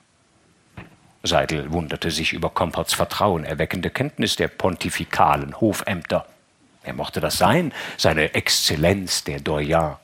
Seidel 1.23 1.73
wunderte 1.73 2.11
sich 2.11 2.33
über 2.33 2.51
Komperts 2.51 2.95
vertrauenerweckende 2.95 3.91
Kenntnis 3.91 4.37
der 4.37 4.49
pontifikalen 4.49 5.61
Hofämter. 5.61 6.27
Wer 6.85 6.95
mochte 6.95 7.21
das 7.21 7.37
sein, 7.37 7.73
seine 7.97 8.35
Exzellenz 8.35 9.25
der 9.25 9.41
Doyen? 9.41 9.97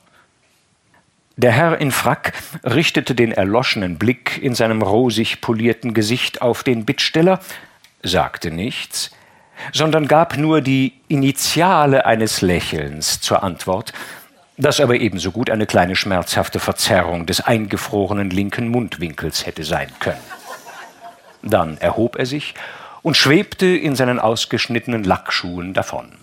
Der 1.37 1.51
Herr 1.51 1.79
in 1.81 1.91
Frack 1.91 2.33
richtete 2.63 3.15
den 3.15 3.31
erloschenen 3.31 3.97
Blick 3.97 4.39
in 4.43 4.53
seinem 4.53 4.83
rosig 4.83 5.41
polierten 5.41 5.95
Gesicht 5.95 6.43
auf 6.43 6.61
den 6.61 6.85
Bittsteller, 6.85 7.39
sagte 8.03 8.51
nichts, 8.51 9.11
sondern 9.71 10.07
gab 10.07 10.37
nur 10.37 10.61
die 10.61 10.93
Initiale 11.07 12.05
eines 12.05 12.41
Lächelns 12.41 13.21
zur 13.21 13.43
Antwort, 13.43 13.93
das 14.57 14.79
aber 14.79 14.95
ebenso 14.95 15.31
gut 15.31 15.49
eine 15.49 15.65
kleine 15.65 15.95
schmerzhafte 15.95 16.59
Verzerrung 16.59 17.25
des 17.25 17.41
eingefrorenen 17.41 18.29
linken 18.29 18.67
Mundwinkels 18.67 19.45
hätte 19.45 19.63
sein 19.63 19.89
können. 19.99 20.21
Dann 21.41 21.77
erhob 21.77 22.17
er 22.17 22.25
sich 22.25 22.53
und 23.01 23.17
schwebte 23.17 23.65
in 23.65 23.95
seinen 23.95 24.19
ausgeschnittenen 24.19 25.03
Lackschuhen 25.03 25.73
davon. 25.73 26.13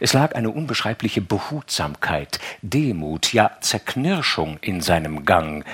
Es 0.00 0.12
lag 0.12 0.34
eine 0.34 0.50
unbeschreibliche 0.50 1.20
Behutsamkeit, 1.20 2.40
Demut, 2.62 3.32
ja 3.32 3.50
Zerknirschung 3.60 4.58
in 4.60 4.80
seinem 4.80 5.24
Gang, 5.24 5.64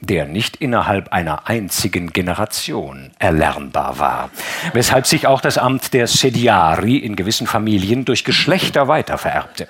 der 0.00 0.26
nicht 0.26 0.56
innerhalb 0.56 1.12
einer 1.12 1.48
einzigen 1.48 2.12
Generation 2.12 3.10
erlernbar 3.18 3.98
war, 3.98 4.30
weshalb 4.72 5.06
sich 5.06 5.26
auch 5.26 5.40
das 5.40 5.58
Amt 5.58 5.92
der 5.92 6.06
Sediari 6.06 6.96
in 6.96 7.16
gewissen 7.16 7.46
Familien 7.46 8.04
durch 8.04 8.24
Geschlechter 8.24 8.88
weitervererbte. 8.88 9.68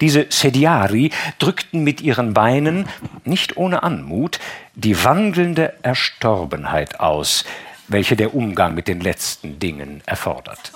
Diese 0.00 0.26
Sediari 0.30 1.10
drückten 1.38 1.84
mit 1.84 2.00
ihren 2.00 2.32
Beinen, 2.32 2.88
nicht 3.24 3.56
ohne 3.56 3.82
Anmut, 3.82 4.38
die 4.74 5.04
wandelnde 5.04 5.74
Erstorbenheit 5.82 7.00
aus, 7.00 7.44
welche 7.88 8.16
der 8.16 8.34
Umgang 8.34 8.74
mit 8.74 8.88
den 8.88 9.00
letzten 9.00 9.58
Dingen 9.58 10.02
erfordert. 10.06 10.72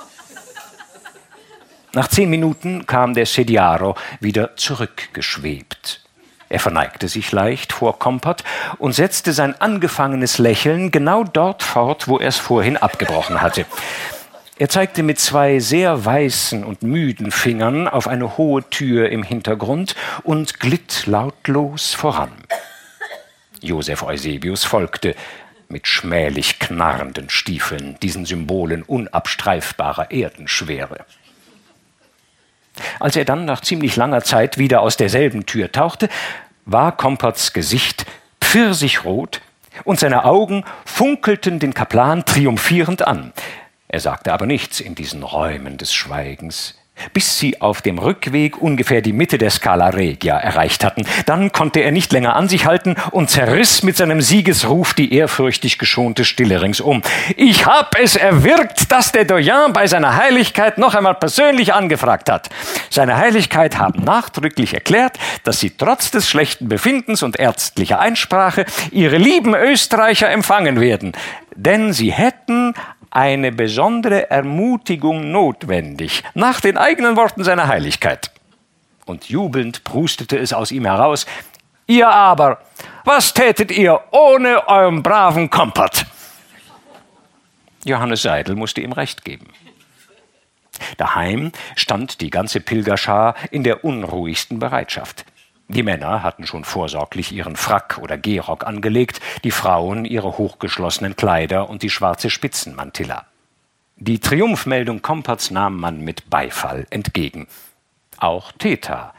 Nach 1.95 2.09
zehn 2.09 2.29
Minuten 2.29 2.87
kam 2.87 3.15
der 3.15 3.25
Sediaro 3.25 3.97
wieder 4.21 4.57
zurückgeschwebt. 4.57 6.03
Er 6.49 6.61
verneigte 6.61 7.09
sich 7.09 7.31
leicht 7.33 7.73
vor 7.73 7.99
Kompott 7.99 8.43
und 8.79 8.93
setzte 8.93 9.33
sein 9.33 9.61
angefangenes 9.61 10.39
Lächeln 10.39 10.91
genau 10.91 11.25
dort 11.25 11.63
fort, 11.63 12.09
wo 12.09 12.19
er 12.19 12.29
es 12.29 12.39
vorhin 12.39 12.77
abgebrochen 12.77 13.43
hatte. 13.43 13.67
Er 14.61 14.69
zeigte 14.69 15.05
mit 15.05 15.21
zwei 15.21 15.61
sehr 15.61 16.05
weißen 16.05 16.65
und 16.65 16.83
müden 16.83 17.31
Fingern 17.31 17.87
auf 17.87 18.09
eine 18.09 18.39
hohe 18.39 18.69
Tür 18.71 19.09
im 19.11 19.23
Hintergrund 19.23 19.95
und 20.25 20.59
glitt 20.59 21.07
lautlos 21.07 21.95
voran. 21.95 22.33
Joseph 23.61 24.03
Eusebius 24.03 24.65
folgte 24.65 25.15
mit 25.69 25.87
schmählich 25.87 26.59
knarrenden 26.59 27.29
Stiefeln 27.29 27.99
diesen 28.03 28.25
Symbolen 28.25 28.83
unabstreifbarer 28.83 30.11
Erdenschwere. 30.11 31.05
Als 33.01 33.17
er 33.17 33.25
dann 33.25 33.45
nach 33.45 33.61
ziemlich 33.61 33.97
langer 33.97 34.23
Zeit 34.23 34.59
wieder 34.59 34.81
aus 34.81 34.97
derselben 34.97 35.47
Tür 35.47 35.73
tauchte, 35.73 36.09
war 36.65 36.97
Komperts 36.97 37.53
Gesicht 37.53 38.07
pfirsichrot 38.41 39.41
und 39.85 39.99
seine 39.99 40.25
Augen 40.25 40.65
funkelten 40.85 41.59
den 41.59 41.75
Kaplan 41.75 42.25
triumphierend 42.25 43.07
an. 43.07 43.33
Er 43.89 44.01
sagte 44.01 44.33
aber 44.33 44.47
nichts 44.47 44.81
in 44.81 44.95
diesen 44.95 45.23
Räumen 45.23 45.79
des 45.79 45.95
Schweigens. 45.95 46.78
Bis 47.13 47.39
sie 47.39 47.61
auf 47.61 47.83
dem 47.83 47.99
Rückweg 47.99 48.61
ungefähr 48.61 49.01
die 49.01 49.13
Mitte 49.13 49.39
der 49.39 49.51
Scala 49.51 49.89
Regia 49.89 50.37
erreicht 50.37 50.85
hatten. 50.85 51.05
Dann 51.27 51.53
konnte 51.53 51.81
er 51.81 51.93
nicht 51.93 52.13
länger 52.13 52.37
an 52.37 52.49
sich 52.49 52.67
halten 52.67 52.97
und 53.11 53.31
zerriss 53.31 53.83
mit 53.83 53.97
seinem 53.97 54.21
Siegesruf 54.21 54.95
die 54.95 55.13
ehrfürchtig 55.15 55.79
geschonte 55.79 56.25
Stille 56.25 56.63
ringsum. 56.63 57.03
Ich 57.37 57.67
hab 57.67 57.99
es 57.99 58.17
erwirkt, 58.17 58.91
dass 58.93 59.13
der 59.13 59.25
Doyen 59.25 59.73
bei 59.73 59.87
seiner 59.87 60.17
Heiligkeit 60.17 60.79
noch 60.79 60.95
einmal 60.95 61.15
persönlich 61.15 61.75
angefragt 61.75 62.31
hat. 62.31 62.49
Seine 62.91 63.17
Heiligkeit 63.17 63.79
haben 63.79 64.05
nachdrücklich 64.05 64.75
erklärt, 64.75 65.19
dass 65.45 65.61
sie 65.61 65.71
trotz 65.71 66.11
des 66.11 66.29
schlechten 66.29 66.69
Befindens 66.69 67.23
und 67.23 67.39
ärztlicher 67.39 68.01
Einsprache 68.01 68.65
ihre 68.91 69.19
lieben 69.19 69.55
Österreicher 69.55 70.31
empfangen 70.31 70.81
werden. 70.81 71.13
Denn 71.55 71.93
sie 71.93 72.13
hätten 72.13 72.75
eine 73.19 73.51
besondere 73.51 74.31
Ermutigung 74.31 75.33
notwendig, 75.33 76.23
nach 76.35 76.61
den 76.61 76.77
eigenen 76.79 77.17
Worten 77.17 77.43
seiner 77.43 77.67
Heiligkeit. 77.67 78.31
Und 79.07 79.29
jubelnd 79.29 79.83
prustete 79.83 80.39
es 80.39 80.53
aus 80.53 80.71
ihm 80.71 80.85
heraus, 80.85 81.27
Ihr 81.89 82.09
aber, 82.09 82.61
was 83.05 83.35
tätet 83.35 83.73
ihr 83.73 83.99
ohne 84.13 84.69
euren 84.69 85.03
braven 85.03 85.51
Kompott? 85.51 86.05
Johannes 87.85 88.23
Seidel 88.23 88.55
musste 88.55 88.83
ihm 88.83 88.93
recht 88.93 89.25
geben. 89.25 89.49
Daheim 90.99 91.51
stand 91.75 92.21
die 92.21 92.31
ganze 92.31 92.61
Pilgerschar 92.61 93.35
in 93.51 93.65
der 93.65 93.85
unruhigsten 93.85 94.61
Bereitschaft. 94.61 95.25
Die 95.69 95.83
Männer 95.83 96.23
hatten 96.23 96.47
schon 96.47 96.65
vorsorglich 96.65 97.31
ihren 97.31 97.55
Frack 97.55 97.99
oder 97.99 98.17
Gehrock 98.17 98.67
angelegt, 98.67 99.21
die 99.45 99.51
Frauen 99.51 100.07
ihre 100.07 100.39
hochgeschlossenen 100.39 101.15
Kleider 101.15 101.69
und 101.69 101.83
die 101.83 101.91
schwarze 101.91 102.31
Spitzenmantilla. 102.31 103.27
Die 103.97 104.19
Triumphmeldung 104.19 105.03
Komperts 105.03 105.51
nahm 105.51 105.77
man 105.77 106.01
mit 106.01 106.31
Beifall 106.31 106.87
entgegen. 106.89 107.49
Auch 108.17 108.53
Theta 108.53 109.13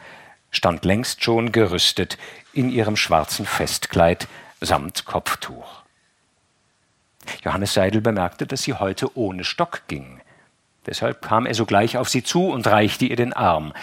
stand 0.50 0.86
längst 0.86 1.24
schon 1.24 1.52
gerüstet 1.52 2.18
in 2.54 2.72
ihrem 2.72 2.96
schwarzen 2.96 3.46
Festkleid 3.46 4.28
samt 4.60 5.06
Kopftuch. 5.06 5.84
Johannes 7.44 7.76
Seidel 7.76 8.02
bemerkte, 8.02 8.48
dass 8.48 8.64
sie 8.64 8.74
heute 8.74 9.16
ohne 9.16 9.44
Stock 9.44 9.84
ging. 9.88 10.20
Deshalb 10.86 11.22
kam 11.22 11.46
er 11.46 11.54
sogleich 11.54 11.98
auf 11.98 12.10
sie 12.10 12.24
zu 12.24 12.48
und 12.48 12.66
reichte 12.66 13.06
ihr 13.06 13.16
den 13.16 13.34
Arm. 13.34 13.74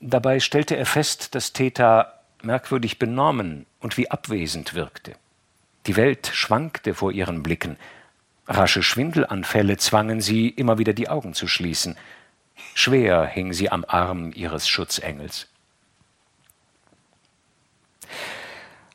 Dabei 0.00 0.40
stellte 0.40 0.76
er 0.76 0.86
fest, 0.86 1.34
dass 1.34 1.52
Theta 1.52 2.14
merkwürdig 2.42 2.98
benommen 2.98 3.66
und 3.80 3.96
wie 3.96 4.10
abwesend 4.10 4.74
wirkte. 4.74 5.14
Die 5.86 5.96
Welt 5.96 6.30
schwankte 6.32 6.94
vor 6.94 7.12
ihren 7.12 7.42
Blicken. 7.42 7.76
Rasche 8.46 8.82
Schwindelanfälle 8.82 9.76
zwangen 9.76 10.20
sie, 10.20 10.48
immer 10.48 10.78
wieder 10.78 10.92
die 10.92 11.08
Augen 11.08 11.34
zu 11.34 11.48
schließen. 11.48 11.96
Schwer 12.74 13.26
hing 13.26 13.52
sie 13.52 13.70
am 13.70 13.84
Arm 13.86 14.32
ihres 14.34 14.68
Schutzengels. 14.68 15.48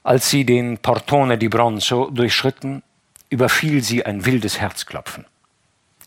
Als 0.04 0.30
sie 0.30 0.46
den 0.46 0.78
Portone 0.80 1.38
di 1.38 1.50
Bronzo 1.50 2.10
durchschritten, 2.10 2.84
überfiel 3.30 3.82
sie 3.82 4.06
ein 4.06 4.26
wildes 4.26 4.60
Herzklopfen. 4.60 5.26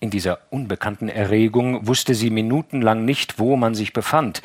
In 0.01 0.11
dieser 0.11 0.39
unbekannten 0.51 1.09
Erregung 1.09 1.87
wusste 1.87 2.15
sie 2.15 2.31
minutenlang 2.31 3.05
nicht, 3.05 3.39
wo 3.39 3.57
man 3.57 3.75
sich 3.75 3.93
befand. 3.93 4.43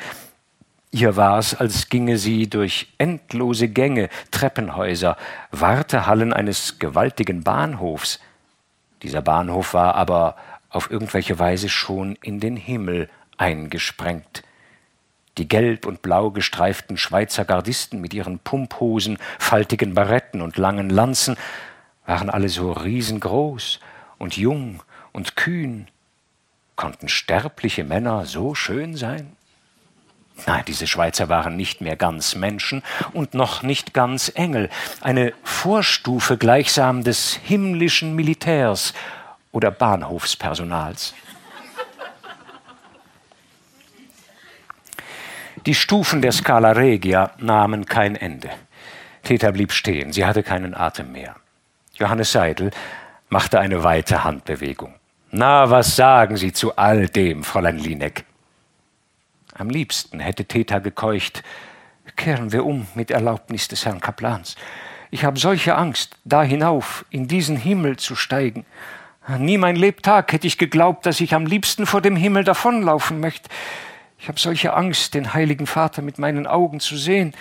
Ihr 0.94 1.16
war 1.16 1.38
es, 1.38 1.54
als 1.54 1.88
ginge 1.88 2.18
sie 2.18 2.50
durch 2.50 2.92
endlose 2.98 3.68
Gänge, 3.68 4.10
Treppenhäuser, 4.30 5.16
Wartehallen 5.50 6.34
eines 6.34 6.78
gewaltigen 6.78 7.42
Bahnhofs. 7.42 8.20
Dieser 9.02 9.22
Bahnhof 9.22 9.72
war 9.72 9.94
aber 9.94 10.36
auf 10.68 10.90
irgendwelche 10.90 11.38
Weise 11.38 11.70
schon 11.70 12.16
in 12.16 12.40
den 12.40 12.56
Himmel 12.56 13.08
eingesprengt. 13.38 14.42
Die 15.38 15.48
gelb 15.48 15.86
und 15.86 16.02
blau 16.02 16.30
gestreiften 16.30 16.98
Schweizer 16.98 17.46
Gardisten 17.46 18.02
mit 18.02 18.12
ihren 18.12 18.38
Pumphosen, 18.38 19.16
faltigen 19.38 19.94
Baretten 19.94 20.42
und 20.42 20.58
langen 20.58 20.90
Lanzen 20.90 21.36
waren 22.04 22.28
alle 22.28 22.50
so 22.50 22.70
riesengroß 22.70 23.80
und 24.18 24.36
jung 24.36 24.82
und 25.12 25.36
kühn. 25.36 25.88
Konnten 26.76 27.08
sterbliche 27.08 27.82
Männer 27.82 28.26
so 28.26 28.54
schön 28.54 28.94
sein? 28.94 29.36
Nein, 30.46 30.64
diese 30.66 30.86
Schweizer 30.86 31.28
waren 31.28 31.56
nicht 31.56 31.80
mehr 31.80 31.96
ganz 31.96 32.34
Menschen 32.34 32.82
und 33.12 33.34
noch 33.34 33.62
nicht 33.62 33.94
ganz 33.94 34.32
Engel, 34.34 34.70
eine 35.00 35.32
Vorstufe 35.44 36.36
gleichsam 36.36 37.04
des 37.04 37.38
himmlischen 37.44 38.14
Militärs 38.14 38.92
oder 39.52 39.70
Bahnhofspersonals. 39.70 41.14
Die 45.66 45.74
Stufen 45.76 46.22
der 46.22 46.32
Scala 46.32 46.72
Regia 46.72 47.30
nahmen 47.38 47.86
kein 47.86 48.16
Ende. 48.16 48.50
Theta 49.22 49.52
blieb 49.52 49.70
stehen, 49.70 50.12
sie 50.12 50.26
hatte 50.26 50.42
keinen 50.42 50.74
Atem 50.74 51.12
mehr. 51.12 51.36
Johannes 51.94 52.32
Seidel 52.32 52.72
machte 53.28 53.60
eine 53.60 53.84
weite 53.84 54.24
Handbewegung. 54.24 54.94
Na, 55.30 55.70
was 55.70 55.94
sagen 55.94 56.36
Sie 56.36 56.52
zu 56.52 56.76
all 56.76 57.06
dem, 57.06 57.44
Fräulein 57.44 57.78
Linek? 57.78 58.24
Am 59.54 59.68
liebsten 59.68 60.20
hätte 60.20 60.44
Theta 60.44 60.78
gekeucht. 60.78 61.42
Kehren 62.16 62.52
wir 62.52 62.64
um 62.64 62.86
mit 62.94 63.10
Erlaubnis 63.10 63.68
des 63.68 63.84
Herrn 63.84 64.00
Kaplans. 64.00 64.56
Ich 65.10 65.24
habe 65.24 65.38
solche 65.38 65.76
Angst, 65.76 66.16
da 66.24 66.42
hinauf, 66.42 67.04
in 67.10 67.28
diesen 67.28 67.56
Himmel 67.56 67.98
zu 67.98 68.16
steigen. 68.16 68.64
Nie 69.38 69.58
mein 69.58 69.76
Lebtag 69.76 70.32
hätte 70.32 70.46
ich 70.46 70.58
geglaubt, 70.58 71.06
dass 71.06 71.20
ich 71.20 71.34
am 71.34 71.46
liebsten 71.46 71.86
vor 71.86 72.00
dem 72.00 72.16
Himmel 72.16 72.44
davonlaufen 72.44 73.20
möchte. 73.20 73.48
Ich 74.18 74.28
habe 74.28 74.40
solche 74.40 74.72
Angst, 74.74 75.14
den 75.14 75.34
heiligen 75.34 75.66
Vater 75.66 76.00
mit 76.00 76.18
meinen 76.18 76.46
Augen 76.46 76.80
zu 76.80 76.96
sehen. 76.96 77.34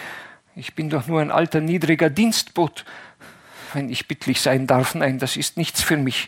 Ich 0.55 0.76
bin 0.76 0.89
doch 0.89 1.07
nur 1.07 1.22
ein 1.22 1.32
alter, 1.32 1.62
niedriger 1.62 2.09
Dienstboot. 2.09 2.86
Wenn 3.74 3.89
ich 3.89 4.07
bittlich 4.07 4.41
sein 4.41 4.68
darf, 4.68 4.93
nein, 4.95 5.18
das 5.18 5.38
ist 5.38 5.57
nichts 5.57 5.82
für 5.82 5.97
mich. 5.97 6.28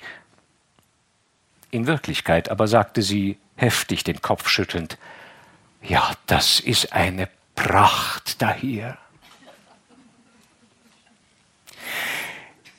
In 1.71 1.87
Wirklichkeit 1.87 2.49
aber 2.49 2.67
sagte 2.67 3.01
sie, 3.01 3.37
heftig 3.55 4.03
den 4.03 4.21
Kopf 4.21 4.47
schüttelnd, 4.47 4.97
ja, 5.83 6.11
das 6.27 6.59
ist 6.59 6.93
eine 6.93 7.27
Pracht 7.55 8.41
da 8.41 8.53
hier. 8.53 8.97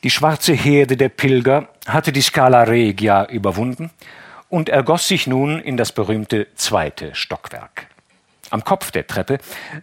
Die 0.02 0.10
schwarze 0.10 0.52
Herde 0.52 0.96
der 0.96 1.08
Pilger 1.08 1.68
hatte 1.86 2.12
die 2.12 2.20
Scala 2.20 2.64
Regia 2.64 3.24
überwunden 3.24 3.90
und 4.48 4.68
ergoss 4.68 5.08
sich 5.08 5.26
nun 5.26 5.60
in 5.60 5.76
das 5.76 5.92
berühmte 5.92 6.46
zweite 6.54 7.14
Stockwerk. 7.14 7.86
Am 8.50 8.62
Kopf 8.62 8.90
der 8.90 9.06
Treppe 9.06 9.38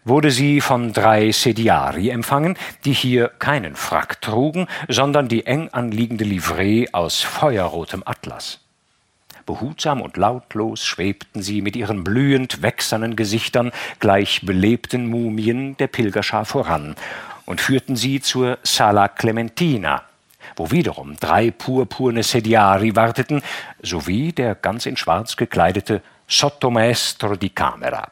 wurde 0.06 0.32
sie 0.32 0.62
von 0.62 0.94
drei 0.94 1.32
Sediari 1.32 2.10
empfangen, 2.10 2.56
die 2.86 2.94
hier 2.94 3.30
keinen 3.30 3.76
Frack 3.76 4.22
trugen, 4.22 4.68
sondern 4.88 5.28
die 5.28 5.46
eng 5.46 5.70
anliegende 5.70 6.24
Livree 6.24 6.86
aus 6.92 7.22
feuerrotem 7.22 8.04
Atlas. 8.06 8.60
Behutsam 9.52 10.00
und 10.00 10.16
lautlos 10.16 10.86
schwebten 10.86 11.42
sie 11.42 11.62
mit 11.62 11.76
ihren 11.76 12.06
blühend 12.06 12.62
wächsernen 12.62 13.18
Gesichtern 13.18 13.74
gleich 14.00 14.40
belebten 14.44 15.08
Mumien 15.08 15.76
der 15.76 15.88
Pilgerschar 15.88 16.46
voran 16.46 16.96
und 17.46 17.60
führten 17.60 17.98
sie 17.98 18.22
zur 18.22 18.60
Sala 18.64 19.10
Clementina, 19.10 20.04
wo 20.56 20.72
wiederum 20.72 21.18
drei 21.20 21.52
purpurne 21.52 22.24
Sediari 22.24 22.96
warteten, 22.96 23.42
sowie 23.82 24.32
der 24.32 24.56
ganz 24.56 24.86
in 24.86 24.96
Schwarz 24.96 25.36
gekleidete 25.36 26.02
Sottomaestro 26.30 27.36
di 27.36 27.50
Camera. 27.50 28.10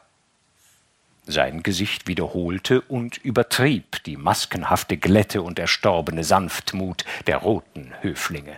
Sein 1.25 1.63
Gesicht 1.63 2.05
wiederholte 2.05 2.81
und 2.81 3.17
übertrieb 3.17 4.03
die 4.03 4.17
maskenhafte 4.17 4.97
Glätte 4.97 5.41
und 5.41 5.57
erstorbene 5.57 6.25
Sanftmut 6.25 7.05
der 7.27 7.37
roten 7.37 7.93
Höflinge. 8.01 8.57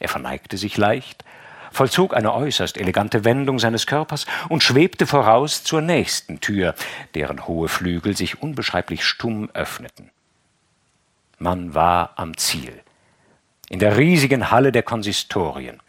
Er 0.00 0.08
verneigte 0.08 0.58
sich 0.58 0.76
leicht, 0.76 1.24
vollzog 1.76 2.16
eine 2.16 2.34
äußerst 2.34 2.78
elegante 2.78 3.24
Wendung 3.24 3.58
seines 3.58 3.86
Körpers 3.86 4.26
und 4.48 4.62
schwebte 4.62 5.06
voraus 5.06 5.62
zur 5.62 5.82
nächsten 5.82 6.40
Tür, 6.40 6.74
deren 7.14 7.46
hohe 7.46 7.68
Flügel 7.68 8.16
sich 8.16 8.42
unbeschreiblich 8.42 9.04
stumm 9.04 9.50
öffneten. 9.52 10.10
Man 11.38 11.74
war 11.74 12.14
am 12.16 12.36
Ziel, 12.36 12.80
in 13.68 13.78
der 13.78 13.98
riesigen 13.98 14.50
Halle 14.50 14.72
der 14.72 14.82
Konsistorien. 14.82 15.80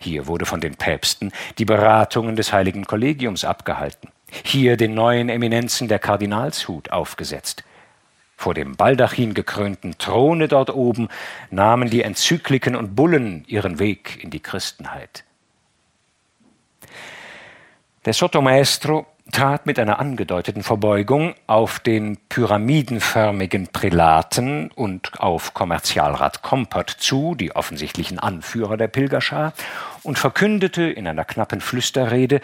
Hier 0.00 0.26
wurde 0.26 0.46
von 0.46 0.60
den 0.60 0.76
Päpsten 0.76 1.32
die 1.58 1.64
Beratungen 1.64 2.36
des 2.36 2.52
heiligen 2.52 2.86
Kollegiums 2.86 3.44
abgehalten, 3.44 4.10
hier 4.44 4.76
den 4.76 4.94
neuen 4.94 5.28
Eminenzen 5.28 5.88
der 5.88 5.98
Kardinalshut 5.98 6.90
aufgesetzt, 6.90 7.64
vor 8.36 8.54
dem 8.54 8.76
Baldachin 8.76 9.34
gekrönten 9.34 9.98
Throne 9.98 10.46
dort 10.46 10.70
oben 10.70 11.08
nahmen 11.50 11.90
die 11.90 12.02
Enzykliken 12.02 12.76
und 12.76 12.94
Bullen 12.94 13.44
ihren 13.46 13.78
Weg 13.78 14.22
in 14.22 14.30
die 14.30 14.40
Christenheit. 14.40 15.24
Der 18.04 18.12
Sottomaestro 18.12 19.06
trat 19.32 19.66
mit 19.66 19.78
einer 19.78 19.98
angedeuteten 19.98 20.62
Verbeugung 20.62 21.34
auf 21.48 21.80
den 21.80 22.16
pyramidenförmigen 22.28 23.68
Prälaten 23.68 24.70
und 24.70 25.20
auf 25.20 25.52
Kommerzialrat 25.52 26.42
Kompert 26.42 26.90
zu, 26.90 27.34
die 27.34 27.56
offensichtlichen 27.56 28.18
Anführer 28.18 28.76
der 28.76 28.86
Pilgerschar, 28.86 29.52
und 30.04 30.18
verkündete 30.18 30.84
in 30.84 31.08
einer 31.08 31.24
knappen 31.24 31.60
Flüsterrede, 31.60 32.40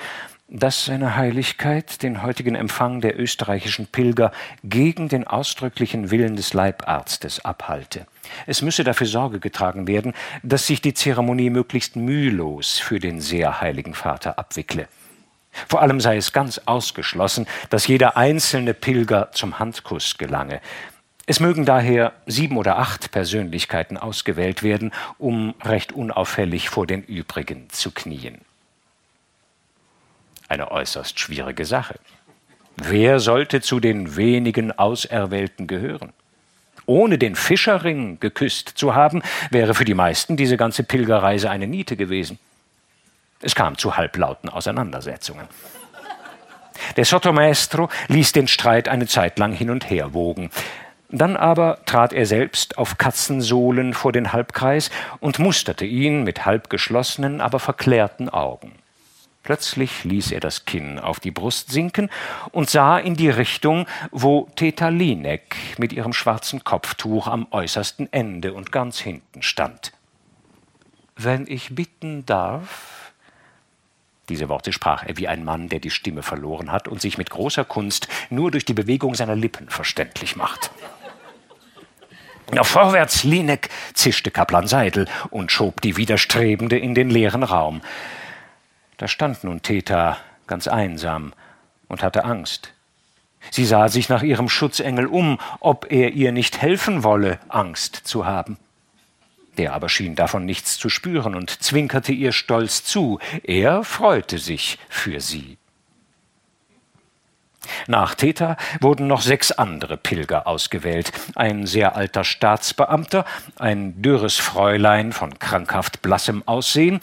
dass 0.54 0.84
seine 0.84 1.16
Heiligkeit 1.16 2.02
den 2.02 2.22
heutigen 2.22 2.54
Empfang 2.54 3.00
der 3.00 3.18
österreichischen 3.18 3.86
Pilger 3.86 4.32
gegen 4.62 5.08
den 5.08 5.26
ausdrücklichen 5.26 6.10
Willen 6.10 6.36
des 6.36 6.52
Leibarztes 6.52 7.42
abhalte. 7.42 8.06
Es 8.46 8.60
müsse 8.60 8.84
dafür 8.84 9.06
Sorge 9.06 9.40
getragen 9.40 9.86
werden, 9.86 10.12
dass 10.42 10.66
sich 10.66 10.82
die 10.82 10.92
Zeremonie 10.92 11.48
möglichst 11.48 11.96
mühelos 11.96 12.78
für 12.78 13.00
den 13.00 13.22
sehr 13.22 13.62
heiligen 13.62 13.94
Vater 13.94 14.38
abwickle. 14.38 14.88
Vor 15.68 15.80
allem 15.80 16.00
sei 16.00 16.18
es 16.18 16.32
ganz 16.32 16.60
ausgeschlossen, 16.66 17.46
dass 17.70 17.86
jeder 17.86 18.18
einzelne 18.18 18.74
Pilger 18.74 19.32
zum 19.32 19.58
Handkuss 19.58 20.18
gelange. 20.18 20.60
Es 21.24 21.40
mögen 21.40 21.64
daher 21.64 22.12
sieben 22.26 22.58
oder 22.58 22.78
acht 22.78 23.10
Persönlichkeiten 23.10 23.96
ausgewählt 23.96 24.62
werden, 24.62 24.92
um 25.16 25.54
recht 25.64 25.92
unauffällig 25.92 26.68
vor 26.68 26.86
den 26.86 27.02
übrigen 27.02 27.70
zu 27.70 27.90
knien 27.90 28.40
eine 30.52 30.70
äußerst 30.70 31.18
schwierige 31.18 31.64
Sache. 31.64 31.94
Wer 32.76 33.20
sollte 33.20 33.60
zu 33.60 33.80
den 33.80 34.16
wenigen 34.16 34.70
Auserwählten 34.70 35.66
gehören? 35.66 36.12
Ohne 36.84 37.16
den 37.16 37.36
Fischerring 37.36 38.20
geküsst 38.20 38.68
zu 38.68 38.94
haben, 38.94 39.22
wäre 39.50 39.74
für 39.74 39.84
die 39.84 39.94
meisten 39.94 40.36
diese 40.36 40.56
ganze 40.56 40.82
Pilgerreise 40.82 41.48
eine 41.50 41.66
Niete 41.66 41.96
gewesen. 41.96 42.38
Es 43.40 43.54
kam 43.54 43.78
zu 43.78 43.96
halblauten 43.96 44.50
Auseinandersetzungen. 44.50 45.48
Der 46.96 47.04
Sottomaestro 47.04 47.88
ließ 48.08 48.32
den 48.32 48.48
Streit 48.48 48.88
eine 48.88 49.06
Zeit 49.06 49.38
lang 49.38 49.52
hin 49.52 49.70
und 49.70 49.88
her 49.88 50.12
wogen. 50.12 50.50
Dann 51.08 51.36
aber 51.36 51.78
trat 51.86 52.12
er 52.12 52.26
selbst 52.26 52.78
auf 52.78 52.98
Katzensohlen 52.98 53.94
vor 53.94 54.12
den 54.12 54.32
Halbkreis 54.32 54.90
und 55.20 55.38
musterte 55.38 55.84
ihn 55.84 56.24
mit 56.24 56.44
halb 56.44 56.68
geschlossenen, 56.68 57.40
aber 57.40 57.58
verklärten 57.58 58.28
Augen. 58.28 58.81
Plötzlich 59.42 60.04
ließ 60.04 60.30
er 60.30 60.40
das 60.40 60.66
Kinn 60.66 61.00
auf 61.00 61.18
die 61.18 61.32
Brust 61.32 61.70
sinken 61.70 62.10
und 62.52 62.70
sah 62.70 62.98
in 62.98 63.16
die 63.16 63.28
Richtung, 63.28 63.86
wo 64.12 64.48
Teta 64.54 64.88
Linek 64.88 65.56
mit 65.78 65.92
ihrem 65.92 66.12
schwarzen 66.12 66.62
Kopftuch 66.62 67.26
am 67.26 67.48
äußersten 67.50 68.12
Ende 68.12 68.54
und 68.54 68.70
ganz 68.70 69.00
hinten 69.00 69.42
stand. 69.42 69.92
Wenn 71.16 71.46
ich 71.48 71.74
bitten 71.74 72.24
darf. 72.24 73.12
Diese 74.28 74.48
Worte 74.48 74.72
sprach 74.72 75.04
er 75.04 75.16
wie 75.18 75.26
ein 75.26 75.44
Mann, 75.44 75.68
der 75.68 75.80
die 75.80 75.90
Stimme 75.90 76.22
verloren 76.22 76.70
hat 76.70 76.86
und 76.86 77.00
sich 77.00 77.18
mit 77.18 77.28
großer 77.28 77.64
Kunst 77.64 78.06
nur 78.30 78.52
durch 78.52 78.64
die 78.64 78.74
Bewegung 78.74 79.16
seiner 79.16 79.34
Lippen 79.34 79.68
verständlich 79.68 80.36
macht. 80.36 80.70
Na, 82.52 82.62
vorwärts, 82.62 83.24
Linek, 83.24 83.70
zischte 83.94 84.30
Kaplan 84.30 84.68
Seidel 84.68 85.08
und 85.30 85.50
schob 85.50 85.80
die 85.80 85.96
Widerstrebende 85.96 86.78
in 86.78 86.94
den 86.94 87.10
leeren 87.10 87.42
Raum. 87.42 87.82
Da 89.02 89.08
stand 89.08 89.42
nun 89.42 89.62
Theta 89.62 90.16
ganz 90.46 90.68
einsam 90.68 91.32
und 91.88 92.04
hatte 92.04 92.24
Angst. 92.24 92.72
Sie 93.50 93.66
sah 93.66 93.88
sich 93.88 94.08
nach 94.08 94.22
ihrem 94.22 94.48
Schutzengel 94.48 95.06
um, 95.06 95.40
ob 95.58 95.90
er 95.90 96.12
ihr 96.12 96.30
nicht 96.30 96.62
helfen 96.62 97.02
wolle, 97.02 97.40
Angst 97.48 97.96
zu 97.96 98.26
haben. 98.26 98.58
Der 99.58 99.72
aber 99.72 99.88
schien 99.88 100.14
davon 100.14 100.44
nichts 100.44 100.78
zu 100.78 100.88
spüren 100.88 101.34
und 101.34 101.50
zwinkerte 101.50 102.12
ihr 102.12 102.30
stolz 102.30 102.84
zu, 102.84 103.18
er 103.42 103.82
freute 103.82 104.38
sich 104.38 104.78
für 104.88 105.18
sie. 105.18 105.58
Nach 107.86 108.14
Theta 108.14 108.56
wurden 108.80 109.06
noch 109.06 109.22
sechs 109.22 109.52
andere 109.52 109.96
Pilger 109.96 110.46
ausgewählt. 110.46 111.12
Ein 111.34 111.66
sehr 111.66 111.96
alter 111.96 112.24
Staatsbeamter, 112.24 113.24
ein 113.56 114.00
dürres 114.02 114.36
Fräulein 114.36 115.12
von 115.12 115.38
krankhaft 115.38 116.02
blassem 116.02 116.42
Aussehen, 116.46 117.00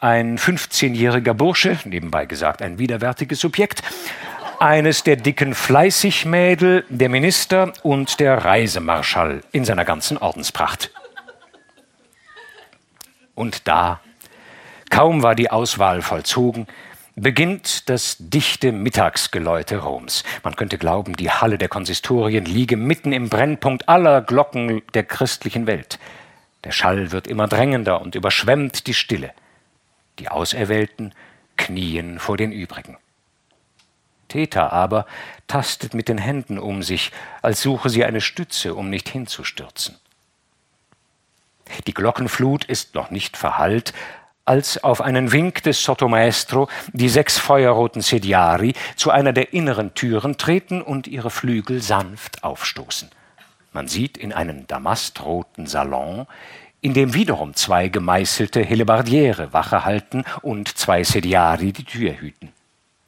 ein 0.00 0.38
15-jähriger 0.38 1.34
Bursche, 1.34 1.78
nebenbei 1.84 2.26
gesagt 2.26 2.62
ein 2.62 2.78
widerwärtiges 2.78 3.40
Subjekt, 3.40 3.82
eines 4.58 5.02
der 5.02 5.16
dicken 5.16 5.54
Fleißigmädel, 5.54 6.84
der 6.88 7.08
Minister 7.08 7.72
und 7.82 8.20
der 8.20 8.44
Reisemarschall 8.44 9.42
in 9.52 9.64
seiner 9.64 9.84
ganzen 9.84 10.18
Ordenspracht. 10.18 10.90
Und 13.34 13.68
da, 13.68 14.00
kaum 14.90 15.22
war 15.22 15.34
die 15.34 15.50
Auswahl 15.50 16.00
vollzogen, 16.00 16.66
beginnt 17.16 17.88
das 17.88 18.16
dichte 18.18 18.72
Mittagsgeläute 18.72 19.78
Roms. 19.78 20.22
Man 20.42 20.56
könnte 20.56 20.78
glauben, 20.78 21.16
die 21.16 21.30
Halle 21.30 21.58
der 21.58 21.68
Konsistorien 21.68 22.44
liege 22.44 22.76
mitten 22.76 23.12
im 23.12 23.28
Brennpunkt 23.28 23.88
aller 23.88 24.20
Glocken 24.20 24.82
der 24.94 25.04
christlichen 25.04 25.66
Welt. 25.66 25.98
Der 26.64 26.72
Schall 26.72 27.12
wird 27.12 27.26
immer 27.26 27.48
drängender 27.48 28.00
und 28.00 28.14
überschwemmt 28.14 28.86
die 28.86 28.94
Stille. 28.94 29.32
Die 30.18 30.28
Auserwählten 30.28 31.12
knien 31.56 32.18
vor 32.18 32.36
den 32.36 32.52
übrigen. 32.52 32.96
Theta 34.28 34.68
aber 34.68 35.06
tastet 35.46 35.94
mit 35.94 36.08
den 36.08 36.18
Händen 36.18 36.58
um 36.58 36.82
sich, 36.82 37.12
als 37.42 37.62
suche 37.62 37.90
sie 37.90 38.04
eine 38.04 38.20
Stütze, 38.20 38.74
um 38.74 38.90
nicht 38.90 39.08
hinzustürzen. 39.08 39.96
Die 41.86 41.94
Glockenflut 41.94 42.64
ist 42.64 42.94
noch 42.94 43.10
nicht 43.10 43.36
verhallt, 43.36 43.92
als 44.44 44.82
auf 44.82 45.00
einen 45.00 45.32
Wink 45.32 45.64
des 45.64 45.82
Sottomaestro 45.82 46.68
die 46.92 47.08
sechs 47.08 47.36
feuerroten 47.36 48.00
Sediari 48.00 48.74
zu 48.94 49.10
einer 49.10 49.32
der 49.32 49.52
inneren 49.52 49.94
Türen 49.94 50.38
treten 50.38 50.82
und 50.82 51.08
ihre 51.08 51.30
Flügel 51.30 51.82
sanft 51.82 52.44
aufstoßen. 52.44 53.10
Man 53.72 53.88
sieht 53.88 54.16
in 54.16 54.32
einen 54.32 54.66
damastroten 54.68 55.66
Salon, 55.66 56.26
in 56.86 56.94
dem 56.94 57.14
wiederum 57.14 57.52
zwei 57.54 57.88
gemeißelte 57.88 58.62
Hellebardiere 58.62 59.52
Wache 59.52 59.84
halten 59.84 60.22
und 60.40 60.78
zwei 60.78 61.02
Sediari 61.02 61.72
die 61.72 61.82
Tür 61.82 62.12
hüten. 62.20 62.52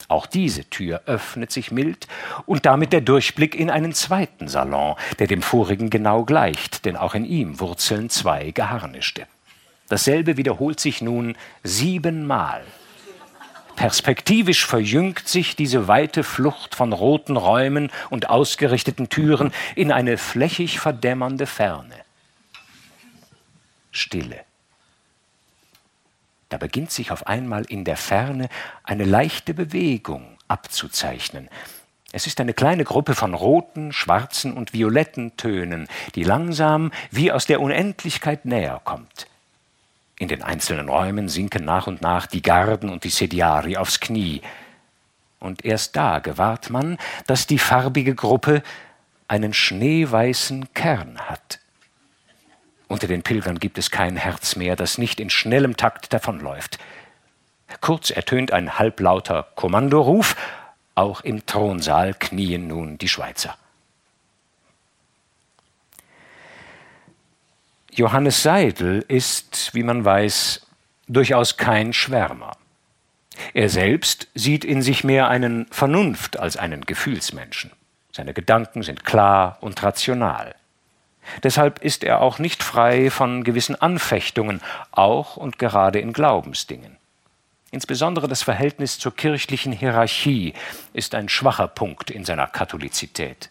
Auch 0.09 0.26
diese 0.26 0.64
Tür 0.64 1.03
öffnet 1.07 1.53
sich 1.53 1.70
mild 1.70 2.09
und 2.45 2.66
damit 2.66 2.93
der 2.93 3.03
Durchblick 3.03 3.55
in 3.55 3.70
einen 3.70 3.93
zweiten 3.93 4.49
Salon, 4.49 4.97
der 5.20 5.29
dem 5.29 5.43
vorigen 5.43 5.91
genau 5.91 6.24
gleicht, 6.24 6.87
denn 6.87 6.97
auch 6.97 7.14
in 7.14 7.24
ihm 7.24 7.61
wurzeln 7.61 8.11
zwei 8.11 8.51
Geharnischte. 8.51 9.29
Dasselbe 9.89 10.37
wiederholt 10.37 10.81
sich 10.81 11.01
nun 11.01 11.37
siebenmal. 11.62 12.62
Perspektivisch 13.76 14.66
verjüngt 14.66 15.29
sich 15.29 15.55
diese 15.55 15.87
weite 15.87 16.24
Flucht 16.24 16.74
von 16.74 16.93
roten 16.93 17.37
Räumen 17.37 17.93
und 18.11 18.29
ausgerichteten 18.29 19.09
Türen 19.09 19.53
in 19.76 19.93
eine 19.93 20.18
flächig 20.18 20.81
verdämmernde 20.81 21.47
Ferne. 21.47 22.08
Stille. 23.91 24.45
Da 26.49 26.57
beginnt 26.57 26.91
sich 26.91 27.11
auf 27.11 27.26
einmal 27.26 27.64
in 27.64 27.84
der 27.84 27.97
Ferne 27.97 28.49
eine 28.82 29.05
leichte 29.05 29.53
Bewegung 29.53 30.39
abzuzeichnen. 30.49 31.49
Es 32.11 32.26
ist 32.26 32.41
eine 32.41 32.55
kleine 32.55 32.84
Gruppe 32.84 33.14
von 33.14 33.34
roten, 33.34 33.93
schwarzen 33.93 34.55
und 34.55 34.72
violetten 34.72 35.36
Tönen, 35.36 35.89
die 36.14 36.22
langsam 36.22 36.91
wie 37.11 37.30
aus 37.30 37.45
der 37.45 37.61
Unendlichkeit 37.61 38.47
näher 38.47 38.80
kommt. 38.82 39.26
In 40.18 40.28
den 40.28 40.43
einzelnen 40.43 40.89
Räumen 40.89 41.28
sinken 41.28 41.64
nach 41.64 41.86
und 41.86 42.01
nach 42.01 42.26
die 42.26 42.43
Garden 42.43 42.89
und 42.89 43.05
die 43.05 43.11
Sediari 43.11 43.76
aufs 43.76 44.01
Knie. 44.01 44.41
Und 45.39 45.64
erst 45.64 45.97
da 45.97 46.18
gewahrt 46.18 46.70
man, 46.70 46.99
dass 47.26 47.47
die 47.47 47.59
farbige 47.59 48.14
Gruppe 48.14 48.62
einen 49.28 49.53
schneeweißen 49.53 50.72
Kern 50.72 51.18
hat. 51.20 51.61
Unter 52.89 53.07
den 53.07 53.22
Pilgern 53.22 53.59
gibt 53.59 53.78
es 53.78 53.91
kein 53.91 54.16
Herz 54.16 54.57
mehr, 54.57 54.74
das 54.74 54.99
nicht 54.99 55.20
in 55.20 55.30
schnellem 55.30 55.76
Takt 55.76 56.12
davonläuft. 56.12 56.78
Kurz 57.82 58.11
ertönt 58.11 58.51
ein 58.51 58.78
halblauter 58.78 59.47
Kommandoruf, 59.55 60.34
auch 60.95 61.20
im 61.20 61.45
Thronsaal 61.45 62.14
knien 62.14 62.66
nun 62.66 62.99
die 62.99 63.09
Schweizer. 63.09 63.57
Johannes 67.93 68.43
Seidel 68.43 69.05
ist, 69.07 69.74
wie 69.74 69.82
man 69.82 70.05
weiß, 70.05 70.66
durchaus 71.09 71.57
kein 71.57 71.93
Schwärmer. 71.93 72.57
Er 73.55 73.68
selbst 73.68 74.28
sieht 74.34 74.64
in 74.64 74.82
sich 74.82 75.05
mehr 75.05 75.28
einen 75.28 75.66
Vernunft 75.70 76.39
als 76.39 76.57
einen 76.57 76.82
Gefühlsmenschen. 76.82 77.70
Seine 78.12 78.34
Gedanken 78.34 78.82
sind 78.82 79.05
klar 79.05 79.59
und 79.61 79.82
rational. 79.82 80.55
Deshalb 81.43 81.81
ist 81.81 82.05
er 82.05 82.20
auch 82.20 82.39
nicht 82.39 82.62
frei 82.62 83.11
von 83.11 83.45
gewissen 83.45 83.76
Anfechtungen, 83.76 84.61
auch 84.91 85.37
und 85.37 85.59
gerade 85.59 85.99
in 86.01 86.12
Glaubensdingen. 86.12 86.97
Insbesondere 87.70 88.29
das 88.29 88.43
Verhältnis 88.43 88.99
zur 88.99 89.14
kirchlichen 89.14 89.72
Hierarchie 89.72 90.55
ist 90.95 91.14
ein 91.14 91.29
schwacher 91.29 91.68
Punkt 91.68 92.11
in 92.11 92.24
seiner 92.24 92.47
Katholizität. 92.47 93.51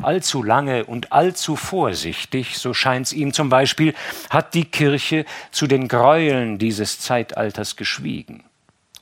Allzu 0.00 0.42
lange 0.42 0.84
und 0.84 1.12
allzu 1.12 1.56
vorsichtig, 1.56 2.58
so 2.58 2.72
scheint's 2.72 3.12
ihm 3.12 3.32
zum 3.32 3.48
Beispiel, 3.48 3.94
hat 4.30 4.54
die 4.54 4.64
Kirche 4.64 5.26
zu 5.50 5.66
den 5.66 5.88
Gräueln 5.88 6.58
dieses 6.58 7.00
Zeitalters 7.00 7.76
geschwiegen. 7.76 8.44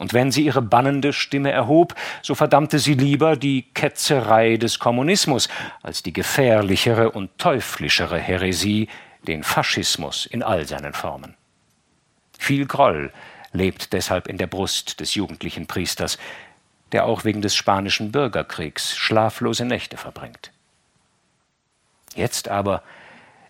Und 0.00 0.14
wenn 0.14 0.32
sie 0.32 0.46
ihre 0.46 0.62
bannende 0.62 1.12
Stimme 1.12 1.50
erhob, 1.50 1.94
so 2.22 2.34
verdammte 2.34 2.78
sie 2.78 2.94
lieber 2.94 3.36
die 3.36 3.66
Ketzerei 3.74 4.56
des 4.56 4.78
Kommunismus 4.78 5.50
als 5.82 6.02
die 6.02 6.14
gefährlichere 6.14 7.10
und 7.10 7.36
teuflischere 7.36 8.18
Häresie, 8.18 8.88
den 9.26 9.42
Faschismus 9.42 10.24
in 10.24 10.42
all 10.42 10.66
seinen 10.66 10.94
Formen. 10.94 11.36
Viel 12.38 12.64
Groll 12.64 13.12
lebt 13.52 13.92
deshalb 13.92 14.26
in 14.26 14.38
der 14.38 14.46
Brust 14.46 15.00
des 15.00 15.14
jugendlichen 15.14 15.66
Priesters, 15.66 16.16
der 16.92 17.04
auch 17.04 17.24
wegen 17.24 17.42
des 17.42 17.54
spanischen 17.54 18.10
Bürgerkriegs 18.10 18.96
schlaflose 18.96 19.66
Nächte 19.66 19.98
verbringt. 19.98 20.50
Jetzt 22.14 22.48
aber 22.48 22.82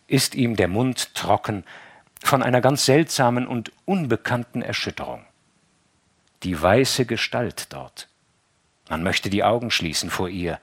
ist 0.08 0.34
ihm 0.34 0.56
der 0.56 0.66
Mund 0.66 1.14
trocken 1.14 1.62
von 2.24 2.42
einer 2.42 2.60
ganz 2.60 2.86
seltsamen 2.86 3.46
und 3.46 3.70
unbekannten 3.84 4.62
Erschütterung. 4.62 5.24
Die 6.42 6.60
weiße 6.60 7.06
Gestalt 7.06 7.72
dort. 7.72 8.08
Man 8.88 9.02
möchte 9.02 9.30
die 9.30 9.44
Augen 9.44 9.70
schließen 9.70 10.10
vor 10.10 10.28
ihr. 10.28 10.58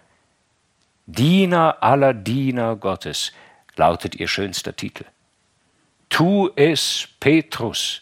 Diener 1.05 1.77
aller 1.81 2.13
Diener 2.13 2.75
Gottes 2.75 3.31
lautet 3.75 4.15
ihr 4.15 4.27
schönster 4.27 4.75
Titel. 4.75 5.05
Tu 6.09 6.49
es 6.55 7.07
Petrus. 7.19 8.01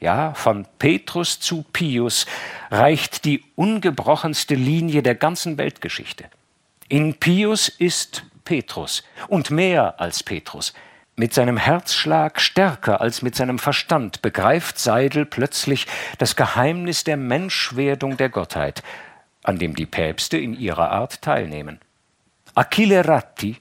Ja, 0.00 0.34
von 0.34 0.66
Petrus 0.78 1.40
zu 1.40 1.64
Pius 1.72 2.26
reicht 2.70 3.24
die 3.24 3.42
ungebrochenste 3.56 4.54
Linie 4.54 5.02
der 5.02 5.16
ganzen 5.16 5.58
Weltgeschichte. 5.58 6.30
In 6.88 7.14
Pius 7.14 7.68
ist 7.68 8.24
Petrus 8.44 9.02
und 9.26 9.50
mehr 9.50 10.00
als 10.00 10.22
Petrus. 10.22 10.72
Mit 11.18 11.34
seinem 11.34 11.56
Herzschlag 11.56 12.40
stärker 12.40 13.00
als 13.00 13.22
mit 13.22 13.34
seinem 13.34 13.58
Verstand 13.58 14.22
begreift 14.22 14.78
Seidel 14.78 15.26
plötzlich 15.26 15.88
das 16.18 16.36
Geheimnis 16.36 17.02
der 17.02 17.16
Menschwerdung 17.16 18.16
der 18.16 18.28
Gottheit, 18.28 18.84
an 19.42 19.58
dem 19.58 19.74
die 19.74 19.84
Päpste 19.84 20.38
in 20.38 20.54
ihrer 20.54 20.92
Art 20.92 21.20
teilnehmen. 21.20 21.80
Achille 22.54 23.04
Ratti, 23.04 23.56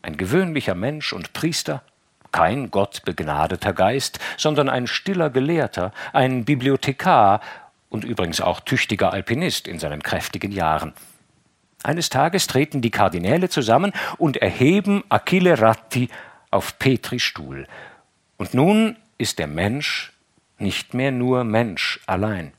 ein 0.00 0.16
gewöhnlicher 0.16 0.74
Mensch 0.74 1.12
und 1.12 1.34
Priester, 1.34 1.82
kein 2.32 2.70
gottbegnadeter 2.70 3.74
Geist, 3.74 4.18
sondern 4.38 4.70
ein 4.70 4.86
stiller 4.86 5.28
Gelehrter, 5.28 5.92
ein 6.14 6.46
Bibliothekar 6.46 7.42
und 7.90 8.04
übrigens 8.04 8.40
auch 8.40 8.60
tüchtiger 8.60 9.12
Alpinist 9.12 9.68
in 9.68 9.78
seinen 9.78 10.02
kräftigen 10.02 10.50
Jahren. 10.50 10.94
Eines 11.82 12.08
Tages 12.08 12.46
treten 12.46 12.80
die 12.80 12.90
Kardinäle 12.90 13.50
zusammen 13.50 13.92
und 14.16 14.38
erheben 14.38 15.04
Achille 15.10 15.60
Ratti 15.60 16.08
auf 16.52 16.78
Petri 16.78 17.18
Stuhl. 17.18 17.66
Und 18.36 18.54
nun 18.54 18.96
ist 19.18 19.40
der 19.40 19.48
Mensch 19.48 20.12
nicht 20.58 20.94
mehr 20.94 21.10
nur 21.10 21.42
Mensch 21.42 22.00
allein. 22.06 22.52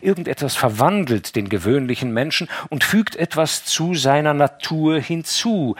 Irgendetwas 0.00 0.56
verwandelt 0.56 1.36
den 1.36 1.48
gewöhnlichen 1.48 2.12
Menschen 2.12 2.48
und 2.70 2.84
fügt 2.84 3.16
etwas 3.16 3.64
zu 3.64 3.94
seiner 3.94 4.34
Natur 4.34 5.00
hinzu, 5.00 5.76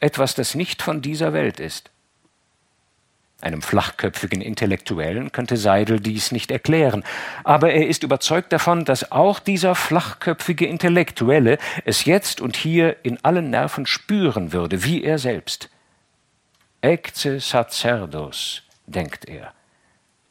etwas, 0.00 0.34
das 0.34 0.54
nicht 0.54 0.82
von 0.82 1.02
dieser 1.02 1.32
Welt 1.32 1.60
ist. 1.60 1.90
Einem 3.42 3.60
flachköpfigen 3.60 4.40
Intellektuellen 4.40 5.32
könnte 5.32 5.56
Seidel 5.56 5.98
dies 5.98 6.30
nicht 6.30 6.50
erklären, 6.52 7.02
aber 7.42 7.72
er 7.72 7.88
ist 7.88 8.04
überzeugt 8.04 8.52
davon, 8.52 8.84
dass 8.84 9.10
auch 9.10 9.40
dieser 9.40 9.74
flachköpfige 9.74 10.66
Intellektuelle 10.66 11.58
es 11.84 12.04
jetzt 12.04 12.40
und 12.40 12.56
hier 12.56 12.96
in 13.02 13.18
allen 13.24 13.50
Nerven 13.50 13.84
spüren 13.84 14.52
würde, 14.52 14.84
wie 14.84 15.02
er 15.02 15.18
selbst. 15.18 15.68
Ecce 16.82 17.40
sacerdos, 17.40 18.62
denkt 18.86 19.28
er, 19.28 19.54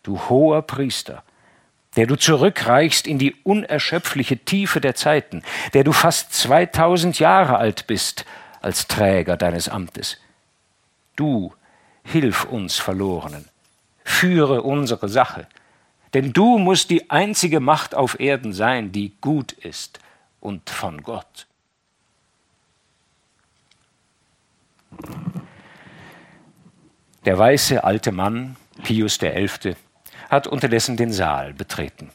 du 0.04 0.20
hoher 0.30 0.62
Priester, 0.62 1.24
der 1.96 2.08
du 2.08 2.18
zurückreichst 2.18 3.08
in 3.08 3.18
die 3.18 3.36
unerschöpfliche 3.44 4.38
Tiefe 4.38 4.82
der 4.82 4.94
Zeiten, 4.96 5.44
der 5.74 5.84
du 5.84 5.94
fast 5.94 6.34
zweitausend 6.34 7.20
Jahre 7.20 7.58
alt 7.58 7.88
bist 7.88 8.26
als 8.62 8.88
Träger 8.88 9.38
deines 9.38 9.70
Amtes. 9.70 10.18
Du, 11.16 11.54
hilf 12.04 12.44
uns 12.46 12.78
Verlorenen, 12.78 13.48
führe 14.04 14.62
unsere 14.62 15.08
Sache, 15.08 15.48
denn 16.14 16.34
du 16.34 16.58
musst 16.58 16.90
die 16.90 17.10
einzige 17.10 17.62
Macht 17.62 17.96
auf 17.96 18.20
Erden 18.20 18.52
sein, 18.52 18.92
die 18.92 19.14
gut 19.22 19.54
ist 19.54 20.00
und 20.42 20.70
von 20.70 21.02
Gott. 21.02 21.48
Der 27.26 27.38
weiße 27.38 27.84
alte 27.84 28.12
Mann, 28.12 28.56
Pius 28.84 29.20
XI., 29.20 29.76
hat 30.30 30.48
unterdessen 30.48 30.98
den 30.98 31.14
Saal 31.14 31.54
betreten. 31.54 32.10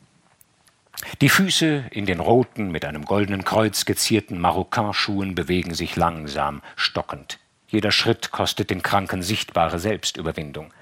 Die 1.20 1.28
Füße 1.28 1.84
in 1.90 2.06
den 2.06 2.18
roten, 2.18 2.72
mit 2.72 2.84
einem 2.84 3.04
goldenen 3.04 3.44
Kreuz 3.44 3.84
gezierten 3.84 4.40
Marokkanschuhen 4.40 5.34
bewegen 5.34 5.74
sich 5.74 5.94
langsam, 5.94 6.62
stockend. 6.74 7.38
Jeder 7.68 7.92
Schritt 7.92 8.32
kostet 8.32 8.70
den 8.70 8.82
Kranken 8.82 9.22
sichtbare 9.22 9.78
Selbstüberwindung. 9.78 10.72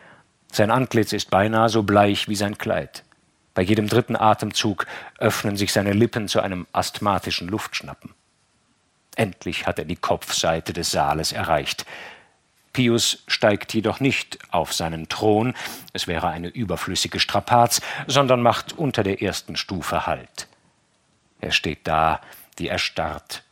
Sein 0.50 0.70
Antlitz 0.70 1.12
ist 1.12 1.30
beinahe 1.30 1.68
so 1.68 1.82
bleich 1.82 2.28
wie 2.28 2.36
sein 2.36 2.56
Kleid. 2.56 3.04
Bei 3.52 3.62
jedem 3.62 3.88
dritten 3.88 4.16
Atemzug 4.16 4.86
öffnen 5.18 5.56
sich 5.56 5.72
seine 5.72 5.92
Lippen 5.92 6.28
zu 6.28 6.40
einem 6.40 6.66
asthmatischen 6.72 7.48
Luftschnappen. 7.48 8.14
Endlich 9.16 9.66
hat 9.66 9.78
er 9.78 9.84
die 9.84 9.96
Kopfseite 9.96 10.72
des 10.72 10.90
Saales 10.90 11.32
erreicht. 11.32 11.84
Pius 12.74 13.24
steigt 13.26 13.72
jedoch 13.72 14.00
nicht 14.00 14.38
auf 14.50 14.74
seinen 14.74 15.08
Thron, 15.08 15.54
es 15.94 16.06
wäre 16.06 16.28
eine 16.28 16.48
überflüssige 16.48 17.18
Strapaz, 17.18 17.80
sondern 18.06 18.42
macht 18.42 18.76
unter 18.76 19.02
der 19.02 19.22
ersten 19.22 19.56
Stufe 19.56 20.06
Halt. 20.06 20.48
Er 21.40 21.52
steht 21.52 21.80
da, 21.84 22.20
wie 22.58 22.68
erstarrt, 22.68 23.44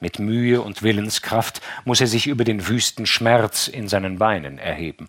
mit 0.00 0.20
Mühe 0.20 0.62
und 0.62 0.84
Willenskraft 0.84 1.60
muss 1.84 2.00
er 2.00 2.06
sich 2.06 2.28
über 2.28 2.44
den 2.44 2.68
wüsten 2.68 3.04
Schmerz 3.04 3.66
in 3.66 3.88
seinen 3.88 4.18
Beinen 4.18 4.58
erheben. 4.58 5.08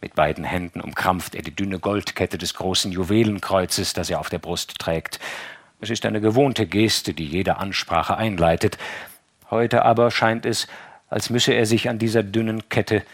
Mit 0.00 0.16
beiden 0.16 0.44
Händen 0.44 0.80
umkrampft 0.80 1.36
er 1.36 1.42
die 1.42 1.54
dünne 1.54 1.78
Goldkette 1.78 2.36
des 2.36 2.54
großen 2.54 2.90
Juwelenkreuzes, 2.90 3.92
das 3.92 4.10
er 4.10 4.18
auf 4.18 4.30
der 4.30 4.40
Brust 4.40 4.78
trägt. 4.80 5.20
Es 5.80 5.90
ist 5.90 6.04
eine 6.06 6.20
gewohnte 6.20 6.66
Geste, 6.66 7.14
die 7.14 7.26
jede 7.26 7.58
Ansprache 7.58 8.16
einleitet. 8.16 8.78
Heute 9.50 9.84
aber 9.84 10.10
scheint 10.10 10.44
es, 10.44 10.66
als 11.14 11.30
müsse 11.30 11.52
er 11.52 11.64
sich 11.64 11.88
an 11.88 12.00
dieser 12.00 12.24
dünnen 12.24 12.68
Kette 12.68 13.04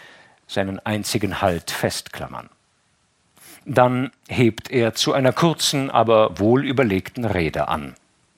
seinen 0.47 0.79
einzigen 0.79 1.39
Halt 1.39 1.69
festklammern. 1.69 2.49
Dann 3.63 4.09
hebt 4.27 4.71
er 4.71 4.95
zu 4.95 5.13
einer 5.13 5.33
kurzen, 5.33 5.91
aber 5.91 6.39
wohlüberlegten 6.39 7.25
Rede 7.25 7.67
an. 7.67 7.93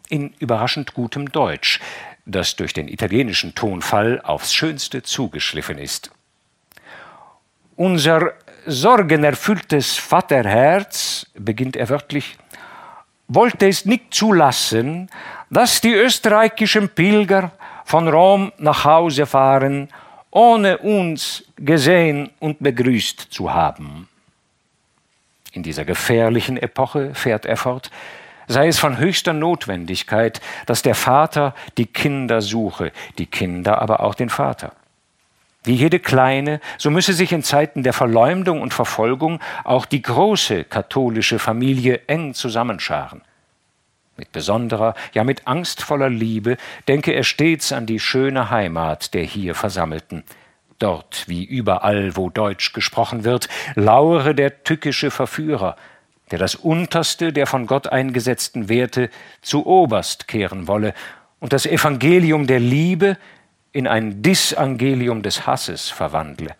In 0.10 0.34
überraschend 0.40 0.94
gutem 0.94 1.32
Deutsch, 1.32 1.80
das 2.26 2.58
durch 2.58 2.74
den 2.74 2.90
italienischen 2.90 3.56
Tonfall 3.56 4.20
aufs 4.20 4.54
Schönste 4.54 5.02
zugeschliffen 5.02 5.78
ist. 5.78 6.12
Unser 7.78 8.34
sorgenerfülltes 8.66 9.96
Vaterherz, 9.96 11.28
beginnt 11.36 11.78
er 11.78 11.88
wörtlich, 11.88 12.38
wollte 13.30 13.70
es 13.70 13.86
nicht 13.86 14.14
zulassen, 14.14 15.10
dass 15.50 15.80
die 15.80 15.94
österreichischen 15.94 16.90
Pilger 16.90 17.54
von 17.86 18.08
Rom 18.08 18.52
nach 18.58 18.86
Hause 18.86 19.26
fahren, 19.26 19.90
ohne 20.32 20.80
uns 20.80 21.44
gesehen 21.58 22.30
und 22.40 22.60
begrüßt 22.60 23.28
zu 23.30 23.54
haben. 23.54 24.08
In 25.52 25.62
dieser 25.62 25.86
gefährlichen 25.86 26.58
Epoche, 26.58 27.14
fährt 27.14 27.46
er 27.46 27.58
fort, 27.58 27.92
sei 28.48 28.68
es 28.68 28.80
von 28.80 28.98
höchster 28.98 29.34
Notwendigkeit, 29.34 30.42
dass 30.66 30.82
der 30.82 30.96
Vater 30.96 31.54
die 31.78 31.86
Kinder 31.86 32.42
suche, 32.42 32.92
die 33.18 33.28
Kinder 33.28 33.82
aber 33.82 34.00
auch 34.00 34.16
den 34.16 34.30
Vater. 34.30 34.74
Wie 35.64 35.76
jede 35.76 36.00
kleine, 36.00 36.60
so 36.78 36.92
müsse 36.92 37.14
sich 37.14 37.32
in 37.32 37.44
Zeiten 37.44 37.84
der 37.84 37.94
Verleumdung 37.94 38.62
und 38.62 38.74
Verfolgung 38.74 39.40
auch 39.64 39.86
die 39.86 40.02
große 40.02 40.66
katholische 40.66 41.40
Familie 41.40 42.02
eng 42.08 42.34
zusammenscharen. 42.34 43.22
Mit 44.16 44.32
besonderer, 44.32 44.94
ja 45.14 45.24
mit 45.24 45.48
angstvoller 45.48 46.10
Liebe 46.10 46.58
denke 46.88 47.14
er 47.14 47.24
stets 47.24 47.72
an 47.72 47.86
die 47.86 48.00
schöne 48.00 48.50
Heimat 48.52 49.14
der 49.14 49.24
hier 49.24 49.56
Versammelten. 49.56 50.24
Dort, 50.78 51.28
wie 51.28 51.44
überall, 51.44 52.16
wo 52.16 52.30
Deutsch 52.30 52.74
gesprochen 52.74 53.24
wird, 53.24 53.48
lauere 53.76 54.36
der 54.36 54.64
tückische 54.64 55.12
Verführer, 55.12 55.78
der 56.32 56.40
das 56.40 56.56
Unterste 56.56 57.34
der 57.34 57.48
von 57.48 57.68
Gott 57.68 57.88
eingesetzten 57.88 58.70
Werte 58.70 59.10
zu 59.42 59.66
oberst 59.66 60.28
kehren 60.28 60.68
wolle 60.68 60.94
und 61.40 61.54
das 61.54 61.66
Evangelium 61.66 62.48
der 62.48 62.60
Liebe 62.60 63.18
in 63.72 63.88
ein 63.88 64.22
Disangelium 64.22 65.24
des 65.24 65.48
Hasses 65.48 65.90
verwandle, 65.90 66.56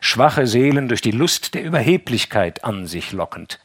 schwache 0.00 0.46
Seelen 0.46 0.88
durch 0.88 1.00
die 1.00 1.10
Lust 1.12 1.54
der 1.54 1.62
Überheblichkeit 1.62 2.64
an 2.64 2.86
sich 2.86 3.12
lockend. 3.12 3.60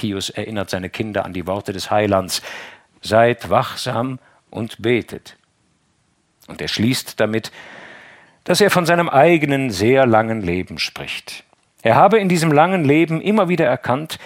Pius 0.00 0.30
erinnert 0.30 0.70
seine 0.70 0.88
Kinder 0.88 1.26
an 1.26 1.34
die 1.34 1.46
Worte 1.46 1.74
des 1.74 1.90
Heilands, 1.90 2.40
seid 3.02 3.50
wachsam 3.50 4.18
und 4.48 4.80
betet. 4.80 5.36
Und 6.46 6.62
er 6.62 6.68
schließt 6.68 7.20
damit, 7.20 7.52
dass 8.44 8.62
er 8.62 8.70
von 8.70 8.86
seinem 8.86 9.10
eigenen 9.10 9.70
sehr 9.70 10.06
langen 10.06 10.40
Leben 10.40 10.78
spricht. 10.78 11.44
Er 11.82 11.96
habe 11.96 12.18
in 12.18 12.30
diesem 12.30 12.50
langen 12.50 12.82
Leben 12.82 13.20
immer 13.20 13.50
wieder 13.50 13.66
erkannt, 13.66 14.18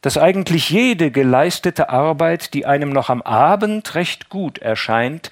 dass 0.00 0.16
eigentlich 0.16 0.70
jede 0.70 1.10
geleistete 1.10 1.90
Arbeit, 1.90 2.54
die 2.54 2.64
einem 2.64 2.88
noch 2.88 3.10
am 3.10 3.20
Abend 3.20 3.94
recht 3.94 4.30
gut 4.30 4.56
erscheint, 4.56 5.30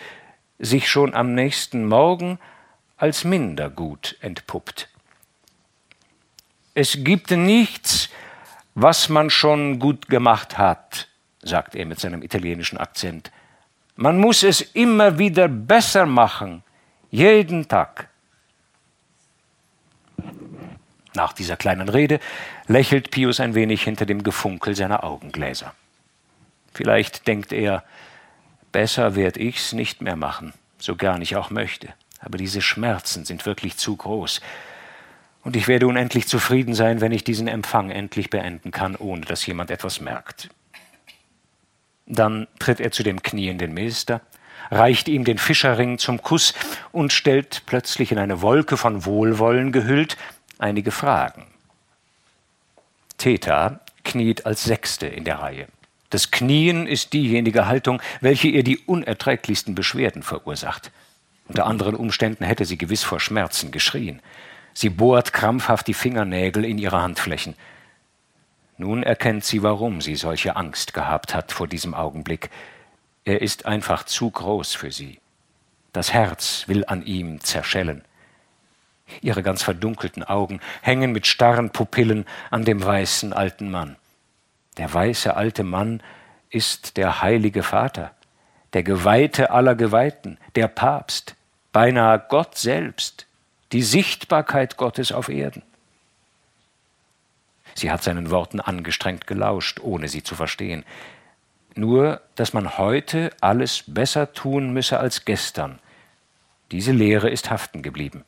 sich 0.58 0.90
schon 0.90 1.14
am 1.14 1.34
nächsten 1.34 1.86
Morgen 1.86 2.38
als 2.98 3.24
minder 3.24 3.70
gut 3.70 4.18
entpuppt. 4.20 4.90
Es 6.74 6.98
gibt 7.02 7.30
nichts, 7.30 8.10
was 8.76 9.08
man 9.08 9.30
schon 9.30 9.78
gut 9.78 10.08
gemacht 10.08 10.58
hat, 10.58 11.08
sagt 11.42 11.74
er 11.74 11.86
mit 11.86 11.98
seinem 11.98 12.22
italienischen 12.22 12.76
Akzent. 12.76 13.32
Man 13.96 14.18
muss 14.18 14.42
es 14.42 14.60
immer 14.60 15.18
wieder 15.18 15.48
besser 15.48 16.04
machen, 16.04 16.62
jeden 17.10 17.66
Tag. 17.68 18.10
Nach 21.14 21.32
dieser 21.32 21.56
kleinen 21.56 21.88
Rede 21.88 22.20
lächelt 22.66 23.10
Pius 23.10 23.40
ein 23.40 23.54
wenig 23.54 23.82
hinter 23.82 24.04
dem 24.04 24.22
Gefunkel 24.22 24.76
seiner 24.76 25.02
Augengläser. 25.04 25.72
Vielleicht 26.74 27.26
denkt 27.26 27.52
er, 27.52 27.82
besser 28.72 29.16
werd 29.16 29.38
ich's 29.38 29.72
nicht 29.72 30.02
mehr 30.02 30.16
machen, 30.16 30.52
so 30.76 30.96
gern 30.96 31.22
ich 31.22 31.34
auch 31.36 31.48
möchte. 31.48 31.88
Aber 32.20 32.36
diese 32.36 32.60
Schmerzen 32.60 33.24
sind 33.24 33.46
wirklich 33.46 33.78
zu 33.78 33.96
groß. 33.96 34.42
Und 35.46 35.54
ich 35.54 35.68
werde 35.68 35.86
unendlich 35.86 36.26
zufrieden 36.26 36.74
sein, 36.74 37.00
wenn 37.00 37.12
ich 37.12 37.22
diesen 37.22 37.46
Empfang 37.46 37.92
endlich 37.92 38.30
beenden 38.30 38.72
kann, 38.72 38.96
ohne 38.96 39.20
dass 39.20 39.46
jemand 39.46 39.70
etwas 39.70 40.00
merkt. 40.00 40.48
Dann 42.04 42.48
tritt 42.58 42.80
er 42.80 42.90
zu 42.90 43.04
dem 43.04 43.22
knienden 43.22 43.72
Minister, 43.72 44.22
reicht 44.72 45.06
ihm 45.06 45.24
den 45.24 45.38
Fischerring 45.38 45.98
zum 45.98 46.20
Kuss 46.20 46.52
und 46.90 47.12
stellt 47.12 47.62
plötzlich 47.66 48.10
in 48.10 48.18
eine 48.18 48.42
Wolke 48.42 48.76
von 48.76 49.04
Wohlwollen 49.04 49.70
gehüllt 49.70 50.16
einige 50.58 50.90
Fragen. 50.90 51.46
Theta 53.16 53.78
kniet 54.02 54.46
als 54.46 54.64
Sechste 54.64 55.06
in 55.06 55.22
der 55.22 55.38
Reihe. 55.38 55.68
Das 56.10 56.32
Knien 56.32 56.88
ist 56.88 57.12
diejenige 57.12 57.68
Haltung, 57.68 58.02
welche 58.20 58.48
ihr 58.48 58.64
die 58.64 58.78
unerträglichsten 58.78 59.76
Beschwerden 59.76 60.24
verursacht. 60.24 60.90
Unter 61.46 61.66
anderen 61.66 61.94
Umständen 61.94 62.42
hätte 62.42 62.64
sie 62.64 62.78
gewiss 62.78 63.04
vor 63.04 63.20
Schmerzen 63.20 63.70
geschrien. 63.70 64.20
Sie 64.76 64.90
bohrt 64.90 65.32
krampfhaft 65.32 65.86
die 65.86 65.94
Fingernägel 65.94 66.62
in 66.62 66.76
ihre 66.76 67.00
Handflächen. 67.00 67.54
Nun 68.76 69.02
erkennt 69.02 69.42
sie, 69.42 69.62
warum 69.62 70.02
sie 70.02 70.16
solche 70.16 70.54
Angst 70.54 70.92
gehabt 70.92 71.34
hat 71.34 71.50
vor 71.50 71.66
diesem 71.66 71.94
Augenblick. 71.94 72.50
Er 73.24 73.40
ist 73.40 73.64
einfach 73.64 74.04
zu 74.04 74.30
groß 74.30 74.74
für 74.74 74.92
sie. 74.92 75.18
Das 75.94 76.12
Herz 76.12 76.64
will 76.66 76.84
an 76.84 77.06
ihm 77.06 77.40
zerschellen. 77.40 78.04
Ihre 79.22 79.42
ganz 79.42 79.62
verdunkelten 79.62 80.22
Augen 80.22 80.60
hängen 80.82 81.10
mit 81.10 81.26
starren 81.26 81.70
Pupillen 81.70 82.26
an 82.50 82.66
dem 82.66 82.84
weißen 82.84 83.32
alten 83.32 83.70
Mann. 83.70 83.96
Der 84.76 84.92
weiße 84.92 85.34
alte 85.34 85.62
Mann 85.62 86.02
ist 86.50 86.98
der 86.98 87.22
heilige 87.22 87.62
Vater, 87.62 88.10
der 88.74 88.82
Geweihte 88.82 89.52
aller 89.52 89.74
Geweihten, 89.74 90.36
der 90.54 90.68
Papst, 90.68 91.34
beinahe 91.72 92.22
Gott 92.28 92.58
selbst 92.58 93.25
die 93.72 93.82
Sichtbarkeit 93.82 94.76
Gottes 94.76 95.12
auf 95.12 95.28
Erden. 95.28 95.62
Sie 97.74 97.90
hat 97.90 98.02
seinen 98.02 98.30
Worten 98.30 98.60
angestrengt 98.60 99.26
gelauscht, 99.26 99.80
ohne 99.80 100.08
sie 100.08 100.22
zu 100.22 100.34
verstehen. 100.34 100.84
Nur, 101.74 102.22
dass 102.34 102.54
man 102.54 102.78
heute 102.78 103.30
alles 103.40 103.84
besser 103.86 104.32
tun 104.32 104.72
müsse 104.72 104.98
als 104.98 105.26
gestern. 105.26 105.78
Diese 106.70 106.92
Lehre 106.92 107.28
ist 107.28 107.50
haften 107.50 107.82
geblieben. 107.82 108.24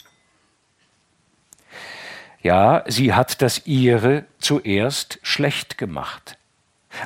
Ja, 2.42 2.84
sie 2.86 3.14
hat 3.14 3.42
das 3.42 3.66
ihre 3.66 4.24
zuerst 4.38 5.18
schlecht 5.22 5.78
gemacht. 5.78 6.36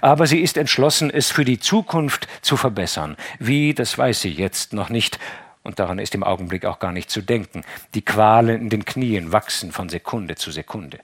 Aber 0.01 0.27
sie 0.27 0.41
ist 0.41 0.57
entschlossen, 0.57 1.11
es 1.11 1.31
für 1.31 1.45
die 1.45 1.61
Zukunft 1.61 2.29
zu 2.43 2.57
verbessern. 2.57 3.17
Wie, 3.39 3.75
das 3.75 3.97
weiß 3.97 4.21
sie 4.21 4.31
jetzt 4.31 4.73
noch 4.73 4.89
nicht, 4.89 5.19
und 5.63 5.79
daran 5.79 5.99
ist 5.99 6.15
im 6.15 6.25
Augenblick 6.25 6.65
auch 6.65 6.79
gar 6.79 6.93
nicht 6.93 7.11
zu 7.11 7.23
denken. 7.23 7.65
Die 7.95 8.03
Qualen 8.03 8.61
in 8.63 8.71
den 8.71 8.85
Knien 8.85 9.33
wachsen 9.33 9.73
von 9.73 9.89
Sekunde 9.89 10.35
zu 10.35 10.51
Sekunde. 10.51 11.01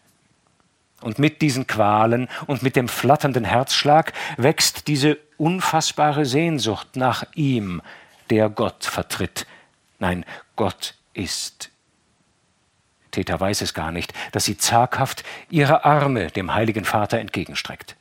Und 1.00 1.18
mit 1.18 1.42
diesen 1.42 1.66
Qualen 1.66 2.28
und 2.46 2.62
mit 2.62 2.74
dem 2.74 2.88
flatternden 2.88 3.44
Herzschlag 3.44 4.12
wächst 4.36 4.88
diese 4.88 5.18
unfassbare 5.36 6.26
Sehnsucht 6.26 6.96
nach 6.96 7.24
ihm, 7.34 7.82
der 8.30 8.50
Gott 8.50 8.84
vertritt. 8.84 9.46
Nein, 10.00 10.24
Gott 10.56 10.94
ist. 11.14 11.70
Theta 13.12 13.38
weiß 13.38 13.62
es 13.62 13.74
gar 13.74 13.92
nicht, 13.92 14.12
dass 14.32 14.44
sie 14.44 14.58
zaghaft 14.58 15.24
ihre 15.50 15.84
Arme 15.84 16.28
dem 16.28 16.54
heiligen 16.54 16.84
Vater 16.84 17.18
entgegenstreckt. 17.18 17.96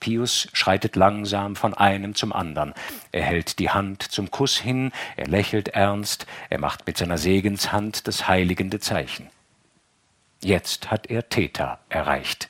Pius 0.00 0.48
schreitet 0.52 0.96
langsam 0.96 1.56
von 1.56 1.74
einem 1.74 2.14
zum 2.14 2.32
anderen. 2.32 2.74
Er 3.12 3.24
hält 3.24 3.58
die 3.58 3.70
Hand 3.70 4.02
zum 4.02 4.30
Kuss 4.30 4.58
hin, 4.58 4.92
er 5.16 5.26
lächelt 5.26 5.68
ernst, 5.68 6.26
er 6.50 6.58
macht 6.58 6.86
mit 6.86 6.96
seiner 6.96 7.18
Segenshand 7.18 8.06
das 8.06 8.28
heiligende 8.28 8.80
Zeichen. 8.80 9.28
Jetzt 10.42 10.90
hat 10.90 11.08
er 11.10 11.28
Theta 11.28 11.80
erreicht. 11.88 12.48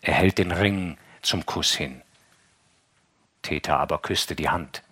Er 0.00 0.14
hält 0.14 0.38
den 0.38 0.52
Ring 0.52 0.96
zum 1.22 1.44
Kuss 1.44 1.74
hin. 1.74 2.02
Theta 3.42 3.76
aber 3.76 3.98
küsste 3.98 4.34
die 4.34 4.48
Hand. 4.48 4.82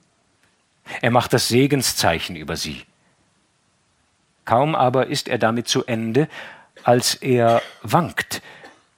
Er 1.01 1.11
macht 1.11 1.33
das 1.33 1.49
Segenszeichen 1.49 2.37
über 2.37 2.57
sie. 2.57 2.85
Kaum 4.45 4.75
aber 4.75 5.09
ist 5.09 5.29
er 5.29 5.39
damit 5.39 5.69
zu 5.69 5.85
Ende, 5.85 6.29
als 6.85 7.15
er 7.15 7.63
wankt, 7.83 8.43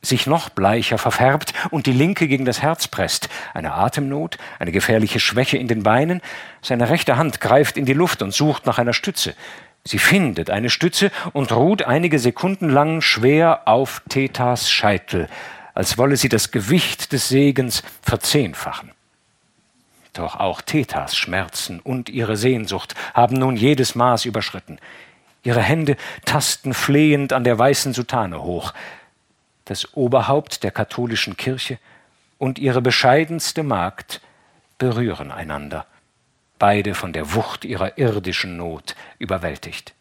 sich 0.00 0.26
noch 0.26 0.48
bleicher 0.48 0.98
verfärbt 0.98 1.52
und 1.70 1.86
die 1.86 1.92
linke 1.92 2.28
gegen 2.28 2.44
das 2.44 2.62
Herz 2.62 2.88
presst. 2.88 3.28
Eine 3.52 3.74
Atemnot, 3.74 4.38
eine 4.58 4.72
gefährliche 4.72 5.20
Schwäche 5.20 5.56
in 5.56 5.68
den 5.68 5.82
Beinen. 5.82 6.22
Seine 6.62 6.88
rechte 6.88 7.16
Hand 7.16 7.40
greift 7.40 7.76
in 7.76 7.84
die 7.84 7.94
Luft 7.94 8.22
und 8.22 8.32
sucht 8.32 8.66
nach 8.66 8.78
einer 8.78 8.92
Stütze. 8.92 9.34
Sie 9.84 9.98
findet 9.98 10.50
eine 10.50 10.70
Stütze 10.70 11.10
und 11.32 11.50
ruht 11.52 11.82
einige 11.82 12.18
Sekunden 12.18 12.68
lang 12.68 13.00
schwer 13.00 13.62
auf 13.66 14.02
Thetas 14.08 14.70
Scheitel, 14.70 15.28
als 15.74 15.98
wolle 15.98 16.16
sie 16.16 16.28
das 16.28 16.50
Gewicht 16.50 17.12
des 17.12 17.28
Segens 17.28 17.82
verzehnfachen. 18.02 18.92
Doch 20.12 20.36
auch 20.36 20.60
Thetas 20.60 21.16
Schmerzen 21.16 21.80
und 21.80 22.08
ihre 22.08 22.36
Sehnsucht 22.36 22.94
haben 23.14 23.36
nun 23.36 23.56
jedes 23.56 23.94
Maß 23.94 24.24
überschritten. 24.24 24.78
Ihre 25.42 25.62
Hände 25.62 25.96
tasten 26.24 26.74
flehend 26.74 27.32
an 27.32 27.44
der 27.44 27.58
weißen 27.58 27.94
Soutane 27.94 28.42
hoch 28.42 28.74
das 29.70 29.94
Oberhaupt 29.94 30.62
der 30.64 30.70
katholischen 30.70 31.36
Kirche 31.36 31.78
und 32.38 32.58
ihre 32.58 32.80
bescheidenste 32.80 33.62
Magd 33.62 34.20
berühren 34.78 35.30
einander, 35.30 35.86
beide 36.58 36.94
von 36.94 37.12
der 37.12 37.34
Wucht 37.34 37.64
ihrer 37.64 37.98
irdischen 37.98 38.56
Not 38.56 38.96
überwältigt. 39.18 39.94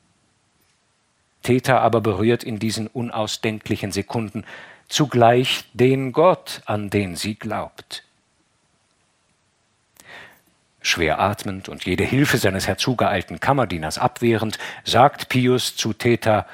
Theta 1.43 1.79
aber 1.79 2.01
berührt 2.01 2.43
in 2.43 2.59
diesen 2.59 2.87
unausdenklichen 2.87 3.91
Sekunden 3.91 4.45
zugleich 4.87 5.65
den 5.73 6.13
Gott, 6.13 6.61
an 6.65 6.89
den 6.89 7.15
sie 7.15 7.35
glaubt. 7.35 8.03
Schwer 10.81 11.19
atmend 11.19 11.67
und 11.67 11.85
jede 11.85 12.05
Hilfe 12.05 12.37
seines 12.37 12.67
herzugeeilten 12.67 13.41
Kammerdieners 13.41 13.97
abwehrend, 13.97 14.57
sagt 14.85 15.27
Pius 15.27 15.75
zu 15.75 15.91
Theta, 15.91 16.45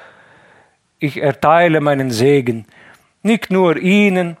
ich 0.98 1.18
erteile 1.18 1.80
meinen 1.80 2.10
Segen 2.10 2.66
nicht 3.24 3.50
nur 3.50 3.76
ihnen, 3.76 4.36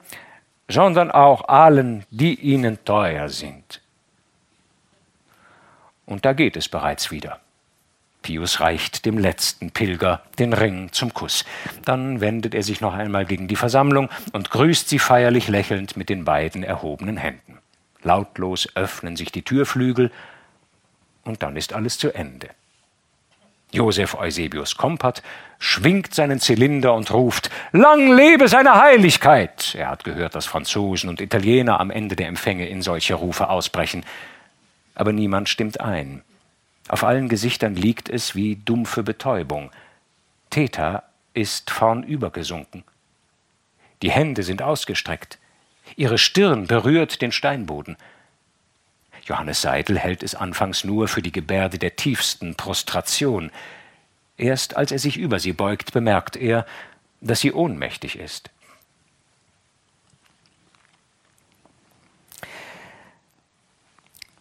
sondern 0.68 1.10
auch 1.10 1.48
allen, 1.48 2.04
die 2.10 2.34
ihnen 2.34 2.84
teuer 2.84 3.28
sind. 3.28 3.80
Und 6.06 6.24
da 6.24 6.32
geht 6.32 6.56
es 6.56 6.68
bereits 6.68 7.10
wieder. 7.10 7.40
Pius 8.22 8.60
reicht 8.60 9.04
dem 9.04 9.18
letzten 9.18 9.70
Pilger 9.70 10.22
den 10.38 10.54
Ring 10.54 10.90
zum 10.92 11.12
Kuss. 11.12 11.44
Dann 11.84 12.20
wendet 12.20 12.54
er 12.54 12.62
sich 12.62 12.80
noch 12.80 12.94
einmal 12.94 13.26
gegen 13.26 13.48
die 13.48 13.56
Versammlung 13.56 14.08
und 14.32 14.50
grüßt 14.50 14.88
sie 14.88 14.98
feierlich 14.98 15.48
lächelnd 15.48 15.96
mit 15.96 16.08
den 16.08 16.24
beiden 16.24 16.62
erhobenen 16.62 17.18
Händen. 17.18 17.58
Lautlos 18.02 18.68
öffnen 18.74 19.16
sich 19.16 19.30
die 19.30 19.42
Türflügel 19.42 20.10
und 21.24 21.42
dann 21.42 21.56
ist 21.56 21.74
alles 21.74 21.98
zu 21.98 22.14
Ende. 22.14 22.48
Josef 23.74 24.14
Eusebius 24.14 24.76
Kompert 24.76 25.22
schwingt 25.58 26.14
seinen 26.14 26.38
Zylinder 26.38 26.94
und 26.94 27.12
ruft 27.12 27.50
Lang 27.72 28.16
lebe 28.16 28.48
seine 28.48 28.74
Heiligkeit. 28.80 29.74
Er 29.74 29.88
hat 29.88 30.04
gehört, 30.04 30.34
dass 30.34 30.46
Franzosen 30.46 31.10
und 31.10 31.20
Italiener 31.20 31.80
am 31.80 31.90
Ende 31.90 32.14
der 32.14 32.28
Empfänge 32.28 32.68
in 32.68 32.82
solche 32.82 33.14
Rufe 33.14 33.48
ausbrechen. 33.48 34.04
Aber 34.94 35.12
niemand 35.12 35.48
stimmt 35.48 35.80
ein. 35.80 36.22
Auf 36.88 37.02
allen 37.02 37.28
Gesichtern 37.28 37.74
liegt 37.74 38.08
es 38.08 38.36
wie 38.36 38.56
dumpfe 38.56 39.02
Betäubung. 39.02 39.70
Theta 40.50 41.02
ist 41.32 41.70
vornübergesunken. 41.70 42.84
Die 44.02 44.10
Hände 44.10 44.44
sind 44.44 44.62
ausgestreckt. 44.62 45.38
Ihre 45.96 46.18
Stirn 46.18 46.66
berührt 46.66 47.22
den 47.22 47.32
Steinboden. 47.32 47.96
Johannes 49.26 49.62
Seidel 49.62 49.98
hält 49.98 50.22
es 50.22 50.34
anfangs 50.34 50.84
nur 50.84 51.08
für 51.08 51.22
die 51.22 51.32
Gebärde 51.32 51.78
der 51.78 51.96
tiefsten 51.96 52.54
Prostration. 52.54 53.50
Erst 54.36 54.76
als 54.76 54.92
er 54.92 54.98
sich 54.98 55.16
über 55.16 55.38
sie 55.38 55.52
beugt, 55.52 55.92
bemerkt 55.92 56.36
er, 56.36 56.66
dass 57.20 57.40
sie 57.40 57.52
ohnmächtig 57.52 58.18
ist. 58.18 58.50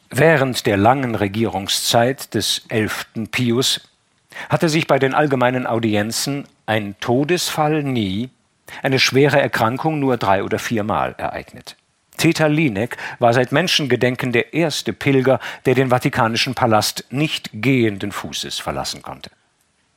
Während 0.09 0.67
der 0.67 0.77
langen 0.77 1.15
Regierungszeit 1.15 2.33
des 2.35 2.65
elften 2.69 3.29
Pius 3.29 3.81
hatte 4.49 4.69
sich 4.69 4.85
bei 4.85 4.99
den 4.99 5.15
allgemeinen 5.15 5.65
Audienzen 5.65 6.47
ein 6.65 6.95
Todesfall 6.99 7.83
nie, 7.83 8.29
eine 8.81 8.99
schwere 8.99 9.41
Erkrankung 9.41 9.99
nur 9.99 10.17
drei 10.17 10.43
oder 10.43 10.59
viermal 10.59 11.15
ereignet. 11.17 11.77
Theta 12.17 12.47
Linek 12.47 12.97
war 13.19 13.33
seit 13.33 13.51
Menschengedenken 13.51 14.31
der 14.31 14.53
erste 14.53 14.93
Pilger, 14.93 15.39
der 15.65 15.75
den 15.75 15.89
Vatikanischen 15.89 16.55
Palast 16.55 17.05
nicht 17.09 17.49
gehenden 17.53 18.11
Fußes 18.11 18.59
verlassen 18.59 19.01
konnte. 19.01 19.31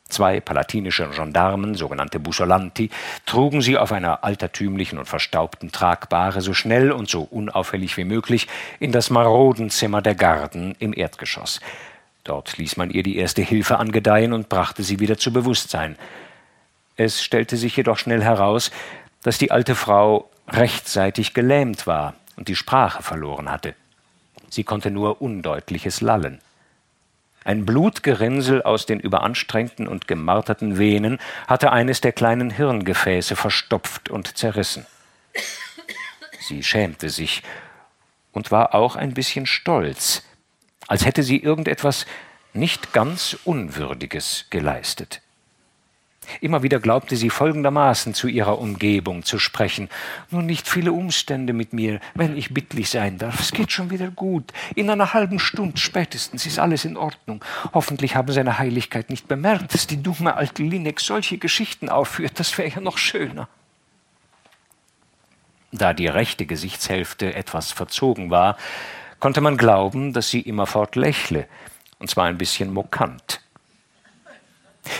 Zwei 0.08 0.40
palatinische 0.40 1.08
Gendarmen, 1.08 1.74
sogenannte 1.74 2.20
Bussolanti, 2.20 2.90
trugen 3.26 3.60
sie 3.60 3.76
auf 3.76 3.90
einer 3.90 4.22
altertümlichen 4.22 4.98
und 4.98 5.06
verstaubten 5.06 5.72
Tragbare 5.72 6.40
so 6.40 6.54
schnell 6.54 6.92
und 6.92 7.10
so 7.10 7.22
unauffällig 7.22 7.96
wie 7.96 8.04
möglich 8.04 8.46
in 8.78 8.92
das 8.92 9.10
Marodenzimmer 9.10 10.02
der 10.02 10.14
Garden 10.14 10.76
im 10.78 10.96
Erdgeschoss. 10.96 11.60
Dort 12.22 12.56
ließ 12.56 12.76
man 12.76 12.90
ihr 12.90 13.02
die 13.02 13.16
erste 13.16 13.42
Hilfe 13.42 13.78
angedeihen 13.78 14.32
und 14.32 14.48
brachte 14.48 14.84
sie 14.84 15.00
wieder 15.00 15.18
zu 15.18 15.32
Bewusstsein. 15.32 15.96
Es 16.96 17.22
stellte 17.22 17.56
sich 17.56 17.76
jedoch 17.76 17.98
schnell 17.98 18.22
heraus, 18.22 18.70
dass 19.22 19.38
die 19.38 19.50
alte 19.50 19.74
Frau 19.74 20.30
rechtzeitig 20.48 21.34
gelähmt 21.34 21.86
war 21.86 22.14
und 22.36 22.48
die 22.48 22.56
Sprache 22.56 23.02
verloren 23.02 23.50
hatte. 23.50 23.74
Sie 24.48 24.64
konnte 24.64 24.90
nur 24.90 25.20
undeutliches 25.20 26.00
Lallen. 26.00 26.40
Ein 27.44 27.64
Blutgerinnsel 27.64 28.62
aus 28.62 28.86
den 28.86 28.98
überanstrengten 28.98 29.86
und 29.86 30.08
gemarterten 30.08 30.78
Venen 30.78 31.18
hatte 31.46 31.70
eines 31.72 32.00
der 32.00 32.12
kleinen 32.12 32.50
Hirngefäße 32.50 33.36
verstopft 33.36 34.08
und 34.10 34.36
zerrissen. 34.36 34.86
Sie 36.40 36.62
schämte 36.62 37.08
sich 37.10 37.42
und 38.32 38.50
war 38.50 38.74
auch 38.74 38.96
ein 38.96 39.14
bisschen 39.14 39.46
stolz, 39.46 40.22
als 40.88 41.04
hätte 41.04 41.22
sie 41.22 41.38
irgendetwas 41.38 42.06
nicht 42.52 42.92
ganz 42.92 43.36
Unwürdiges 43.44 44.46
geleistet. 44.50 45.20
Immer 46.40 46.62
wieder 46.62 46.80
glaubte 46.80 47.16
sie 47.16 47.30
folgendermaßen 47.30 48.14
zu 48.14 48.28
ihrer 48.28 48.58
Umgebung 48.58 49.24
zu 49.24 49.38
sprechen. 49.38 49.88
Nun 50.30 50.46
nicht 50.46 50.68
viele 50.68 50.92
Umstände 50.92 51.52
mit 51.52 51.72
mir, 51.72 52.00
wenn 52.14 52.36
ich 52.36 52.54
bittlich 52.54 52.90
sein 52.90 53.18
darf. 53.18 53.40
Es 53.40 53.52
geht 53.52 53.72
schon 53.72 53.90
wieder 53.90 54.08
gut. 54.08 54.52
In 54.74 54.90
einer 54.90 55.14
halben 55.14 55.38
Stunde 55.38 55.78
spätestens 55.78 56.46
ist 56.46 56.58
alles 56.58 56.84
in 56.84 56.96
Ordnung. 56.96 57.44
Hoffentlich 57.74 58.16
haben 58.16 58.32
seine 58.32 58.58
Heiligkeit 58.58 59.10
nicht 59.10 59.28
bemerkt, 59.28 59.74
dass 59.74 59.86
die 59.86 60.02
dumme 60.02 60.36
alte 60.36 60.62
Linek 60.62 61.00
solche 61.00 61.38
Geschichten 61.38 61.88
aufführt. 61.88 62.38
Das 62.38 62.56
wäre 62.58 62.68
ja 62.68 62.80
noch 62.80 62.98
schöner. 62.98 63.48
Da 65.72 65.92
die 65.92 66.06
rechte 66.06 66.46
Gesichtshälfte 66.46 67.34
etwas 67.34 67.72
verzogen 67.72 68.30
war, 68.30 68.56
konnte 69.20 69.40
man 69.40 69.56
glauben, 69.56 70.12
dass 70.12 70.30
sie 70.30 70.40
immerfort 70.40 70.96
lächle, 70.96 71.46
und 71.98 72.08
zwar 72.08 72.26
ein 72.26 72.38
bisschen 72.38 72.72
mokant. 72.72 73.40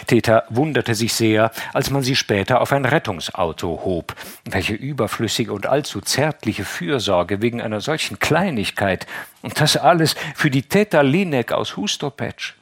Täter 0.07 0.45
wunderte 0.49 0.95
sich 0.95 1.15
sehr, 1.15 1.51
als 1.73 1.91
man 1.91 2.03
sie 2.03 2.17
später 2.17 2.61
auf 2.61 2.73
ein 2.73 2.85
Rettungsauto 2.85 3.83
hob. 3.85 4.15
Welche 4.45 4.75
überflüssige 4.75 5.53
und 5.53 5.67
allzu 5.67 6.01
zärtliche 6.01 6.65
Fürsorge 6.65 7.43
wegen 7.43 7.61
einer 7.61 7.81
solchen 7.81 8.19
Kleinigkeit. 8.19 9.07
Und 9.43 9.61
das 9.61 9.77
alles 9.77 10.15
für 10.35 10.51
die 10.51 10.63
Täter 10.63 11.03
Linek 11.03 11.53
aus 11.53 11.77
Hustopetsch. 11.77 12.55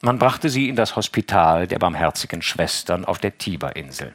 Man 0.00 0.18
brachte 0.18 0.48
sie 0.48 0.68
in 0.68 0.76
das 0.76 0.96
Hospital 0.96 1.68
der 1.68 1.78
barmherzigen 1.78 2.42
Schwestern 2.42 3.04
auf 3.04 3.18
der 3.18 3.38
Tiberinsel. 3.38 4.14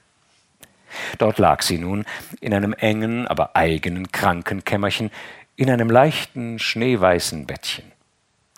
Dort 1.17 1.37
lag 1.37 1.61
sie 1.61 1.77
nun 1.77 2.05
in 2.41 2.53
einem 2.53 2.73
engen, 2.73 3.27
aber 3.27 3.55
eigenen 3.55 4.11
Krankenkämmerchen, 4.11 5.11
in 5.55 5.69
einem 5.69 5.89
leichten, 5.89 6.59
schneeweißen 6.59 7.47
Bettchen. 7.47 7.91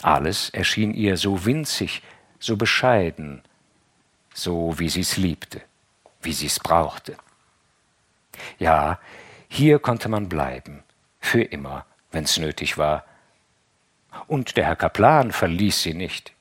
Alles 0.02 0.50
erschien 0.50 0.94
ihr 0.94 1.18
so 1.18 1.46
winzig, 1.46 2.02
so 2.40 2.58
bescheiden, 2.58 3.42
so 4.34 4.80
wie 4.80 4.90
sie 4.90 5.02
es 5.02 5.18
liebte, 5.18 5.62
wie 6.22 6.34
sie 6.34 6.48
es 6.48 6.60
brauchte. 6.60 7.16
Ja, 8.58 9.00
hier 9.50 9.80
konnte 9.80 10.10
man 10.10 10.30
bleiben, 10.30 10.84
für 11.20 11.42
immer, 11.42 11.86
wenn's 12.12 12.38
nötig 12.38 12.78
war. 12.78 13.06
Und 14.28 14.58
der 14.58 14.66
Herr 14.66 14.76
Kaplan 14.76 15.32
verließ 15.32 15.82
sie 15.82 15.94
nicht. 15.94 16.34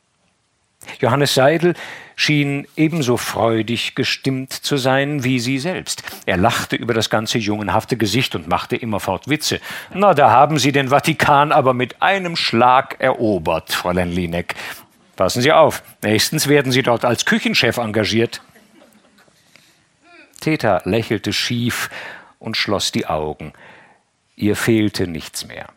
Johannes 1.00 1.34
Seidel 1.34 1.74
schien 2.14 2.66
ebenso 2.76 3.16
freudig 3.16 3.94
gestimmt 3.94 4.52
zu 4.52 4.76
sein 4.76 5.24
wie 5.24 5.40
sie 5.40 5.58
selbst. 5.58 6.02
Er 6.24 6.36
lachte 6.36 6.76
über 6.76 6.94
das 6.94 7.10
ganze 7.10 7.38
jungenhafte 7.38 7.96
Gesicht 7.96 8.34
und 8.34 8.48
machte 8.48 8.76
immerfort 8.76 9.28
Witze. 9.28 9.60
Na, 9.92 10.14
da 10.14 10.30
haben 10.30 10.58
Sie 10.58 10.72
den 10.72 10.88
Vatikan 10.88 11.52
aber 11.52 11.74
mit 11.74 12.00
einem 12.00 12.36
Schlag 12.36 12.96
erobert, 13.00 13.72
Fräulein 13.72 14.10
Linek. 14.10 14.54
Passen 15.18 15.42
Sie 15.42 15.50
auf, 15.50 15.82
nächstens 16.00 16.46
werden 16.46 16.70
Sie 16.70 16.84
dort 16.84 17.04
als 17.04 17.24
Küchenchef 17.24 17.78
engagiert. 17.78 18.40
Theta 20.40 20.80
lächelte 20.84 21.32
schief 21.32 21.90
und 22.38 22.56
schloss 22.56 22.92
die 22.92 23.06
Augen. 23.06 23.52
Ihr 24.36 24.54
fehlte 24.54 25.08
nichts 25.08 25.44
mehr. 25.44 25.70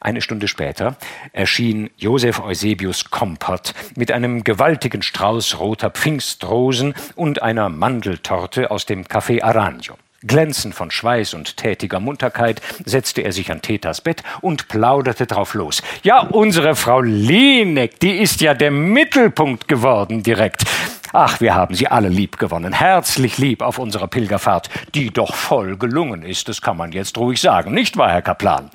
Eine 0.00 0.20
Stunde 0.20 0.48
später 0.48 0.98
erschien 1.32 1.88
Josef 1.96 2.40
Eusebius 2.40 3.08
Kompert 3.08 3.72
mit 3.96 4.12
einem 4.12 4.44
gewaltigen 4.44 5.00
Strauß 5.00 5.58
roter 5.58 5.88
Pfingstrosen 5.88 6.92
und 7.14 7.40
einer 7.40 7.70
Mandeltorte 7.70 8.70
aus 8.70 8.84
dem 8.84 9.04
Café 9.04 9.42
Aranjo. 9.42 9.96
Glänzend 10.26 10.74
von 10.74 10.90
Schweiß 10.90 11.34
und 11.34 11.56
tätiger 11.56 12.00
Munterkeit 12.00 12.60
setzte 12.84 13.22
er 13.22 13.32
sich 13.32 13.50
an 13.50 13.62
Thetas 13.62 14.00
Bett 14.00 14.22
und 14.40 14.68
plauderte 14.68 15.26
drauf 15.26 15.54
los. 15.54 15.82
Ja, 16.02 16.20
unsere 16.20 16.74
Frau 16.74 17.00
Linek, 17.00 18.00
die 18.00 18.18
ist 18.18 18.40
ja 18.40 18.54
der 18.54 18.70
Mittelpunkt 18.70 19.68
geworden 19.68 20.22
direkt. 20.22 20.64
Ach, 21.12 21.40
wir 21.40 21.54
haben 21.54 21.74
sie 21.74 21.88
alle 21.88 22.08
lieb 22.08 22.38
gewonnen, 22.38 22.72
herzlich 22.72 23.38
lieb 23.38 23.62
auf 23.62 23.78
unserer 23.78 24.06
Pilgerfahrt, 24.06 24.68
die 24.94 25.10
doch 25.10 25.34
voll 25.34 25.76
gelungen 25.76 26.22
ist, 26.22 26.48
das 26.48 26.60
kann 26.60 26.76
man 26.76 26.92
jetzt 26.92 27.16
ruhig 27.16 27.40
sagen, 27.40 27.72
nicht 27.72 27.96
wahr, 27.96 28.10
Herr 28.10 28.22
Kaplan? 28.22 28.70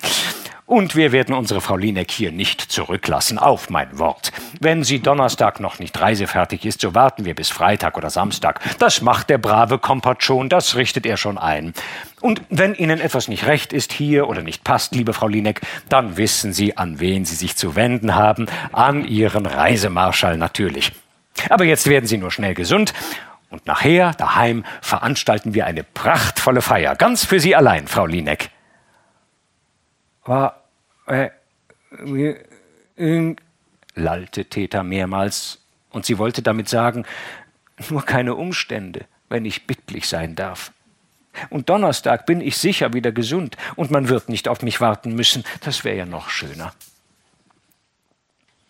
Und 0.72 0.96
wir 0.96 1.12
werden 1.12 1.34
unsere 1.34 1.60
Frau 1.60 1.76
Linek 1.76 2.10
hier 2.10 2.32
nicht 2.32 2.62
zurücklassen, 2.62 3.36
auf 3.36 3.68
mein 3.68 3.98
Wort. 3.98 4.32
Wenn 4.58 4.84
sie 4.84 5.00
Donnerstag 5.00 5.60
noch 5.60 5.78
nicht 5.78 6.00
reisefertig 6.00 6.64
ist, 6.64 6.80
so 6.80 6.94
warten 6.94 7.26
wir 7.26 7.34
bis 7.34 7.50
Freitag 7.50 7.98
oder 7.98 8.08
Samstag. 8.08 8.58
Das 8.78 9.02
macht 9.02 9.28
der 9.28 9.36
brave 9.36 9.78
Kompott 9.78 10.22
schon, 10.22 10.48
das 10.48 10.74
richtet 10.74 11.04
er 11.04 11.18
schon 11.18 11.36
ein. 11.36 11.74
Und 12.22 12.40
wenn 12.48 12.74
Ihnen 12.74 13.02
etwas 13.02 13.28
nicht 13.28 13.44
recht 13.44 13.74
ist 13.74 13.92
hier 13.92 14.30
oder 14.30 14.40
nicht 14.40 14.64
passt, 14.64 14.94
liebe 14.94 15.12
Frau 15.12 15.28
Linek, 15.28 15.60
dann 15.90 16.16
wissen 16.16 16.54
Sie, 16.54 16.74
an 16.74 17.00
wen 17.00 17.26
Sie 17.26 17.34
sich 17.34 17.54
zu 17.54 17.76
wenden 17.76 18.14
haben. 18.14 18.46
An 18.72 19.04
Ihren 19.04 19.44
Reisemarschall 19.44 20.38
natürlich. 20.38 20.92
Aber 21.50 21.64
jetzt 21.64 21.86
werden 21.86 22.06
Sie 22.06 22.16
nur 22.16 22.30
schnell 22.30 22.54
gesund 22.54 22.94
und 23.50 23.66
nachher, 23.66 24.14
daheim, 24.14 24.64
veranstalten 24.80 25.52
wir 25.52 25.66
eine 25.66 25.84
prachtvolle 25.84 26.62
Feier. 26.62 26.96
Ganz 26.96 27.26
für 27.26 27.40
Sie 27.40 27.54
allein, 27.54 27.88
Frau 27.88 28.06
Linek. 28.06 28.48
War 30.24 30.61
lallte 33.94 34.44
Theta 34.46 34.82
mehrmals, 34.82 35.58
und 35.90 36.06
sie 36.06 36.18
wollte 36.18 36.42
damit 36.42 36.68
sagen, 36.68 37.04
nur 37.90 38.04
keine 38.04 38.34
Umstände, 38.34 39.06
wenn 39.28 39.44
ich 39.44 39.66
bittlich 39.66 40.08
sein 40.08 40.34
darf. 40.34 40.72
Und 41.50 41.68
Donnerstag 41.68 42.26
bin 42.26 42.40
ich 42.40 42.56
sicher 42.56 42.92
wieder 42.92 43.12
gesund, 43.12 43.56
und 43.76 43.90
man 43.90 44.08
wird 44.08 44.28
nicht 44.28 44.48
auf 44.48 44.62
mich 44.62 44.80
warten 44.80 45.14
müssen, 45.14 45.44
das 45.60 45.84
wäre 45.84 45.96
ja 45.96 46.06
noch 46.06 46.28
schöner. 46.28 46.72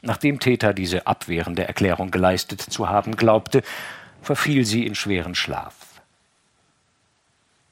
Nachdem 0.01 0.41
Theta 0.41 0.73
diese 0.73 1.07
abwehrende 1.07 1.67
Erklärung 1.67 2.11
geleistet 2.11 2.61
zu 2.61 2.89
haben 2.89 3.17
glaubte, 3.17 3.63
verfiel 4.21 4.65
sie 4.65 4.85
in 4.85 4.97
schweren 4.97 5.37
Schlaf. 5.37 5.75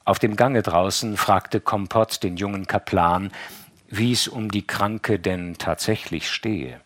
Auf 0.05 0.19
dem 0.19 0.37
Gange 0.37 0.63
draußen 0.63 1.17
fragte 1.17 1.61
Kompott 1.61 2.23
den 2.23 2.37
jungen 2.37 2.67
Kaplan, 2.67 3.33
wie 3.91 4.13
es 4.13 4.29
um 4.29 4.51
die 4.51 4.67
Kranke 4.67 5.19
denn 5.19 5.57
tatsächlich 5.59 6.31
stehe. 6.31 6.81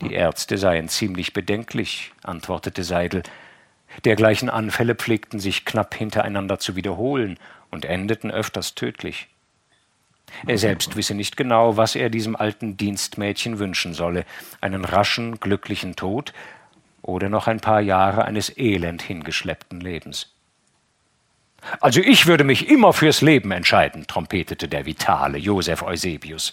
Die 0.00 0.12
Ärzte 0.12 0.58
seien 0.58 0.88
ziemlich 0.88 1.32
bedenklich, 1.32 2.12
antwortete 2.22 2.84
Seidel. 2.84 3.22
Dergleichen 4.04 4.48
Anfälle 4.48 4.94
pflegten 4.94 5.40
sich 5.40 5.64
knapp 5.64 5.94
hintereinander 5.94 6.58
zu 6.58 6.76
wiederholen 6.76 7.38
und 7.70 7.84
endeten 7.84 8.30
öfters 8.30 8.74
tödlich. 8.74 9.28
Er 10.46 10.58
selbst 10.58 10.94
wisse 10.94 11.14
nicht 11.14 11.36
genau, 11.36 11.76
was 11.76 11.96
er 11.96 12.08
diesem 12.08 12.36
alten 12.36 12.76
Dienstmädchen 12.76 13.58
wünschen 13.58 13.94
solle, 13.94 14.24
einen 14.60 14.84
raschen, 14.84 15.40
glücklichen 15.40 15.96
Tod 15.96 16.32
oder 17.02 17.28
noch 17.28 17.48
ein 17.48 17.60
paar 17.60 17.80
Jahre 17.80 18.24
eines 18.24 18.56
elend 18.56 19.02
hingeschleppten 19.02 19.80
Lebens. 19.80 20.32
Also 21.80 22.00
ich 22.00 22.26
würde 22.26 22.44
mich 22.44 22.68
immer 22.68 22.92
fürs 22.92 23.20
Leben 23.20 23.50
entscheiden, 23.50 24.06
trompetete 24.06 24.68
der 24.68 24.86
vitale 24.86 25.38
Josef 25.38 25.82
Eusebius. 25.82 26.52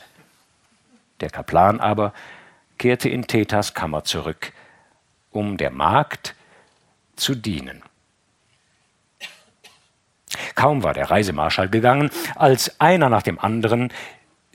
Der 1.19 1.29
Kaplan 1.29 1.79
aber 1.79 2.13
kehrte 2.77 3.09
in 3.09 3.25
Thetas 3.27 3.73
Kammer 3.73 4.03
zurück, 4.03 4.53
um 5.31 5.57
der 5.57 5.71
Magd 5.71 6.35
zu 7.15 7.35
dienen. 7.35 7.81
Kaum 10.55 10.83
war 10.83 10.93
der 10.93 11.09
Reisemarschall 11.09 11.69
gegangen, 11.69 12.11
als 12.35 12.79
einer 12.79 13.09
nach 13.09 13.23
dem 13.23 13.39
anderen 13.39 13.91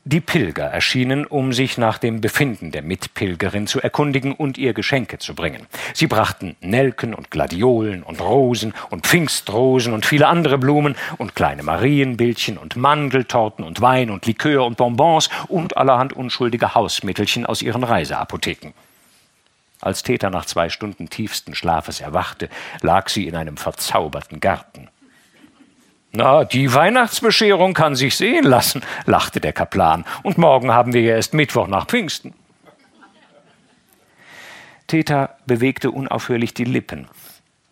Die 0.04 0.20
Pilger 0.20 0.64
erschienen, 0.64 1.26
um 1.26 1.52
sich 1.52 1.78
nach 1.78 1.96
dem 1.96 2.20
Befinden 2.20 2.72
der 2.72 2.82
Mitpilgerin 2.82 3.68
zu 3.68 3.80
erkundigen 3.80 4.32
und 4.32 4.58
ihr 4.58 4.74
Geschenke 4.74 5.18
zu 5.18 5.32
bringen. 5.32 5.68
Sie 5.94 6.08
brachten 6.08 6.56
Nelken 6.60 7.14
und 7.14 7.30
Gladiolen 7.30 8.02
und 8.02 8.20
Rosen 8.20 8.74
und 8.90 9.06
Pfingstrosen 9.06 9.92
und 9.92 10.04
viele 10.04 10.26
andere 10.26 10.58
Blumen 10.58 10.96
und 11.18 11.36
kleine 11.36 11.62
Marienbildchen 11.62 12.58
und 12.58 12.74
Mandeltorten 12.74 13.64
und 13.64 13.80
Wein 13.80 14.10
und 14.10 14.26
Likör 14.26 14.66
und 14.66 14.76
Bonbons 14.76 15.30
und 15.46 15.76
allerhand 15.76 16.14
unschuldige 16.14 16.74
Hausmittelchen 16.74 17.46
aus 17.46 17.62
ihren 17.62 17.84
Reiseapotheken. 17.84 18.72
Als 19.80 20.02
Täter 20.02 20.30
nach 20.30 20.46
zwei 20.46 20.68
Stunden 20.68 21.10
tiefsten 21.10 21.54
Schlafes 21.54 22.00
erwachte, 22.00 22.48
lag 22.80 23.08
sie 23.08 23.28
in 23.28 23.36
einem 23.36 23.56
verzauberten 23.56 24.40
Garten. 24.40 24.88
Na, 26.12 26.44
die 26.44 26.72
Weihnachtsbescherung 26.72 27.72
kann 27.72 27.96
sich 27.96 28.16
sehen 28.16 28.44
lassen, 28.44 28.82
lachte 29.06 29.40
der 29.40 29.54
Kaplan. 29.54 30.04
Und 30.22 30.36
morgen 30.36 30.70
haben 30.70 30.92
wir 30.92 31.00
ja 31.00 31.14
erst 31.16 31.32
Mittwoch 31.32 31.66
nach 31.66 31.86
Pfingsten. 31.86 32.34
Theta 34.86 35.36
bewegte 35.46 35.90
unaufhörlich 35.90 36.52
die 36.52 36.64
Lippen. 36.64 37.08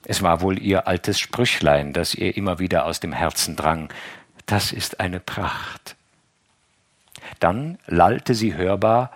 Es 0.04 0.22
war 0.22 0.40
wohl 0.40 0.58
ihr 0.58 0.88
altes 0.88 1.20
Sprüchlein, 1.20 1.92
das 1.92 2.14
ihr 2.14 2.34
immer 2.34 2.58
wieder 2.58 2.86
aus 2.86 2.98
dem 2.98 3.12
Herzen 3.12 3.56
drang. 3.56 3.92
Das 4.46 4.72
ist 4.72 5.00
eine 5.00 5.20
Pracht. 5.20 5.96
Dann 7.40 7.78
lallte 7.86 8.34
sie 8.34 8.54
hörbar 8.54 9.12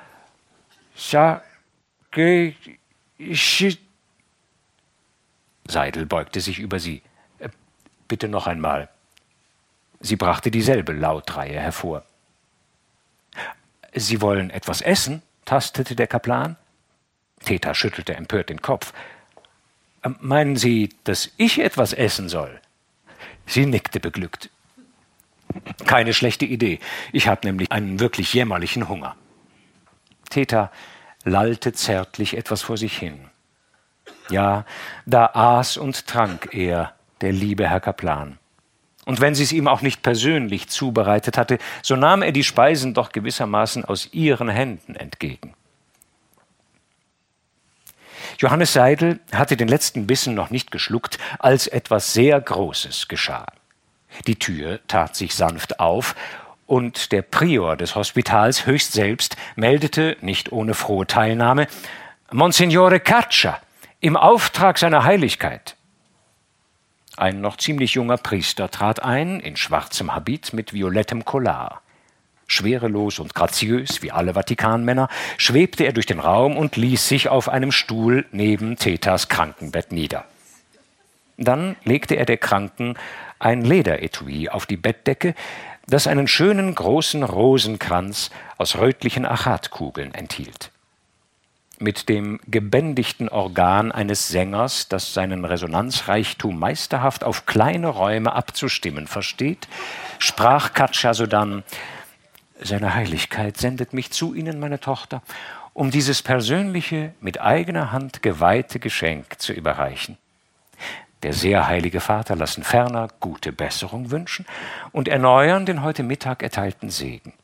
Seidel 5.66 6.04
beugte 6.04 6.40
sich 6.40 6.58
über 6.58 6.78
sie. 6.78 7.00
Äh, 7.38 7.48
bitte 8.06 8.28
noch 8.28 8.46
einmal. 8.46 8.90
Sie 10.04 10.16
brachte 10.16 10.50
dieselbe 10.50 10.92
Lautreihe 10.92 11.58
hervor. 11.58 12.04
Sie 13.94 14.20
wollen 14.20 14.50
etwas 14.50 14.82
essen? 14.82 15.22
tastete 15.46 15.96
der 15.96 16.06
Kaplan. 16.06 16.56
Theta 17.42 17.72
schüttelte 17.74 18.14
empört 18.14 18.50
den 18.50 18.60
Kopf. 18.60 18.92
Ähm, 20.02 20.16
meinen 20.20 20.56
Sie, 20.56 20.90
dass 21.04 21.30
ich 21.38 21.58
etwas 21.58 21.94
essen 21.94 22.28
soll? 22.28 22.60
Sie 23.46 23.64
nickte 23.64 23.98
beglückt. 23.98 24.50
Keine 25.86 26.12
schlechte 26.12 26.44
Idee. 26.44 26.80
Ich 27.12 27.26
habe 27.26 27.46
nämlich 27.46 27.72
einen 27.72 27.98
wirklich 27.98 28.34
jämmerlichen 28.34 28.90
Hunger. 28.90 29.16
Theta 30.28 30.70
lallte 31.24 31.72
zärtlich 31.72 32.36
etwas 32.36 32.60
vor 32.60 32.76
sich 32.76 32.98
hin. 32.98 33.30
Ja, 34.28 34.66
da 35.06 35.30
aß 35.32 35.78
und 35.78 36.06
trank 36.06 36.52
er, 36.52 36.94
der 37.22 37.32
liebe 37.32 37.70
Herr 37.70 37.80
Kaplan. 37.80 38.38
Und 39.04 39.20
wenn 39.20 39.34
sie 39.34 39.42
es 39.42 39.52
ihm 39.52 39.68
auch 39.68 39.82
nicht 39.82 40.02
persönlich 40.02 40.68
zubereitet 40.68 41.36
hatte, 41.36 41.58
so 41.82 41.96
nahm 41.96 42.22
er 42.22 42.32
die 42.32 42.44
Speisen 42.44 42.94
doch 42.94 43.12
gewissermaßen 43.12 43.84
aus 43.84 44.12
ihren 44.12 44.48
Händen 44.48 44.96
entgegen. 44.96 45.54
Johannes 48.38 48.72
Seidel 48.72 49.20
hatte 49.32 49.56
den 49.56 49.68
letzten 49.68 50.06
Bissen 50.06 50.34
noch 50.34 50.50
nicht 50.50 50.70
geschluckt, 50.70 51.18
als 51.38 51.66
etwas 51.66 52.14
sehr 52.14 52.40
Großes 52.40 53.08
geschah. 53.08 53.46
Die 54.26 54.38
Tür 54.38 54.80
tat 54.88 55.16
sich 55.16 55.34
sanft 55.34 55.80
auf, 55.80 56.14
und 56.66 57.12
der 57.12 57.22
Prior 57.22 57.76
des 57.76 57.94
Hospitals 57.94 58.64
höchst 58.64 58.92
selbst 58.92 59.36
meldete, 59.54 60.16
nicht 60.22 60.50
ohne 60.50 60.72
frohe 60.72 61.06
Teilnahme, 61.06 61.66
Monsignore 62.32 63.00
Caccia 63.00 63.60
im 64.00 64.16
Auftrag 64.16 64.78
seiner 64.78 65.04
Heiligkeit. 65.04 65.76
Ein 67.16 67.40
noch 67.40 67.56
ziemlich 67.58 67.94
junger 67.94 68.16
Priester 68.16 68.70
trat 68.70 69.02
ein, 69.02 69.38
in 69.38 69.56
schwarzem 69.56 70.14
Habit 70.14 70.52
mit 70.52 70.72
violettem 70.72 71.24
Collar. 71.24 71.80
Schwerelos 72.48 73.20
und 73.20 73.34
graziös 73.34 74.02
wie 74.02 74.10
alle 74.10 74.34
Vatikanmänner 74.34 75.08
schwebte 75.38 75.84
er 75.84 75.92
durch 75.92 76.06
den 76.06 76.18
Raum 76.18 76.56
und 76.56 76.76
ließ 76.76 77.08
sich 77.08 77.28
auf 77.28 77.48
einem 77.48 77.70
Stuhl 77.72 78.26
neben 78.32 78.76
Thetas 78.76 79.28
Krankenbett 79.28 79.92
nieder. 79.92 80.24
Dann 81.36 81.76
legte 81.84 82.16
er 82.16 82.26
der 82.26 82.36
Kranken 82.36 82.96
ein 83.38 83.62
Lederetui 83.62 84.48
auf 84.48 84.66
die 84.66 84.76
Bettdecke, 84.76 85.34
das 85.86 86.06
einen 86.06 86.26
schönen 86.26 86.74
großen 86.74 87.22
Rosenkranz 87.22 88.30
aus 88.58 88.76
rötlichen 88.76 89.24
Achatkugeln 89.24 90.14
enthielt 90.14 90.70
mit 91.84 92.08
dem 92.08 92.40
gebändigten 92.48 93.28
Organ 93.28 93.92
eines 93.92 94.28
Sängers, 94.28 94.88
das 94.88 95.14
seinen 95.14 95.44
Resonanzreichtum 95.44 96.58
meisterhaft 96.58 97.22
auf 97.22 97.44
kleine 97.46 97.88
Räume 97.88 98.32
abzustimmen 98.32 99.06
versteht, 99.06 99.68
sprach 100.18 100.72
Katscha 100.72 101.14
sodann 101.14 101.62
Seine 102.60 102.94
Heiligkeit 102.94 103.58
sendet 103.58 103.92
mich 103.92 104.10
zu 104.10 104.32
Ihnen, 104.32 104.58
meine 104.58 104.80
Tochter, 104.80 105.22
um 105.74 105.90
dieses 105.90 106.22
persönliche, 106.22 107.12
mit 107.20 107.40
eigener 107.40 107.92
Hand 107.92 108.22
geweihte 108.22 108.78
Geschenk 108.78 109.38
zu 109.38 109.52
überreichen. 109.52 110.16
Der 111.22 111.34
sehr 111.34 111.66
heilige 111.66 112.00
Vater 112.00 112.36
lassen 112.36 112.62
ferner 112.62 113.08
gute 113.20 113.52
Besserung 113.52 114.10
wünschen 114.10 114.46
und 114.92 115.08
erneuern 115.08 115.66
den 115.66 115.82
heute 115.82 116.02
Mittag 116.02 116.42
erteilten 116.42 116.88
Segen. 116.88 117.34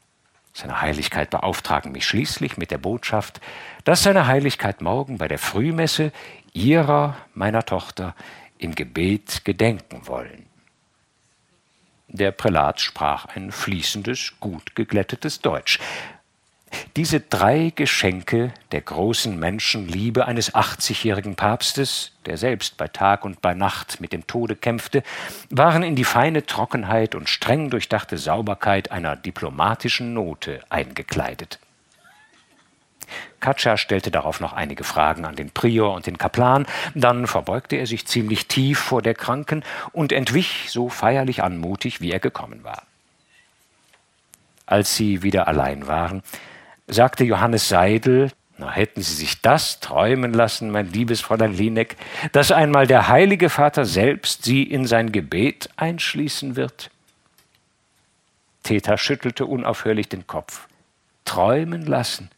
Seine 0.53 0.81
Heiligkeit 0.81 1.31
beauftragen 1.31 1.93
mich 1.93 2.07
schließlich 2.07 2.57
mit 2.57 2.71
der 2.71 2.79
Botschaft, 2.79 3.41
dass 3.85 4.03
seine 4.03 4.27
Heiligkeit 4.27 4.81
morgen 4.81 5.19
bei 5.19 5.29
der 5.29 5.39
Frühmesse 5.39 6.13
ihrer, 6.53 7.17
meiner 7.35 7.65
Tochter, 7.65 8.15
im 8.59 8.75
Gebet 8.75 9.45
gedenken 9.45 10.07
wollen. 10.07 10.47
Der 12.09 12.33
Prälat 12.33 12.81
sprach 12.81 13.27
ein 13.37 13.53
fließendes, 13.53 14.35
gut 14.41 14.75
geglättetes 14.75 15.41
Deutsch, 15.41 15.79
diese 16.97 17.21
drei 17.21 17.73
Geschenke 17.75 18.53
der 18.73 18.81
großen 18.81 19.39
Menschenliebe 19.39 20.27
eines 20.27 20.55
80-jährigen 20.55 21.35
Papstes, 21.35 22.13
der 22.27 22.37
selbst 22.37 22.77
bei 22.77 22.89
Tag 22.89 23.25
und 23.25 23.41
bei 23.41 23.55
Nacht 23.55 24.01
mit 24.01 24.13
dem 24.13 24.27
Tode 24.27 24.57
kämpfte, 24.57 25.03
waren 25.51 25.83
in 25.83 25.97
die 25.97 26.05
feine 26.05 26.47
Trockenheit 26.47 27.15
und 27.15 27.29
streng 27.29 27.71
durchdachte 27.71 28.19
Sauberkeit 28.19 28.91
einer 28.91 29.17
diplomatischen 29.17 30.15
Note 30.15 30.61
eingekleidet. 30.69 31.59
Katscha 33.41 33.77
stellte 33.77 34.11
darauf 34.11 34.41
noch 34.41 34.53
einige 34.53 34.85
Fragen 34.85 35.25
an 35.25 35.35
den 35.35 35.51
Prior 35.51 35.95
und 35.95 36.07
den 36.07 36.19
Kaplan, 36.19 36.67
dann 36.95 37.27
verbeugte 37.27 37.77
er 37.77 37.87
sich 37.87 38.07
ziemlich 38.07 38.47
tief 38.47 38.79
vor 38.79 39.03
der 39.03 39.15
Kranken 39.15 39.65
und 39.93 40.13
entwich 40.13 40.67
so 40.69 40.89
feierlich 40.89 41.43
anmutig, 41.43 42.01
wie 42.01 42.13
er 42.13 42.21
gekommen 42.21 42.63
war. 42.63 42.83
Als 44.67 44.95
sie 44.95 45.23
wieder 45.23 45.49
allein 45.49 45.87
waren, 45.89 46.23
sagte 46.91 47.25
Johannes 47.25 47.69
Seidel, 47.69 48.31
na, 48.59 48.71
hätten 48.71 49.01
Sie 49.01 49.15
sich 49.15 49.41
das 49.41 49.81
träumen 49.81 50.35
lassen, 50.35 50.71
mein 50.71 50.93
liebes 50.93 51.23
Fräulein 51.23 51.55
Lieneck, 51.55 51.97
dass 52.33 52.53
einmal 52.53 52.87
der 52.87 53.09
Heilige 53.09 53.49
Vater 53.49 53.87
selbst 53.87 54.45
Sie 54.45 54.63
in 54.63 54.87
sein 54.87 55.13
Gebet 55.13 55.71
einschließen 55.77 56.57
wird? 56.57 56.91
Theta 58.63 58.99
schüttelte 58.99 59.47
unaufhörlich 59.47 60.09
den 60.11 60.27
Kopf. 60.27 60.69
Träumen 61.25 61.87
lassen. 61.87 62.31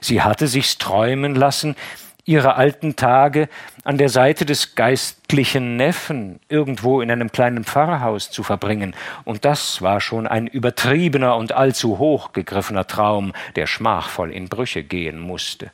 Sie 0.00 0.22
hatte 0.22 0.46
sich's 0.46 0.76
träumen 0.76 1.34
lassen, 1.34 1.76
ihre 2.24 2.56
alten 2.56 2.96
Tage 2.96 3.48
an 3.84 3.98
der 3.98 4.08
Seite 4.08 4.46
des 4.46 4.74
geistlichen 4.74 5.76
Neffen 5.76 6.40
irgendwo 6.48 7.00
in 7.00 7.10
einem 7.10 7.30
kleinen 7.30 7.64
Pfarrhaus 7.64 8.30
zu 8.30 8.42
verbringen, 8.42 8.94
und 9.24 9.44
das 9.44 9.82
war 9.82 10.00
schon 10.00 10.26
ein 10.26 10.46
übertriebener 10.46 11.36
und 11.36 11.52
allzu 11.52 11.98
hoch 11.98 12.32
gegriffener 12.32 12.86
Traum, 12.86 13.32
der 13.56 13.66
schmachvoll 13.66 14.32
in 14.32 14.48
Brüche 14.48 14.82
gehen 14.82 15.18
musste. 15.18 15.70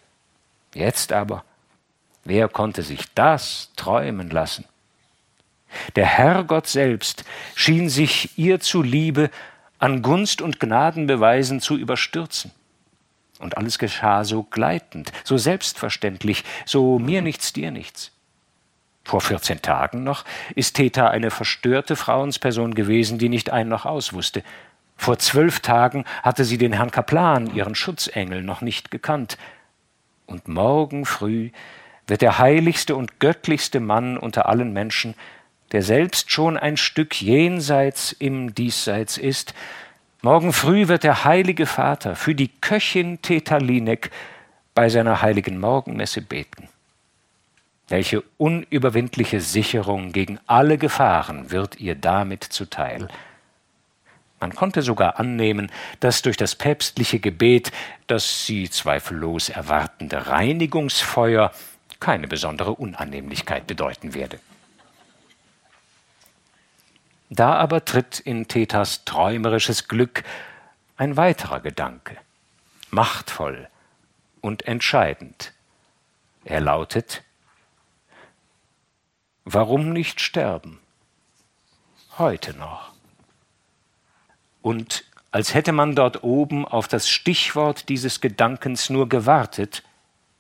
Jetzt 0.75 1.13
aber, 1.13 1.45
wer 2.25 2.49
konnte 2.49 2.83
sich 2.83 3.05
das 3.15 3.71
träumen 3.77 4.31
lassen? 4.31 4.65
Der 5.95 6.07
Herrgott 6.07 6.67
selbst 6.67 7.25
schien 7.55 7.89
sich 7.89 8.37
ihr 8.37 8.61
zuliebe 8.61 9.31
an 9.79 10.03
Gunst 10.03 10.43
und 10.43 10.61
Gnadenbeweisen 10.61 11.61
zu 11.61 11.77
überstürzen. 11.77 12.51
Und 13.41 13.57
alles 13.57 13.79
geschah 13.79 14.25
so 14.25 14.45
gleitend, 14.45 15.13
so 15.25 15.39
selbstverständlich, 15.39 16.45
so 16.67 16.99
mir 16.99 17.23
nichts, 17.23 17.53
dir 17.53 17.71
nichts. 17.71 18.13
Vor 19.03 19.21
14 19.21 19.63
Tagen 19.63 20.05
noch 20.05 20.25
ist 20.55 20.77
Theta 20.77 21.09
eine 21.09 21.31
verstörte 21.31 21.97
Frauensperson 21.97 22.75
gewesen, 22.75 23.19
die 23.19 23.29
nicht 23.29 23.51
ein 23.51 23.69
noch 23.69 23.87
aus 23.87 24.13
wusste. 24.13 24.45
Vor 24.97 25.19
zwölf 25.19 25.61
Tagen 25.61 26.05
hatte 26.23 26.45
sie 26.45 26.59
den 26.59 26.75
Herrn 26.75 26.91
Kaplan, 26.91 27.55
ihren 27.55 27.75
Schutzengel, 27.75 28.43
noch 28.43 28.61
nicht 28.61 28.91
gekannt. 28.91 29.39
Und 30.27 30.47
morgen 30.47 31.07
früh 31.07 31.51
wird 32.07 32.21
der 32.21 32.39
heiligste 32.39 32.95
und 32.95 33.19
göttlichste 33.19 33.81
Mann 33.81 34.19
unter 34.19 34.47
allen 34.47 34.73
Menschen, 34.73 35.15
der 35.73 35.83
selbst 35.83 36.31
schon 36.31 36.59
ein 36.59 36.77
Stück 36.77 37.21
jenseits 37.21 38.13
im 38.13 38.55
Diesseits 38.55 39.17
ist, 39.17 39.55
Morgen 40.23 40.53
früh 40.53 40.87
wird 40.89 41.03
der 41.03 41.25
Heilige 41.25 41.65
Vater 41.65 42.15
für 42.15 42.35
die 42.35 42.49
Köchin 42.49 43.23
Tetalinek 43.23 44.11
bei 44.75 44.91
seiner 44.91 45.23
heiligen 45.23 45.59
Morgenmesse 45.59 46.21
beten. 46.21 46.69
Welche 47.89 48.23
unüberwindliche 48.37 49.41
Sicherung 49.41 50.13
gegen 50.13 50.39
alle 50.47 50.77
Gefahren 50.77 51.51
wird 51.51 51.81
ihr 51.81 51.95
damit 51.95 52.45
zuteil? 52.45 53.09
Man 54.41 54.55
konnte 54.55 54.83
sogar 54.83 55.19
annehmen, 55.19 55.73
dass 56.01 56.21
durch 56.21 56.37
das 56.37 56.55
päpstliche 56.55 57.19
Gebet 57.19 57.73
das 58.07 58.45
sie 58.45 58.69
zweifellos 58.69 59.49
erwartende 59.49 60.27
Reinigungsfeuer 60.27 61.51
keine 61.99 62.29
besondere 62.29 62.73
Unannehmlichkeit 62.73 63.67
bedeuten 63.67 64.13
werde. 64.13 64.39
Da 67.31 67.55
aber 67.55 67.85
tritt 67.85 68.19
in 68.19 68.49
Thetas 68.49 69.05
träumerisches 69.05 69.87
Glück 69.87 70.25
ein 70.97 71.17
weiterer 71.17 71.61
Gedanke, 71.61 72.17
machtvoll 72.91 73.69
und 74.41 74.67
entscheidend. 74.67 75.53
Er 76.45 76.61
lautet, 76.61 77.23
warum 79.45 79.93
nicht 79.93 80.21
sterben? 80.21 80.81
Heute 82.19 82.55
noch. 82.55 82.93
Und 84.61 85.05
als 85.31 85.55
hätte 85.55 85.71
man 85.71 85.95
dort 85.95 86.25
oben 86.25 86.67
auf 86.67 86.89
das 86.89 87.09
Stichwort 87.09 87.89
dieses 87.89 88.21
Gedankens 88.21 88.91
nur 88.91 89.09
gewartet, 89.09 89.85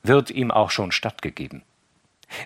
wird 0.02 0.30
ihm 0.30 0.50
auch 0.50 0.70
schon 0.70 0.90
stattgegeben. 0.90 1.62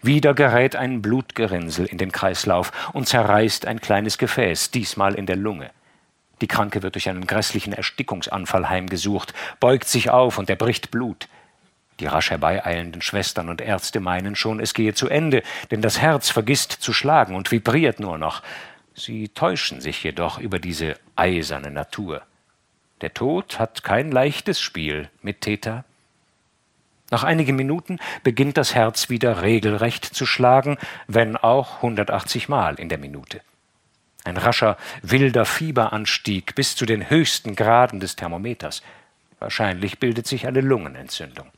Wieder 0.03 0.35
gerät 0.35 0.77
ein 0.77 1.03
Blutgerinnsel 1.03 1.87
in 1.87 1.99
den 1.99 2.13
Kreislauf 2.13 2.73
und 2.93 3.09
zerreißt 3.09 3.67
ein 3.67 3.81
kleines 3.81 4.19
Gefäß, 4.19 4.71
diesmal 4.71 5.15
in 5.15 5.27
der 5.27 5.37
Lunge. 5.37 5.71
Die 6.41 6.49
Kranke 6.49 6.83
wird 6.83 6.95
durch 6.95 7.09
einen 7.09 7.27
grässlichen 7.27 7.73
Erstickungsanfall 7.73 8.69
heimgesucht, 8.69 9.35
beugt 9.61 9.89
sich 9.89 10.11
auf 10.11 10.39
und 10.39 10.51
erbricht 10.51 10.91
Blut. 10.91 11.29
Die 12.01 12.07
rasch 12.07 12.31
herbeieilenden 12.31 13.03
Schwestern 13.03 13.49
und 13.49 13.61
Ärzte 13.61 14.01
meinen 14.01 14.35
schon, 14.35 14.59
es 14.59 14.75
gehe 14.75 14.95
zu 14.95 15.09
Ende, 15.09 15.43
denn 15.71 15.81
das 15.81 16.01
Herz 16.01 16.29
vergisst 16.29 16.73
zu 16.73 16.93
schlagen 16.93 17.37
und 17.37 17.53
vibriert 17.53 18.01
nur 18.01 18.19
noch. 18.19 18.43
Sie 18.95 19.29
täuschen 19.29 19.81
sich 19.81 20.03
jedoch 20.03 20.39
über 20.39 20.59
diese 20.59 20.97
eiserne 21.15 21.71
Natur. 21.71 22.23
Der 23.01 23.15
Tod 23.15 23.59
hat 23.59 23.85
kein 23.85 24.11
leichtes 24.11 24.61
Spiel 24.61 25.09
mit 25.23 25.41
Theta. 25.41 25.85
Nach 27.11 27.25
einigen 27.25 27.57
Minuten 27.57 27.99
beginnt 28.23 28.57
das 28.57 28.75
Herz 28.75 29.11
wieder 29.11 29.43
regelrecht 29.43 30.05
zu 30.05 30.27
schlagen, 30.27 30.79
wenn 31.07 31.37
auch 31.37 31.77
180 31.77 32.49
Mal 32.49 32.77
in 32.77 32.89
der 32.89 32.99
Minute. 32.99 33.41
Ein 34.25 34.39
rascher, 34.39 34.79
wilder 35.03 35.45
Fieberanstieg 35.45 36.55
bis 36.55 36.77
zu 36.77 36.87
den 36.87 37.11
höchsten 37.11 37.57
Graden 37.57 38.01
des 38.01 38.17
Thermometers. 38.17 38.83
Wahrscheinlich 39.39 39.99
bildet 39.99 40.27
sich 40.27 40.47
eine 40.47 40.63
Lungenentzündung. 40.63 41.49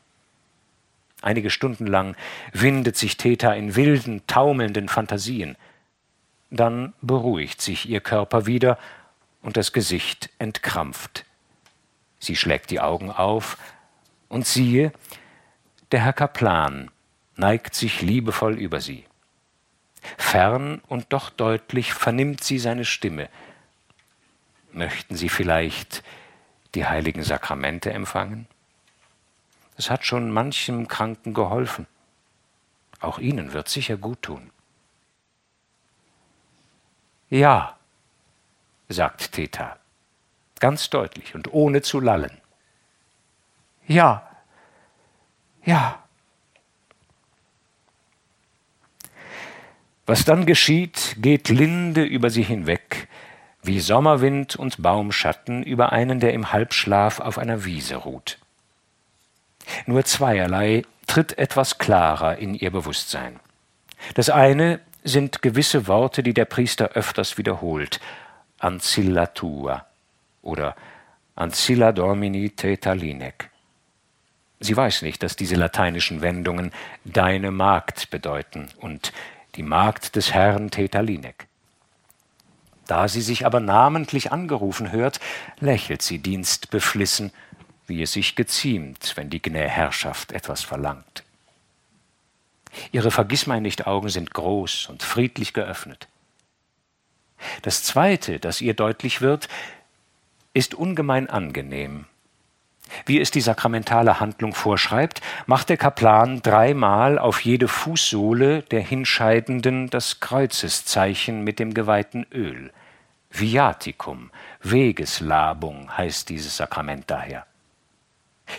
Einige 1.22 1.50
Stunden 1.50 1.86
lang 1.86 2.16
windet 2.52 2.96
sich 2.96 3.16
Theta 3.16 3.52
in 3.52 3.76
wilden, 3.76 4.22
taumelnden 4.26 4.88
Fantasien. 4.88 5.56
Dann 6.50 6.92
beruhigt 7.00 7.62
sich 7.62 7.88
ihr 7.88 8.00
Körper 8.00 8.46
wieder 8.46 8.78
und 9.42 9.56
das 9.56 9.72
Gesicht 9.72 10.30
entkrampft. 10.38 11.24
Sie 12.18 12.34
schlägt 12.34 12.70
die 12.70 12.80
Augen 12.80 13.10
auf 13.10 13.58
und 14.28 14.46
siehe, 14.46 14.92
der 15.92 16.00
Herr 16.04 16.12
Kaplan 16.12 16.90
neigt 17.36 17.74
sich 17.74 18.02
liebevoll 18.02 18.58
über 18.58 18.80
sie. 18.80 19.04
Fern 20.16 20.80
und 20.88 21.12
doch 21.12 21.30
deutlich 21.30 21.94
vernimmt 21.94 22.42
sie 22.42 22.58
seine 22.58 22.84
Stimme. 22.84 23.28
Möchten 24.72 25.16
Sie 25.16 25.28
vielleicht 25.28 26.02
die 26.74 26.86
heiligen 26.86 27.22
Sakramente 27.22 27.92
empfangen? 27.92 28.46
Es 29.76 29.90
hat 29.90 30.04
schon 30.04 30.30
manchem 30.30 30.88
Kranken 30.88 31.34
geholfen. 31.34 31.86
Auch 33.00 33.18
Ihnen 33.18 33.52
wird 33.52 33.68
sicher 33.68 33.96
gut 33.96 34.22
tun. 34.22 34.50
Ja, 37.28 37.76
sagt 38.88 39.32
Theta, 39.32 39.78
ganz 40.60 40.90
deutlich 40.90 41.34
und 41.34 41.52
ohne 41.52 41.82
zu 41.82 42.00
lallen. 42.00 42.40
Ja, 43.86 44.35
ja. 45.66 46.02
Was 50.06 50.24
dann 50.24 50.46
geschieht, 50.46 51.16
geht 51.18 51.48
Linde 51.48 52.04
über 52.04 52.30
sie 52.30 52.44
hinweg, 52.44 53.08
wie 53.62 53.80
Sommerwind 53.80 54.54
und 54.56 54.80
Baumschatten 54.80 55.64
über 55.64 55.92
einen, 55.92 56.20
der 56.20 56.32
im 56.32 56.52
Halbschlaf 56.52 57.18
auf 57.18 57.38
einer 57.38 57.64
Wiese 57.64 57.96
ruht. 57.96 58.38
Nur 59.86 60.04
zweierlei 60.04 60.84
tritt 61.08 61.36
etwas 61.38 61.78
klarer 61.78 62.38
in 62.38 62.54
ihr 62.54 62.70
Bewusstsein. 62.70 63.40
Das 64.14 64.30
eine 64.30 64.80
sind 65.02 65.42
gewisse 65.42 65.88
Worte, 65.88 66.22
die 66.22 66.34
der 66.34 66.44
Priester 66.44 66.90
öfters 66.90 67.36
wiederholt, 67.38 68.00
Ancilla 68.58 69.26
tua 69.26 69.86
oder 70.42 70.76
Ancilla 71.34 71.92
Domini 71.92 72.50
Theta 72.50 72.92
linec. 72.92 73.50
Sie 74.60 74.76
weiß 74.76 75.02
nicht, 75.02 75.22
dass 75.22 75.36
diese 75.36 75.56
lateinischen 75.56 76.22
Wendungen 76.22 76.72
deine 77.04 77.50
Magd 77.50 78.10
bedeuten 78.10 78.68
und 78.78 79.12
die 79.56 79.62
Magd 79.62 80.16
des 80.16 80.32
Herrn 80.32 80.70
Tetalinek. 80.70 81.46
Da 82.86 83.08
sie 83.08 83.20
sich 83.20 83.44
aber 83.44 83.60
namentlich 83.60 84.32
angerufen 84.32 84.92
hört, 84.92 85.20
lächelt 85.58 86.02
sie 86.02 86.18
dienstbeflissen, 86.18 87.32
wie 87.86 88.02
es 88.02 88.12
sich 88.12 88.34
geziemt, 88.34 89.12
wenn 89.16 89.28
die 89.28 89.42
Gnä-Herrschaft 89.42 90.32
etwas 90.32 90.62
verlangt. 90.62 91.24
Ihre 92.92 93.10
Vergissmeinnicht-Augen 93.10 94.08
sind 94.08 94.32
groß 94.32 94.88
und 94.88 95.02
friedlich 95.02 95.52
geöffnet. 95.52 96.08
Das 97.62 97.82
Zweite, 97.82 98.38
das 98.38 98.60
ihr 98.60 98.74
deutlich 98.74 99.20
wird, 99.20 99.48
ist 100.54 100.74
ungemein 100.74 101.28
angenehm 101.28 102.06
wie 103.04 103.20
es 103.20 103.30
die 103.30 103.40
sakramentale 103.40 104.20
Handlung 104.20 104.54
vorschreibt, 104.54 105.20
macht 105.46 105.68
der 105.68 105.76
Kaplan 105.76 106.42
dreimal 106.42 107.18
auf 107.18 107.40
jede 107.40 107.68
Fußsohle 107.68 108.62
der 108.62 108.80
Hinscheidenden 108.80 109.90
das 109.90 110.20
Kreuzeszeichen 110.20 111.42
mit 111.42 111.58
dem 111.58 111.74
geweihten 111.74 112.26
Öl. 112.32 112.72
Viaticum, 113.30 114.30
Wegeslabung 114.62 115.96
heißt 115.96 116.28
dieses 116.28 116.56
Sakrament 116.56 117.04
daher. 117.10 117.46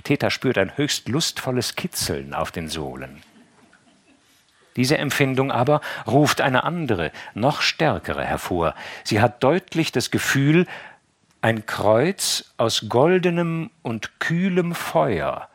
Theta 0.03 0.29
spürt 0.29 0.57
ein 0.57 0.77
höchst 0.77 1.07
lustvolles 1.07 1.75
Kitzeln 1.75 2.33
auf 2.33 2.51
den 2.51 2.69
Sohlen. 2.69 3.21
Diese 4.75 4.97
Empfindung 4.99 5.51
aber 5.51 5.81
ruft 6.05 6.39
eine 6.39 6.63
andere, 6.63 7.11
noch 7.33 7.61
stärkere 7.61 8.23
hervor. 8.23 8.75
Sie 9.03 9.19
hat 9.19 9.43
deutlich 9.43 9.91
das 9.91 10.11
Gefühl, 10.11 10.67
ein 11.47 11.65
Kreuz 11.65 12.43
aus 12.57 12.89
goldenem 12.89 13.69
und 13.81 14.19
kühlem 14.19 14.75
Feuer 14.75 15.47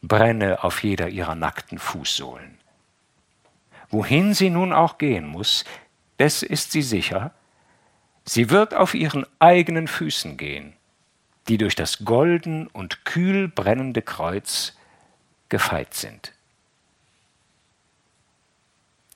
brenne 0.00 0.64
auf 0.64 0.82
jeder 0.82 1.10
ihrer 1.10 1.34
nackten 1.34 1.78
Fußsohlen. 1.78 2.56
Wohin 3.90 4.32
sie 4.32 4.48
nun 4.48 4.72
auch 4.72 4.96
gehen 4.96 5.26
muss, 5.26 5.66
des 6.18 6.42
ist 6.42 6.72
sie 6.72 6.80
sicher, 6.80 7.34
sie 8.24 8.48
wird 8.48 8.72
auf 8.72 8.94
ihren 8.94 9.26
eigenen 9.38 9.86
Füßen 9.86 10.38
gehen, 10.38 10.72
die 11.48 11.58
durch 11.58 11.74
das 11.74 12.06
golden 12.06 12.66
und 12.68 13.04
kühl 13.04 13.46
brennende 13.48 14.00
Kreuz 14.00 14.74
gefeit 15.50 15.92
sind. 15.92 16.32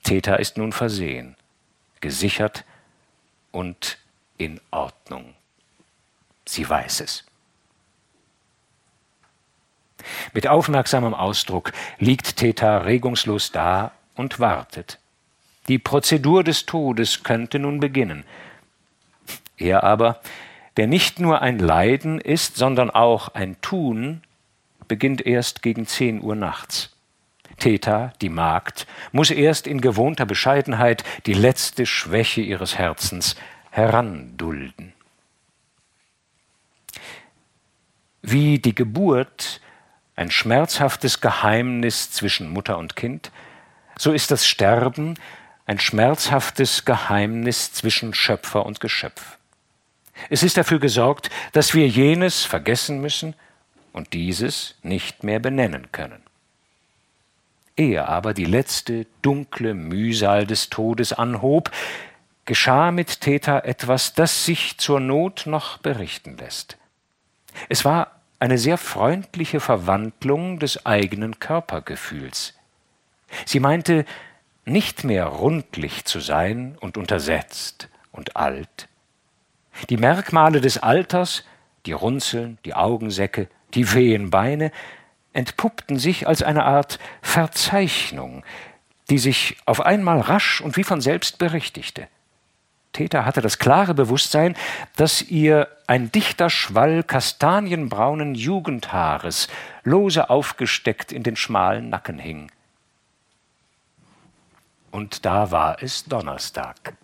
Theta 0.03 0.35
ist 0.35 0.57
nun 0.57 0.73
versehen, 0.73 1.35
gesichert 2.01 2.65
und 3.51 3.97
in 4.37 4.61
Ordnung. 4.69 5.33
Sie 6.49 6.67
weiß 6.67 7.01
es. 7.01 7.23
Mit 10.33 10.47
aufmerksamem 10.47 11.13
Ausdruck 11.13 11.71
liegt 11.99 12.37
Theta 12.37 12.79
regungslos 12.79 13.51
da 13.51 13.91
und 14.15 14.39
wartet. 14.39 14.97
Die 15.67 15.77
Prozedur 15.77 16.43
des 16.43 16.65
Todes 16.65 17.23
könnte 17.23 17.59
nun 17.59 17.79
beginnen. 17.79 18.23
Er 19.57 19.83
aber, 19.83 20.21
der 20.77 20.87
nicht 20.87 21.19
nur 21.19 21.43
ein 21.43 21.59
Leiden 21.59 22.19
ist, 22.19 22.55
sondern 22.55 22.89
auch 22.89 23.27
ein 23.35 23.61
Tun, 23.61 24.23
beginnt 24.87 25.23
erst 25.23 25.61
gegen 25.61 25.85
zehn 25.85 26.19
Uhr 26.19 26.33
nachts. 26.33 26.95
Theta, 27.59 28.13
die 28.21 28.29
Magd, 28.29 28.87
muss 29.11 29.29
erst 29.29 29.67
in 29.67 29.81
gewohnter 29.81 30.25
Bescheidenheit 30.25 31.03
die 31.27 31.33
letzte 31.33 31.85
Schwäche 31.85 32.41
ihres 32.41 32.79
Herzens 32.79 33.35
herandulden. 33.69 34.93
Wie 38.21 38.59
die 38.59 38.75
Geburt 38.75 39.61
ein 40.15 40.31
schmerzhaftes 40.31 41.21
Geheimnis 41.21 42.11
zwischen 42.11 42.49
Mutter 42.49 42.77
und 42.77 42.95
Kind, 42.95 43.31
so 43.97 44.11
ist 44.11 44.31
das 44.31 44.47
Sterben 44.47 45.15
ein 45.65 45.79
schmerzhaftes 45.79 46.83
Geheimnis 46.83 47.71
zwischen 47.73 48.15
Schöpfer 48.15 48.65
und 48.65 48.79
Geschöpf. 48.79 49.37
Es 50.31 50.41
ist 50.41 50.57
dafür 50.57 50.79
gesorgt, 50.79 51.29
dass 51.53 51.75
wir 51.75 51.87
jenes 51.87 52.43
vergessen 52.43 53.01
müssen 53.01 53.35
und 53.93 54.13
dieses 54.13 54.75
nicht 54.81 55.23
mehr 55.23 55.39
benennen 55.39 55.91
können. 55.91 56.23
Ehe 57.77 58.07
aber 58.07 58.33
die 58.33 58.45
letzte 58.45 59.05
dunkle 59.21 59.75
Mühsal 59.75 60.47
des 60.47 60.71
Todes 60.71 61.13
anhob, 61.13 61.69
geschah 62.45 62.89
mit 62.91 63.21
Theta 63.21 63.59
etwas, 63.59 64.15
das 64.15 64.45
sich 64.45 64.79
zur 64.79 64.99
Not 64.99 65.43
noch 65.45 65.77
berichten 65.77 66.35
lässt. 66.35 66.78
Es 67.67 67.83
war 67.83 68.19
eine 68.39 68.57
sehr 68.57 68.77
freundliche 68.77 69.59
Verwandlung 69.59 70.59
des 70.59 70.85
eigenen 70.85 71.39
Körpergefühls. 71.39 72.53
Sie 73.45 73.59
meinte, 73.59 74.05
nicht 74.65 75.03
mehr 75.03 75.25
rundlich 75.25 76.05
zu 76.05 76.19
sein 76.19 76.77
und 76.79 76.97
untersetzt 76.97 77.89
und 78.11 78.35
alt. 78.35 78.87
Die 79.89 79.97
Merkmale 79.97 80.61
des 80.61 80.77
Alters, 80.77 81.43
die 81.85 81.91
Runzeln, 81.91 82.57
die 82.65 82.73
Augensäcke, 82.73 83.47
die 83.73 83.93
wehen 83.93 84.29
Beine, 84.29 84.71
entpuppten 85.33 85.97
sich 85.97 86.27
als 86.27 86.43
eine 86.43 86.65
Art 86.65 86.99
Verzeichnung, 87.21 88.43
die 89.09 89.19
sich 89.19 89.57
auf 89.65 89.81
einmal 89.81 90.19
rasch 90.19 90.61
und 90.61 90.77
wie 90.77 90.83
von 90.83 91.01
selbst 91.01 91.37
berichtigte. 91.37 92.07
Theta 92.99 93.23
hatte 93.23 93.39
das 93.39 93.59
klare 93.59 93.93
Bewusstsein, 93.93 94.57
dass 94.97 95.21
ihr 95.21 95.69
ein 95.87 96.11
dichter 96.11 96.49
Schwall 96.49 97.01
kastanienbraunen 97.01 98.35
Jugendhaares 98.35 99.47
lose 99.85 100.29
aufgesteckt 100.29 101.13
in 101.13 101.23
den 101.23 101.37
schmalen 101.37 101.87
Nacken 101.89 102.19
hing. 102.19 102.51
Und 104.91 105.23
da 105.23 105.49
war 105.49 105.81
es 105.81 106.03
Donnerstag. 106.03 106.97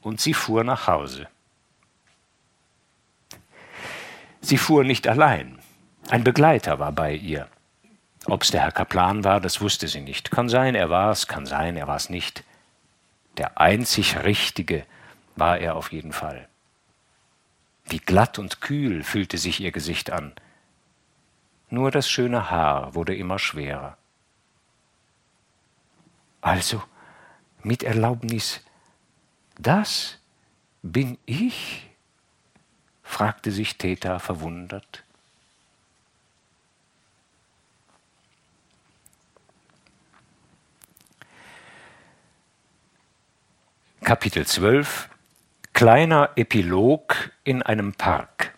Und 0.00 0.20
sie 0.20 0.34
fuhr 0.34 0.64
nach 0.64 0.88
Hause. 0.88 1.28
Sie 4.40 4.58
fuhr 4.58 4.82
nicht 4.82 5.06
allein. 5.06 5.60
Ein 6.08 6.24
Begleiter 6.24 6.80
war 6.80 6.90
bei 6.90 7.14
ihr. 7.14 7.46
Ob's 8.26 8.50
der 8.50 8.62
Herr 8.62 8.72
Kaplan 8.72 9.22
war, 9.22 9.40
das 9.40 9.60
wusste 9.60 9.86
sie 9.86 10.00
nicht. 10.00 10.32
Kann 10.32 10.48
sein, 10.48 10.74
er 10.74 10.90
war's, 10.90 11.28
kann 11.28 11.46
sein, 11.46 11.76
er 11.76 11.86
war's 11.86 12.10
nicht. 12.10 12.42
Der 13.36 13.60
einzig 13.60 14.16
Richtige 14.24 14.86
war 15.36 15.58
er 15.58 15.76
auf 15.76 15.92
jeden 15.92 16.12
Fall. 16.12 16.48
Wie 17.84 17.98
glatt 17.98 18.38
und 18.38 18.60
kühl 18.60 19.04
fühlte 19.04 19.38
sich 19.38 19.60
ihr 19.60 19.72
Gesicht 19.72 20.10
an. 20.10 20.32
Nur 21.68 21.90
das 21.90 22.08
schöne 22.08 22.50
Haar 22.50 22.94
wurde 22.94 23.14
immer 23.14 23.38
schwerer. 23.38 23.96
Also, 26.40 26.82
mit 27.62 27.82
Erlaubnis, 27.82 28.64
das 29.58 30.18
bin 30.82 31.18
ich? 31.26 31.88
fragte 33.02 33.50
sich 33.50 33.78
Theta 33.78 34.18
verwundert. 34.18 35.04
Kapitel 44.06 44.46
12 44.46 45.08
Kleiner 45.72 46.30
Epilog 46.36 47.32
in 47.42 47.62
einem 47.62 47.92
Park. 47.92 48.54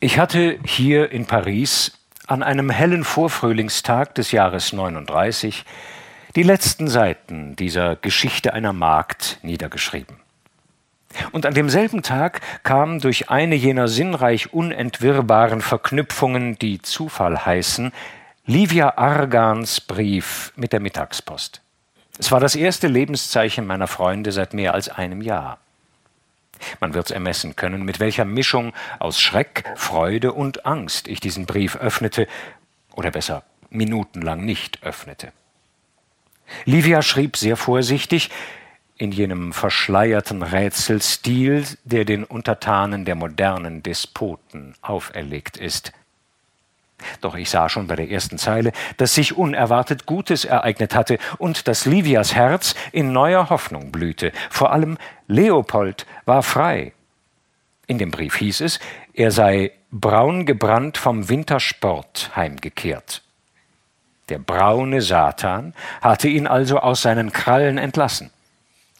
Ich 0.00 0.18
hatte 0.18 0.58
hier 0.64 1.12
in 1.12 1.26
Paris 1.26 1.92
an 2.26 2.42
einem 2.42 2.70
hellen 2.70 3.04
Vorfrühlingstag 3.04 4.16
des 4.16 4.32
Jahres 4.32 4.72
39 4.72 5.64
die 6.34 6.42
letzten 6.42 6.88
Seiten 6.88 7.54
dieser 7.54 7.94
Geschichte 7.94 8.52
einer 8.52 8.72
Magd 8.72 9.38
niedergeschrieben. 9.42 10.16
Und 11.30 11.46
an 11.46 11.54
demselben 11.54 12.02
Tag 12.02 12.40
kam 12.64 12.98
durch 12.98 13.30
eine 13.30 13.54
jener 13.54 13.86
sinnreich 13.86 14.52
unentwirrbaren 14.52 15.60
Verknüpfungen, 15.60 16.58
die 16.58 16.82
Zufall 16.82 17.46
heißen, 17.46 17.92
Livia 18.46 18.98
Argans 18.98 19.80
Brief 19.80 20.52
mit 20.54 20.74
der 20.74 20.80
Mittagspost. 20.80 21.62
Es 22.18 22.30
war 22.30 22.40
das 22.40 22.54
erste 22.54 22.88
Lebenszeichen 22.88 23.66
meiner 23.66 23.86
Freunde 23.86 24.32
seit 24.32 24.52
mehr 24.52 24.74
als 24.74 24.90
einem 24.90 25.22
Jahr. 25.22 25.56
Man 26.78 26.92
wird's 26.92 27.10
ermessen 27.10 27.56
können, 27.56 27.86
mit 27.86 28.00
welcher 28.00 28.26
Mischung 28.26 28.74
aus 28.98 29.18
Schreck, 29.18 29.64
Freude 29.76 30.34
und 30.34 30.66
Angst 30.66 31.08
ich 31.08 31.20
diesen 31.20 31.46
Brief 31.46 31.76
öffnete, 31.76 32.28
oder 32.92 33.10
besser 33.10 33.44
minutenlang 33.70 34.44
nicht 34.44 34.82
öffnete. 34.82 35.32
Livia 36.66 37.00
schrieb 37.00 37.38
sehr 37.38 37.56
vorsichtig, 37.56 38.28
in 38.98 39.10
jenem 39.10 39.54
verschleierten 39.54 40.42
Rätselstil, 40.42 41.64
der 41.84 42.04
den 42.04 42.24
Untertanen 42.24 43.06
der 43.06 43.14
modernen 43.14 43.82
Despoten 43.82 44.74
auferlegt 44.82 45.56
ist. 45.56 45.94
Doch 47.20 47.34
ich 47.34 47.50
sah 47.50 47.68
schon 47.68 47.86
bei 47.86 47.96
der 47.96 48.10
ersten 48.10 48.38
Zeile, 48.38 48.72
dass 48.96 49.14
sich 49.14 49.36
unerwartet 49.36 50.06
Gutes 50.06 50.44
ereignet 50.44 50.94
hatte 50.94 51.18
und 51.38 51.68
dass 51.68 51.86
Livias 51.86 52.34
Herz 52.34 52.74
in 52.92 53.12
neuer 53.12 53.50
Hoffnung 53.50 53.92
blühte. 53.92 54.32
Vor 54.50 54.72
allem 54.72 54.98
Leopold 55.26 56.06
war 56.24 56.42
frei. 56.42 56.92
In 57.86 57.98
dem 57.98 58.10
Brief 58.10 58.36
hieß 58.36 58.62
es, 58.62 58.80
er 59.12 59.30
sei 59.30 59.72
braun 59.90 60.46
gebrannt 60.46 60.98
vom 60.98 61.28
Wintersport 61.28 62.30
heimgekehrt. 62.34 63.22
Der 64.30 64.38
braune 64.38 65.02
Satan 65.02 65.74
hatte 66.00 66.28
ihn 66.28 66.46
also 66.46 66.78
aus 66.78 67.02
seinen 67.02 67.32
Krallen 67.32 67.76
entlassen. 67.76 68.30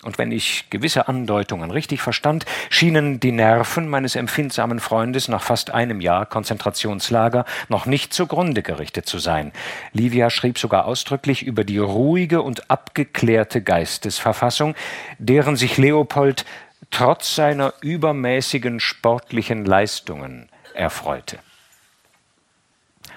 Und 0.04 0.18
wenn 0.18 0.32
ich 0.32 0.68
gewisse 0.68 1.08
Andeutungen 1.08 1.70
richtig 1.70 2.02
verstand, 2.02 2.44
schienen 2.68 3.20
die 3.20 3.32
Nerven 3.32 3.88
meines 3.88 4.16
empfindsamen 4.16 4.78
Freundes 4.78 5.28
nach 5.28 5.42
fast 5.42 5.70
einem 5.70 6.00
Jahr 6.02 6.26
Konzentrationslager 6.26 7.46
noch 7.68 7.86
nicht 7.86 8.12
zugrunde 8.12 8.62
gerichtet 8.62 9.06
zu 9.06 9.18
sein. 9.18 9.52
Livia 9.92 10.28
schrieb 10.28 10.58
sogar 10.58 10.84
ausdrücklich 10.84 11.42
über 11.42 11.64
die 11.64 11.78
ruhige 11.78 12.42
und 12.42 12.70
abgeklärte 12.70 13.62
Geistesverfassung, 13.62 14.74
deren 15.18 15.56
sich 15.56 15.78
Leopold 15.78 16.44
trotz 16.90 17.34
seiner 17.34 17.72
übermäßigen 17.80 18.80
sportlichen 18.80 19.64
Leistungen 19.64 20.50
erfreute. 20.74 21.38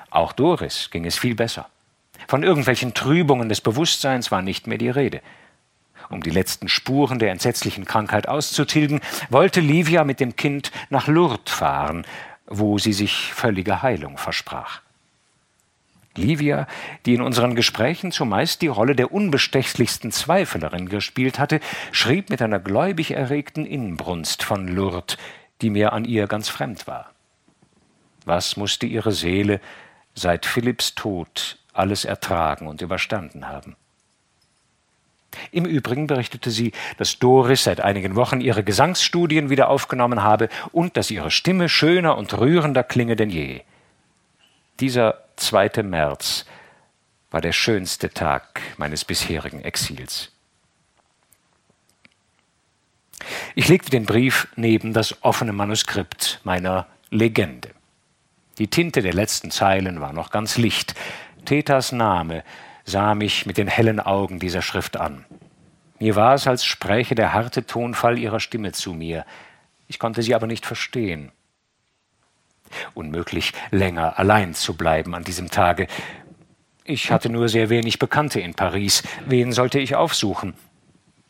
Auch 0.09 0.31
Doris 0.31 0.89
ging 0.89 1.05
es 1.05 1.17
viel 1.17 1.35
besser. 1.35 1.67
Von 2.27 2.43
irgendwelchen 2.43 2.93
Trübungen 2.93 3.49
des 3.49 3.61
Bewusstseins 3.61 4.31
war 4.31 4.41
nicht 4.41 4.67
mehr 4.67 4.77
die 4.77 4.89
Rede. 4.89 5.21
Um 6.09 6.21
die 6.21 6.29
letzten 6.29 6.69
Spuren 6.69 7.19
der 7.19 7.31
entsetzlichen 7.31 7.85
Krankheit 7.85 8.27
auszutilgen, 8.27 9.01
wollte 9.29 9.59
Livia 9.59 10.03
mit 10.03 10.19
dem 10.19 10.35
Kind 10.35 10.71
nach 10.89 11.07
Lourdes 11.07 11.53
fahren, 11.53 12.05
wo 12.47 12.77
sie 12.77 12.93
sich 12.93 13.33
völlige 13.33 13.81
Heilung 13.81 14.17
versprach. 14.17 14.81
Livia, 16.15 16.67
die 17.05 17.13
in 17.13 17.21
unseren 17.21 17.55
Gesprächen 17.55 18.11
zumeist 18.11 18.61
die 18.61 18.67
Rolle 18.67 18.95
der 18.95 19.11
unbestechlichsten 19.13 20.11
Zweifelerin 20.11 20.89
gespielt 20.89 21.39
hatte, 21.39 21.59
schrieb 21.91 22.29
mit 22.29 22.41
einer 22.41 22.59
gläubig 22.59 23.11
erregten 23.11 23.65
Inbrunst 23.65 24.43
von 24.43 24.67
Lourdes, 24.67 25.17
die 25.61 25.69
mir 25.69 25.93
an 25.93 26.05
ihr 26.05 26.27
ganz 26.27 26.49
fremd 26.49 26.87
war. 26.87 27.11
Was 28.25 28.57
musste 28.57 28.85
ihre 28.85 29.11
Seele 29.11 29.61
seit 30.13 30.45
Philipps 30.45 30.95
Tod 30.95 31.59
alles 31.73 32.03
ertragen 32.03 32.67
und 32.67 32.81
überstanden 32.81 33.47
haben? 33.47 33.75
Im 35.51 35.65
Übrigen 35.65 36.07
berichtete 36.07 36.51
sie, 36.51 36.71
dass 36.97 37.19
Doris 37.19 37.63
seit 37.63 37.81
einigen 37.81 38.15
Wochen 38.15 38.41
ihre 38.41 38.63
Gesangsstudien 38.63 39.49
wieder 39.49 39.69
aufgenommen 39.69 40.23
habe 40.23 40.49
und 40.71 40.97
dass 40.97 41.11
ihre 41.11 41.31
Stimme 41.31 41.69
schöner 41.69 42.17
und 42.17 42.37
rührender 42.37 42.83
klinge 42.83 43.15
denn 43.15 43.29
je. 43.29 43.61
Dieser 44.79 45.23
2. 45.37 45.83
März 45.83 46.45
war 47.31 47.41
der 47.41 47.51
schönste 47.51 48.09
Tag 48.09 48.61
meines 48.77 49.05
bisherigen 49.05 49.61
Exils. 49.61 50.31
Ich 53.55 53.67
legte 53.67 53.89
den 53.89 54.05
Brief 54.05 54.47
neben 54.55 54.93
das 54.93 55.23
offene 55.23 55.51
Manuskript 55.51 56.39
meiner 56.43 56.87
Legende. 57.09 57.69
Die 58.57 58.67
Tinte 58.67 59.01
der 59.01 59.13
letzten 59.13 59.51
Zeilen 59.51 60.01
war 60.01 60.13
noch 60.13 60.31
ganz 60.31 60.57
licht. 60.57 60.95
Thetas 61.45 61.91
Name 61.91 62.43
sah 62.87 63.13
mich 63.13 63.45
mit 63.45 63.57
den 63.57 63.67
hellen 63.67 63.99
Augen 63.99 64.39
dieser 64.39 64.63
Schrift 64.63 64.97
an. 64.97 65.25
Mir 65.99 66.15
war 66.15 66.33
es, 66.33 66.47
als 66.47 66.65
spräche 66.65 67.15
der 67.15 67.33
harte 67.33 67.65
Tonfall 67.65 68.17
ihrer 68.17 68.39
Stimme 68.39 68.71
zu 68.71 68.93
mir. 68.93 69.25
Ich 69.87 69.99
konnte 69.99 70.23
sie 70.23 70.33
aber 70.33 70.47
nicht 70.47 70.65
verstehen. 70.65 71.31
Unmöglich, 72.93 73.53
länger 73.71 74.17
allein 74.17 74.53
zu 74.53 74.75
bleiben 74.75 75.15
an 75.15 75.23
diesem 75.23 75.51
Tage. 75.51 75.87
Ich 76.85 77.11
hatte 77.11 77.29
nur 77.29 77.49
sehr 77.49 77.69
wenig 77.69 77.99
Bekannte 77.99 78.39
in 78.39 78.53
Paris. 78.53 79.03
Wen 79.25 79.51
sollte 79.51 79.79
ich 79.79 79.95
aufsuchen? 79.95 80.53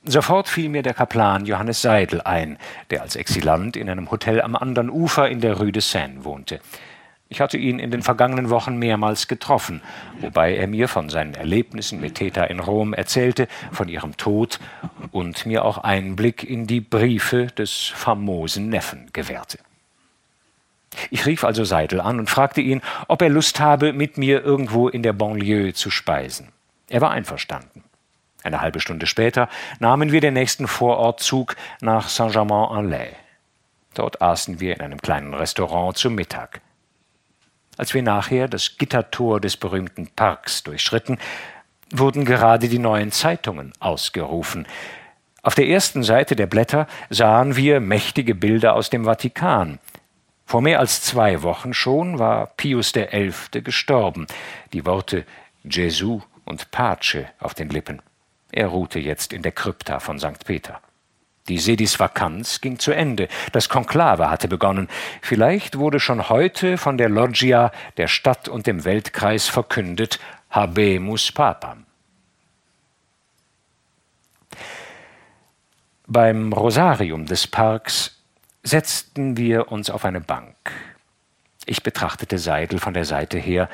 Sofort 0.04 0.48
fiel 0.48 0.70
mir 0.70 0.84
der 0.84 0.94
Kaplan 0.94 1.46
Johannes 1.46 1.82
Seidel 1.82 2.22
ein, 2.22 2.58
der 2.92 3.02
als 3.02 3.16
Exilant 3.16 3.76
in 3.76 3.90
einem 3.90 4.12
Hotel 4.12 4.42
am 4.42 4.56
anderen 4.56 4.90
Ufer 4.90 5.28
in 5.28 5.42
der 5.42 5.58
Rue 5.58 5.72
de 5.72 5.82
Seine 5.82 6.24
wohnte. 6.24 6.60
Ich 7.30 7.42
hatte 7.42 7.58
ihn 7.58 7.80
in 7.80 7.92
den 7.92 8.04
vergangenen 8.04 8.50
Wochen 8.50 8.78
mehrmals 8.78 9.28
getroffen, 9.28 9.82
wobei 10.22 10.56
er 10.56 10.68
mir 10.68 10.88
von 10.88 11.10
seinen 11.10 11.34
Erlebnissen 11.34 12.00
mit 12.00 12.16
Theta 12.16 12.46
in 12.46 12.60
Rom 12.60 12.94
erzählte, 12.94 13.48
von 13.72 13.90
ihrem 13.90 14.16
Tod 14.16 14.60
und 15.12 15.46
mir 15.46 15.66
auch 15.66 15.80
Einblick 15.80 16.44
in 16.44 16.68
die 16.68 16.80
Briefe 16.80 17.48
des 17.48 17.92
famosen 17.94 18.70
Neffen 18.70 19.10
gewährte. 19.12 19.60
Ich 21.12 21.26
rief 21.26 21.44
also 21.44 21.66
Seidel 21.66 22.00
an 22.00 22.20
und 22.20 22.30
fragte 22.30 22.62
ihn, 22.62 22.82
ob 23.10 23.22
er 23.22 23.30
Lust 23.30 23.60
habe, 23.60 23.92
mit 23.92 24.18
mir 24.18 24.44
irgendwo 24.44 24.88
in 24.88 25.04
der 25.04 25.14
Banlieue 25.14 25.74
zu 25.74 25.92
speisen. 25.92 26.50
Er 26.90 27.02
war 27.02 27.12
einverstanden. 27.12 27.84
Eine 28.44 28.62
halbe 28.62 28.80
Stunde 28.80 29.06
später 29.06 29.50
nahmen 29.80 30.14
wir 30.14 30.22
den 30.22 30.34
nächsten 30.34 30.68
Vorortzug 30.68 31.58
nach 31.82 32.08
Saint-Germain-en-Laye. 32.08 33.16
Dort 33.94 34.22
aßen 34.22 34.62
wir 34.62 34.76
in 34.76 34.82
einem 34.82 35.02
kleinen 35.02 35.34
Restaurant 35.34 35.98
zu 35.98 36.10
Mittag. 36.10 36.62
Als 37.78 37.94
wir 37.94 38.02
nachher 38.02 38.48
das 38.48 38.78
Gittertor 38.78 39.40
des 39.40 39.56
berühmten 39.56 40.08
Parks 40.08 40.64
durchschritten, 40.64 41.18
wurden 41.92 42.26
gerade 42.26 42.68
die 42.68 42.80
neuen 42.80 43.12
Zeitungen 43.12 43.72
ausgerufen. 43.80 44.68
Auf 45.44 45.56
der 45.56 45.68
ersten 45.68 46.04
Seite 46.04 46.36
der 46.36 46.48
Blätter 46.48 46.88
sahen 47.10 47.56
wir 47.56 47.80
mächtige 47.80 48.36
Bilder 48.36 48.74
aus 48.74 48.90
dem 48.90 49.06
Vatikan. 49.06 49.80
Vor 50.46 50.62
mehr 50.62 50.80
als 50.80 51.02
zwei 51.02 51.44
Wochen 51.44 51.74
schon 51.74 52.20
war 52.20 52.48
Pius 52.58 52.94
XI. 52.94 53.62
gestorben, 53.62 54.28
die 54.74 54.86
Worte 54.86 55.26
Jesu 55.64 56.22
und 56.46 56.72
Pace 56.72 57.26
auf 57.40 57.54
den 57.54 57.70
Lippen. 57.70 58.02
Er 58.52 58.68
ruhte 58.68 59.00
jetzt 59.00 59.34
in 59.34 59.42
der 59.42 59.52
Krypta 59.52 60.00
von 60.00 60.20
St. 60.20 60.46
Peter. 60.46 60.82
Die 61.48 61.60
Sedisvakanz 61.60 62.60
ging 62.60 62.78
zu 62.78 62.92
Ende, 62.92 63.30
das 63.54 63.70
Konklave 63.70 64.30
hatte 64.30 64.48
begonnen. 64.48 64.90
Vielleicht 65.22 65.78
wurde 65.78 66.00
schon 66.00 66.28
heute 66.30 66.78
von 66.78 66.98
der 66.98 67.10
Loggia, 67.10 67.72
der 67.96 68.08
Stadt 68.08 68.50
und 68.50 68.68
dem 68.68 68.84
Weltkreis 68.84 69.48
verkündet, 69.48 70.20
Habemus 70.50 71.32
Papam. 71.32 71.86
Beim 76.06 76.54
Rosarium 76.54 77.26
des 77.26 77.48
Parks 77.48 78.22
setzten 78.64 79.38
wir 79.38 79.72
uns 79.72 79.90
auf 79.90 80.06
eine 80.06 80.22
Bank. 80.22 80.56
Ich 81.66 81.84
betrachtete 81.84 82.38
Seidel 82.40 82.80
von 82.80 82.94
der 82.94 83.06
Seite 83.06 83.38
her 83.38 83.70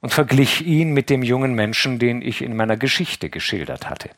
und 0.00 0.12
verglich 0.12 0.64
ihn 0.66 0.92
mit 0.92 1.10
dem 1.10 1.22
jungen 1.22 1.54
Menschen, 1.54 1.98
den 1.98 2.22
ich 2.22 2.42
in 2.42 2.56
meiner 2.56 2.76
Geschichte 2.76 3.28
geschildert 3.28 3.88
hatte. 3.88 4.10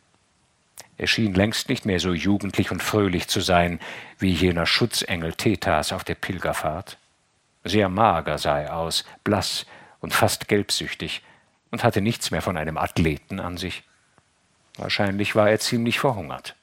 Er 1.01 1.07
schien 1.07 1.33
längst 1.33 1.71
nicht 1.71 1.87
mehr 1.87 1.99
so 1.99 2.13
jugendlich 2.13 2.71
und 2.71 2.83
fröhlich 2.83 3.27
zu 3.27 3.41
sein 3.41 3.81
wie 4.19 4.33
jener 4.33 4.67
Schutzengel 4.67 5.33
Thetas 5.33 5.95
auf 5.95 6.05
der 6.05 6.15
Pilgerfahrt. 6.15 6.99
Sehr 7.65 7.89
mager 7.89 8.37
sah 8.37 8.61
er 8.61 8.77
aus, 8.77 9.07
blass 9.25 9.65
und 10.01 10.13
fast 10.13 10.47
gelbsüchtig 10.47 11.23
und 11.71 11.85
hatte 11.85 12.03
nichts 12.03 12.31
mehr 12.31 12.43
von 12.43 12.59
einem 12.59 12.77
Athleten 12.77 13.41
an 13.41 13.57
sich. 13.57 13.83
Wahrscheinlich 14.77 15.35
war 15.35 15.49
er 15.49 15.59
ziemlich 15.59 15.99
verhungert. 15.99 16.55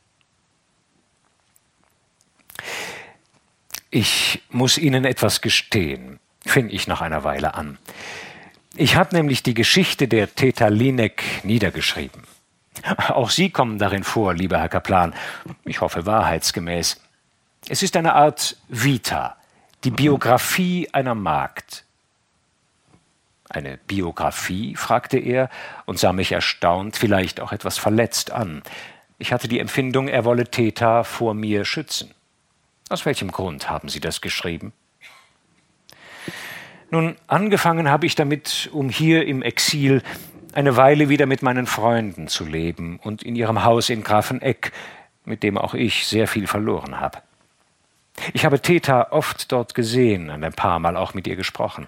Ich 3.89 4.43
muss 4.51 4.77
Ihnen 4.77 5.03
etwas 5.03 5.41
gestehen, 5.41 6.19
fing 6.45 6.69
ich 6.69 6.85
nach 6.85 7.01
einer 7.01 7.23
Weile 7.23 7.55
an. 7.55 7.79
Ich 8.75 8.97
habe 8.97 9.15
nämlich 9.15 9.41
die 9.41 9.55
Geschichte 9.55 10.07
der 10.07 10.35
Theta 10.35 10.67
Linek 10.67 11.23
niedergeschrieben. 11.43 12.36
Auch 13.09 13.29
Sie 13.29 13.49
kommen 13.49 13.77
darin 13.79 14.03
vor, 14.03 14.33
lieber 14.33 14.59
Herr 14.59 14.69
Kaplan. 14.69 15.13
Ich 15.65 15.81
hoffe 15.81 16.05
wahrheitsgemäß. 16.05 17.01
Es 17.69 17.83
ist 17.83 17.97
eine 17.97 18.13
Art 18.13 18.57
Vita, 18.69 19.35
die 19.83 19.91
Biografie 19.91 20.89
einer 20.93 21.15
Magd. 21.15 21.83
Eine 23.49 23.77
Biografie? 23.77 24.75
fragte 24.75 25.17
er 25.17 25.49
und 25.85 25.99
sah 25.99 26.13
mich 26.13 26.31
erstaunt, 26.31 26.97
vielleicht 26.97 27.39
auch 27.39 27.51
etwas 27.51 27.77
verletzt 27.77 28.31
an. 28.31 28.61
Ich 29.19 29.33
hatte 29.33 29.47
die 29.47 29.59
Empfindung, 29.59 30.07
er 30.07 30.25
wolle 30.25 30.45
Theta 30.45 31.03
vor 31.03 31.33
mir 31.33 31.65
schützen. 31.65 32.13
Aus 32.89 33.05
welchem 33.05 33.31
Grund 33.31 33.69
haben 33.69 33.89
Sie 33.89 33.99
das 33.99 34.21
geschrieben? 34.21 34.73
Nun, 36.89 37.17
angefangen 37.27 37.89
habe 37.89 38.05
ich 38.05 38.15
damit, 38.15 38.69
um 38.71 38.89
hier 38.89 39.25
im 39.27 39.41
Exil 39.41 40.03
eine 40.57 40.75
Weile 40.75 41.07
wieder 41.07 41.27
mit 41.27 41.43
meinen 41.43 41.67
Freunden 41.67 42.27
zu 42.27 42.43
leben 42.43 42.99
und 43.03 43.21
in 43.21 43.35
ihrem 43.35 43.63
Haus 43.63 43.91
in 43.91 44.03
Grafeneck, 44.03 44.71
mit 45.23 45.43
dem 45.43 45.55
auch 45.55 45.75
ich 45.75 46.07
sehr 46.07 46.27
viel 46.27 46.47
verloren 46.47 46.99
habe. 46.99 47.19
Ich 48.33 48.43
habe 48.43 48.59
Theta 48.59 49.11
oft 49.11 49.51
dort 49.51 49.75
gesehen, 49.75 50.31
ein 50.31 50.53
paar 50.53 50.79
Mal 50.79 50.97
auch 50.97 51.13
mit 51.13 51.27
ihr 51.27 51.35
gesprochen. 51.35 51.85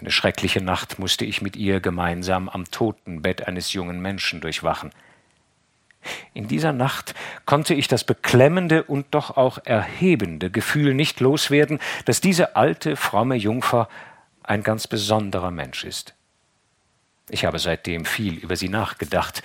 Eine 0.00 0.10
schreckliche 0.10 0.62
Nacht 0.62 0.98
musste 0.98 1.26
ich 1.26 1.42
mit 1.42 1.56
ihr 1.56 1.80
gemeinsam 1.80 2.48
am 2.48 2.70
Totenbett 2.70 3.46
eines 3.46 3.74
jungen 3.74 4.00
Menschen 4.00 4.40
durchwachen. 4.40 4.90
In 6.32 6.48
dieser 6.48 6.72
Nacht 6.72 7.14
konnte 7.44 7.74
ich 7.74 7.86
das 7.86 8.04
beklemmende 8.04 8.82
und 8.82 9.08
doch 9.10 9.36
auch 9.36 9.58
erhebende 9.62 10.50
Gefühl 10.50 10.94
nicht 10.94 11.20
loswerden, 11.20 11.80
dass 12.06 12.22
diese 12.22 12.56
alte, 12.56 12.96
fromme 12.96 13.36
Jungfer 13.36 13.90
ein 14.42 14.62
ganz 14.62 14.86
besonderer 14.86 15.50
Mensch 15.50 15.84
ist. 15.84 16.15
Ich 17.28 17.44
habe 17.44 17.58
seitdem 17.58 18.04
viel 18.04 18.34
über 18.34 18.56
sie 18.56 18.68
nachgedacht, 18.68 19.42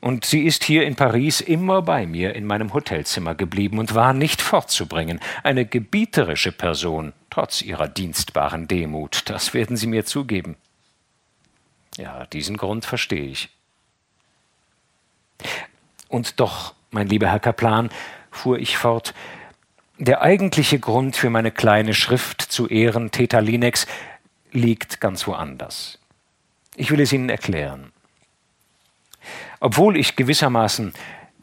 und 0.00 0.24
sie 0.24 0.42
ist 0.42 0.62
hier 0.62 0.86
in 0.86 0.94
Paris 0.94 1.40
immer 1.40 1.82
bei 1.82 2.06
mir 2.06 2.34
in 2.36 2.44
meinem 2.44 2.74
Hotelzimmer 2.74 3.34
geblieben 3.34 3.78
und 3.78 3.94
war 3.94 4.12
nicht 4.12 4.42
fortzubringen, 4.42 5.20
eine 5.42 5.64
gebieterische 5.64 6.52
Person, 6.52 7.12
trotz 7.30 7.62
ihrer 7.62 7.88
dienstbaren 7.88 8.68
Demut, 8.68 9.28
das 9.30 9.54
werden 9.54 9.76
Sie 9.76 9.86
mir 9.86 10.04
zugeben. 10.04 10.56
Ja, 11.96 12.26
diesen 12.26 12.56
Grund 12.56 12.84
verstehe 12.84 13.24
ich. 13.24 13.48
Und 16.08 16.40
doch, 16.40 16.74
mein 16.90 17.08
lieber 17.08 17.28
Herr 17.28 17.40
Kaplan, 17.40 17.90
fuhr 18.30 18.58
ich 18.58 18.76
fort, 18.76 19.14
der 19.98 20.20
eigentliche 20.20 20.78
Grund 20.78 21.16
für 21.16 21.30
meine 21.30 21.50
kleine 21.50 21.94
Schrift 21.94 22.42
zu 22.42 22.68
Ehren 22.68 23.10
Theta 23.10 23.38
Lineks 23.38 23.86
liegt 24.52 25.00
ganz 25.00 25.26
woanders. 25.26 25.98
Ich 26.76 26.90
will 26.90 27.00
es 27.00 27.12
Ihnen 27.12 27.30
erklären. 27.30 27.92
Obwohl 29.60 29.96
ich 29.96 30.16
gewissermaßen 30.16 30.92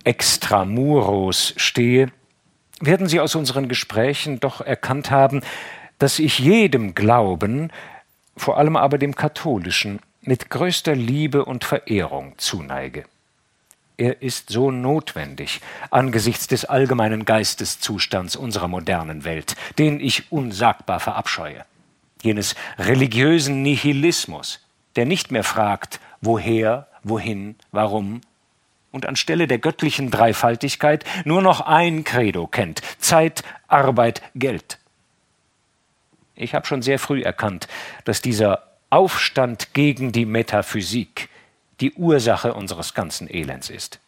extramuros 0.03 1.53
stehe, 1.57 2.11
werden 2.79 3.07
Sie 3.07 3.19
aus 3.19 3.35
unseren 3.35 3.67
Gesprächen 3.67 4.39
doch 4.39 4.61
erkannt 4.61 5.09
haben, 5.09 5.41
dass 5.99 6.19
ich 6.19 6.39
jedem 6.39 6.95
Glauben, 6.95 7.71
vor 8.37 8.57
allem 8.57 8.75
aber 8.75 8.97
dem 8.97 9.15
katholischen, 9.15 9.99
mit 10.21 10.49
größter 10.49 10.95
Liebe 10.95 11.45
und 11.45 11.63
Verehrung 11.65 12.33
zuneige. 12.37 13.05
Er 13.97 14.21
ist 14.21 14.49
so 14.49 14.71
notwendig 14.71 15.61
angesichts 15.91 16.47
des 16.47 16.65
allgemeinen 16.65 17.25
Geisteszustands 17.25 18.35
unserer 18.35 18.67
modernen 18.67 19.23
Welt, 19.23 19.55
den 19.77 19.99
ich 19.99 20.31
unsagbar 20.31 20.99
verabscheue. 20.99 21.65
Jenes 22.21 22.55
religiösen 22.79 23.61
Nihilismus, 23.61 24.62
der 24.95 25.05
nicht 25.05 25.31
mehr 25.31 25.43
fragt, 25.43 25.99
woher, 26.21 26.87
wohin, 27.03 27.55
warum, 27.71 28.21
und 28.91 29.07
anstelle 29.07 29.47
der 29.47 29.57
göttlichen 29.57 30.11
Dreifaltigkeit 30.11 31.03
nur 31.25 31.41
noch 31.41 31.61
ein 31.61 32.03
Credo 32.03 32.47
kennt 32.47 32.81
Zeit, 32.99 33.43
Arbeit, 33.67 34.21
Geld. 34.35 34.77
Ich 36.35 36.55
habe 36.55 36.65
schon 36.65 36.81
sehr 36.81 36.99
früh 36.99 37.21
erkannt, 37.21 37.67
dass 38.05 38.21
dieser 38.21 38.63
Aufstand 38.89 39.73
gegen 39.73 40.11
die 40.11 40.25
Metaphysik 40.25 41.29
die 41.79 41.93
Ursache 41.93 42.53
unseres 42.53 42.93
ganzen 42.93 43.27
Elends 43.29 43.69
ist. 43.69 43.99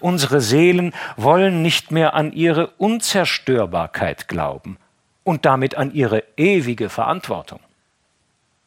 Unsere 0.00 0.40
Seelen 0.40 0.92
wollen 1.16 1.62
nicht 1.62 1.90
mehr 1.90 2.14
an 2.14 2.32
ihre 2.32 2.68
Unzerstörbarkeit 2.78 4.28
glauben 4.28 4.76
und 5.24 5.44
damit 5.44 5.76
an 5.76 5.92
ihre 5.92 6.24
ewige 6.36 6.88
Verantwortung. 6.88 7.60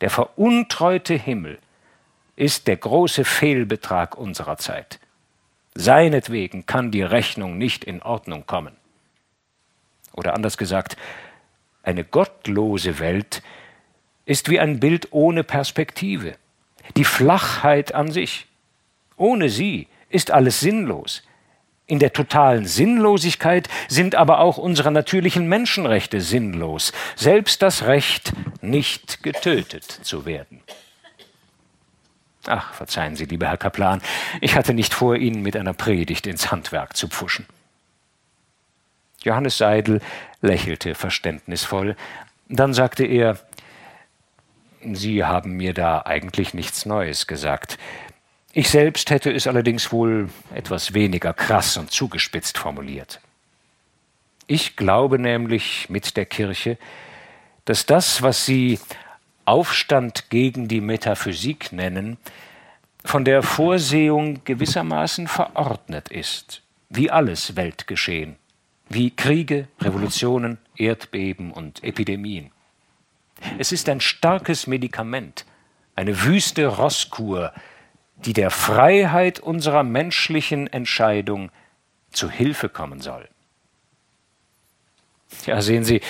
Der 0.02 0.10
veruntreute 0.10 1.14
Himmel 1.14 1.60
ist 2.36 2.68
der 2.68 2.78
große 2.78 3.24
Fehlbetrag 3.24 4.18
unserer 4.18 4.58
Zeit. 4.58 5.00
Seinetwegen 5.74 6.66
kann 6.66 6.92
die 6.92 7.02
Rechnung 7.02 7.58
nicht 7.58 7.84
in 7.84 8.02
Ordnung 8.02 8.46
kommen. 8.46 8.76
Oder 10.14 10.34
anders 10.34 10.58
gesagt, 10.58 10.98
eine 11.84 12.04
gottlose 12.04 13.00
Welt 13.00 13.42
ist 14.26 14.50
wie 14.50 14.60
ein 14.60 14.80
Bild 14.80 15.10
ohne 15.12 15.44
Perspektive 15.44 16.36
die 16.96 17.04
Flachheit 17.04 17.94
an 17.94 18.12
sich. 18.12 18.48
Ohne 19.18 19.50
sie 19.50 19.88
ist 20.10 20.32
alles 20.32 20.60
sinnlos. 20.60 21.24
In 21.88 22.00
der 22.00 22.14
totalen 22.14 22.66
Sinnlosigkeit 22.66 23.70
sind 23.88 24.16
aber 24.16 24.40
auch 24.40 24.58
unsere 24.58 24.92
natürlichen 24.92 25.48
Menschenrechte 25.48 26.20
sinnlos, 26.20 26.94
selbst 27.16 27.62
das 27.62 27.84
Recht, 27.84 28.34
nicht 28.62 29.22
getötet 29.22 29.84
zu 29.84 30.26
werden. 30.26 30.62
Ach, 32.48 32.74
verzeihen 32.74 33.16
Sie, 33.16 33.26
lieber 33.26 33.48
Herr 33.48 33.58
Kaplan, 33.58 34.02
ich 34.42 34.56
hatte 34.56 34.74
nicht 34.74 34.94
vor, 34.94 35.16
Ihnen 35.16 35.42
mit 35.42 35.56
einer 35.56 35.74
Predigt 35.74 36.28
ins 36.28 36.52
Handwerk 36.52 36.96
zu 36.98 37.08
pfuschen. 37.08 37.46
Johannes 39.22 39.58
Seidel 39.58 40.02
lächelte 40.42 40.96
verständnisvoll, 40.96 41.96
dann 42.48 42.74
sagte 42.74 43.06
er 43.06 43.40
Sie 44.94 45.24
haben 45.24 45.58
mir 45.58 45.74
da 45.74 46.04
eigentlich 46.06 46.54
nichts 46.54 46.86
Neues 46.86 47.26
gesagt. 47.26 47.80
Ich 48.58 48.70
selbst 48.70 49.10
hätte 49.10 49.34
es 49.34 49.48
allerdings 49.48 49.92
wohl 49.92 50.30
etwas 50.54 50.94
weniger 50.94 51.34
krass 51.34 51.76
und 51.76 51.92
zugespitzt 51.92 52.58
formuliert. 52.58 53.20
Ich 54.48 54.78
glaube 54.78 55.20
nämlich 55.20 55.90
mit 55.90 56.16
der 56.16 56.26
Kirche, 56.26 56.78
dass 57.66 57.86
das, 57.86 58.22
was 58.22 58.46
Sie 58.46 58.80
Aufstand 59.44 60.30
gegen 60.30 60.70
die 60.70 60.80
Metaphysik 60.80 61.74
nennen, 61.74 62.16
von 63.04 63.26
der 63.26 63.44
Vorsehung 63.44 64.40
gewissermaßen 64.46 65.28
verordnet 65.28 66.08
ist, 66.08 66.62
wie 66.88 67.12
alles 67.12 67.58
Weltgeschehen, 67.58 68.38
wie 68.88 69.14
Kriege, 69.14 69.68
Revolutionen, 69.82 70.60
Erdbeben 70.78 71.52
und 71.52 71.84
Epidemien. 71.84 72.52
Es 73.58 73.74
ist 73.74 73.90
ein 73.90 74.00
starkes 74.00 74.66
Medikament, 74.66 75.46
eine 75.98 76.24
wüste 76.24 76.68
Rosskur, 76.68 77.52
die 78.26 78.34
der 78.34 78.50
Freiheit 78.50 79.40
unserer 79.40 79.84
menschlichen 79.84 80.68
Entscheidung 80.68 81.52
zu 82.12 82.30
Hilfe 82.30 82.70
kommen 82.70 83.02
soll. 83.02 83.28
Ja, 85.46 85.62
sehen 85.62 85.84
Sie, 85.84 86.02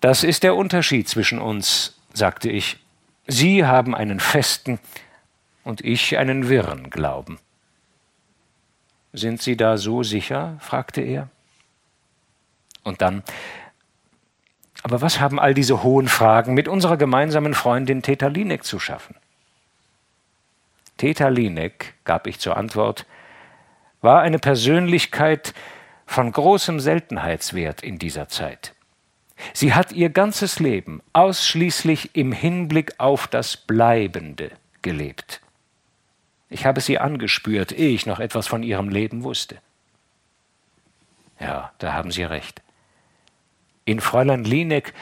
das 0.00 0.24
ist 0.24 0.42
der 0.42 0.56
Unterschied 0.56 1.08
zwischen 1.08 1.38
uns, 1.38 1.98
sagte 2.12 2.50
ich. 2.50 2.78
Sie 3.26 3.64
haben 3.64 3.94
einen 3.94 4.20
festen 4.20 4.80
und 5.64 5.84
ich 5.84 6.18
einen 6.18 6.48
wirren 6.48 6.90
Glauben. 6.90 7.38
Sind 9.12 9.40
Sie 9.40 9.56
da 9.56 9.76
so 9.78 10.02
sicher? 10.02 10.56
fragte 10.60 11.02
er. 11.02 11.28
Und 12.82 13.00
dann, 13.00 13.22
aber 14.82 15.00
was 15.00 15.20
haben 15.20 15.38
all 15.38 15.54
diese 15.54 15.82
hohen 15.82 16.08
Fragen 16.08 16.54
mit 16.54 16.66
unserer 16.66 16.96
gemeinsamen 16.96 17.54
Freundin 17.54 18.02
Teta 18.02 18.26
Linek 18.26 18.64
zu 18.64 18.80
schaffen? 18.80 19.14
Teta 21.02 21.26
Linek, 21.26 21.94
gab 22.04 22.28
ich 22.28 22.38
zur 22.38 22.56
Antwort, 22.56 23.06
war 24.02 24.20
eine 24.20 24.38
Persönlichkeit 24.38 25.52
von 26.06 26.30
großem 26.30 26.78
Seltenheitswert 26.78 27.82
in 27.82 27.98
dieser 27.98 28.28
Zeit. 28.28 28.72
Sie 29.52 29.74
hat 29.74 29.90
ihr 29.90 30.10
ganzes 30.10 30.60
Leben 30.60 31.02
ausschließlich 31.12 32.14
im 32.14 32.30
Hinblick 32.30 32.94
auf 32.98 33.26
das 33.26 33.56
Bleibende 33.56 34.52
gelebt. 34.82 35.40
Ich 36.48 36.66
habe 36.66 36.80
sie 36.80 37.00
angespürt, 37.00 37.72
ehe 37.72 37.90
ich 37.90 38.06
noch 38.06 38.20
etwas 38.20 38.46
von 38.46 38.62
ihrem 38.62 38.88
Leben 38.88 39.24
wusste. 39.24 39.56
Ja, 41.40 41.72
da 41.78 41.94
haben 41.94 42.12
Sie 42.12 42.22
recht. 42.22 42.62
In 43.84 43.98
Fräulein 43.98 44.44
Linek 44.44 44.94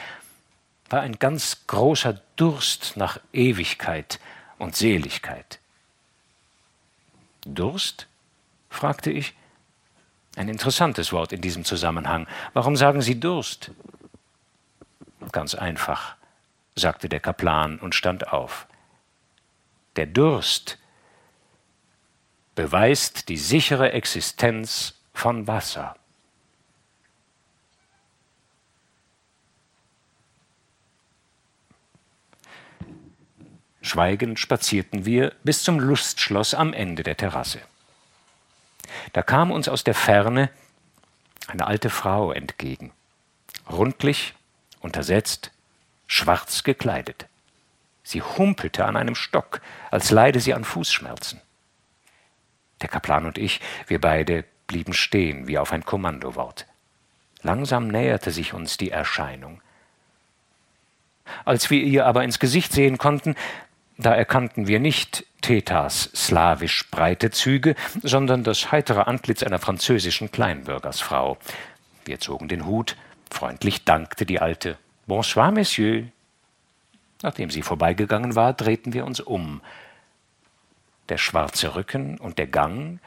war 0.89 1.01
ein 1.01 1.19
ganz 1.19 1.67
großer 1.67 2.19
Durst 2.37 2.97
nach 2.97 3.19
Ewigkeit 3.33 4.19
und 4.57 4.75
Seligkeit. 4.75 5.60
Durst? 7.45 8.07
fragte 8.69 9.11
ich. 9.11 9.33
Ein 10.35 10.47
interessantes 10.47 11.11
Wort 11.11 11.33
in 11.33 11.41
diesem 11.41 11.65
Zusammenhang. 11.65 12.27
Warum 12.53 12.75
sagen 12.75 13.01
Sie 13.01 13.19
Durst? 13.19 13.71
Ganz 15.31 15.55
einfach, 15.55 16.15
sagte 16.75 17.09
der 17.09 17.19
Kaplan 17.19 17.79
und 17.79 17.95
stand 17.95 18.31
auf. 18.31 18.65
Der 19.97 20.05
Durst 20.05 20.77
beweist 22.55 23.29
die 23.29 23.37
sichere 23.37 23.91
Existenz 23.91 24.95
von 25.13 25.47
Wasser. 25.47 25.95
Schweigend 33.91 34.39
spazierten 34.39 35.03
wir 35.03 35.33
bis 35.43 35.63
zum 35.63 35.77
Lustschloss 35.77 36.53
am 36.53 36.71
Ende 36.71 37.03
der 37.03 37.17
Terrasse. 37.17 37.59
Da 39.11 39.21
kam 39.21 39.51
uns 39.51 39.67
aus 39.67 39.83
der 39.83 39.93
Ferne 39.93 40.49
eine 41.47 41.67
alte 41.67 41.89
Frau 41.89 42.31
entgegen, 42.31 42.93
rundlich, 43.69 44.33
untersetzt, 44.79 45.51
schwarz 46.07 46.63
gekleidet. 46.63 47.25
Sie 48.01 48.21
humpelte 48.21 48.85
an 48.85 48.95
einem 48.95 49.13
Stock, 49.13 49.59
als 49.89 50.09
leide 50.09 50.39
sie 50.39 50.53
an 50.53 50.63
Fußschmerzen. 50.63 51.41
Der 52.79 52.87
Kaplan 52.87 53.25
und 53.25 53.37
ich, 53.37 53.59
wir 53.87 53.99
beide, 53.99 54.45
blieben 54.67 54.93
stehen 54.93 55.49
wie 55.49 55.57
auf 55.57 55.73
ein 55.73 55.83
Kommandowort. 55.83 56.65
Langsam 57.41 57.89
näherte 57.89 58.31
sich 58.31 58.53
uns 58.53 58.77
die 58.77 58.91
Erscheinung. 58.91 59.61
Als 61.43 61.69
wir 61.69 61.81
ihr 61.81 62.05
aber 62.05 62.23
ins 62.23 62.39
Gesicht 62.39 62.71
sehen 62.71 62.97
konnten, 62.97 63.35
da 64.01 64.13
erkannten 64.15 64.67
wir 64.67 64.79
nicht 64.79 65.25
Tetas 65.41 66.09
slawisch 66.15 66.89
breite 66.91 67.31
Züge, 67.31 67.75
sondern 68.03 68.43
das 68.43 68.71
heitere 68.71 69.01
Antlitz 69.01 69.43
einer 69.43 69.59
französischen 69.59 70.31
Kleinbürgersfrau. 70.31 71.37
Wir 72.05 72.19
zogen 72.19 72.47
den 72.47 72.65
Hut, 72.65 72.95
freundlich 73.29 73.83
dankte 73.85 74.25
die 74.25 74.39
Alte. 74.39 74.77
Bonsoir, 75.07 75.51
Monsieur. 75.51 76.05
Nachdem 77.21 77.49
sie 77.49 77.61
vorbeigegangen 77.61 78.35
war, 78.35 78.53
drehten 78.53 78.93
wir 78.93 79.05
uns 79.05 79.19
um. 79.19 79.61
Der 81.09 81.17
schwarze 81.17 81.75
Rücken 81.75 82.17
und 82.17 82.37
der 82.37 82.47
Gang 82.47 82.99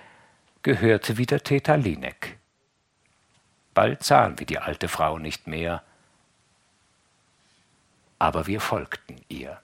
gehörte 0.63 1.17
wieder 1.19 1.41
Teta 1.41 1.75
Linek. 1.75 2.39
Bald 3.75 4.05
sahen 4.05 4.39
wir 4.39 4.47
die 4.47 4.59
alte 4.59 4.89
Frau 4.89 5.19
nicht 5.19 5.47
mehr, 5.47 5.83
aber 8.19 8.47
wir 8.47 8.61
folgten 8.61 9.21
ihr. 9.29 9.61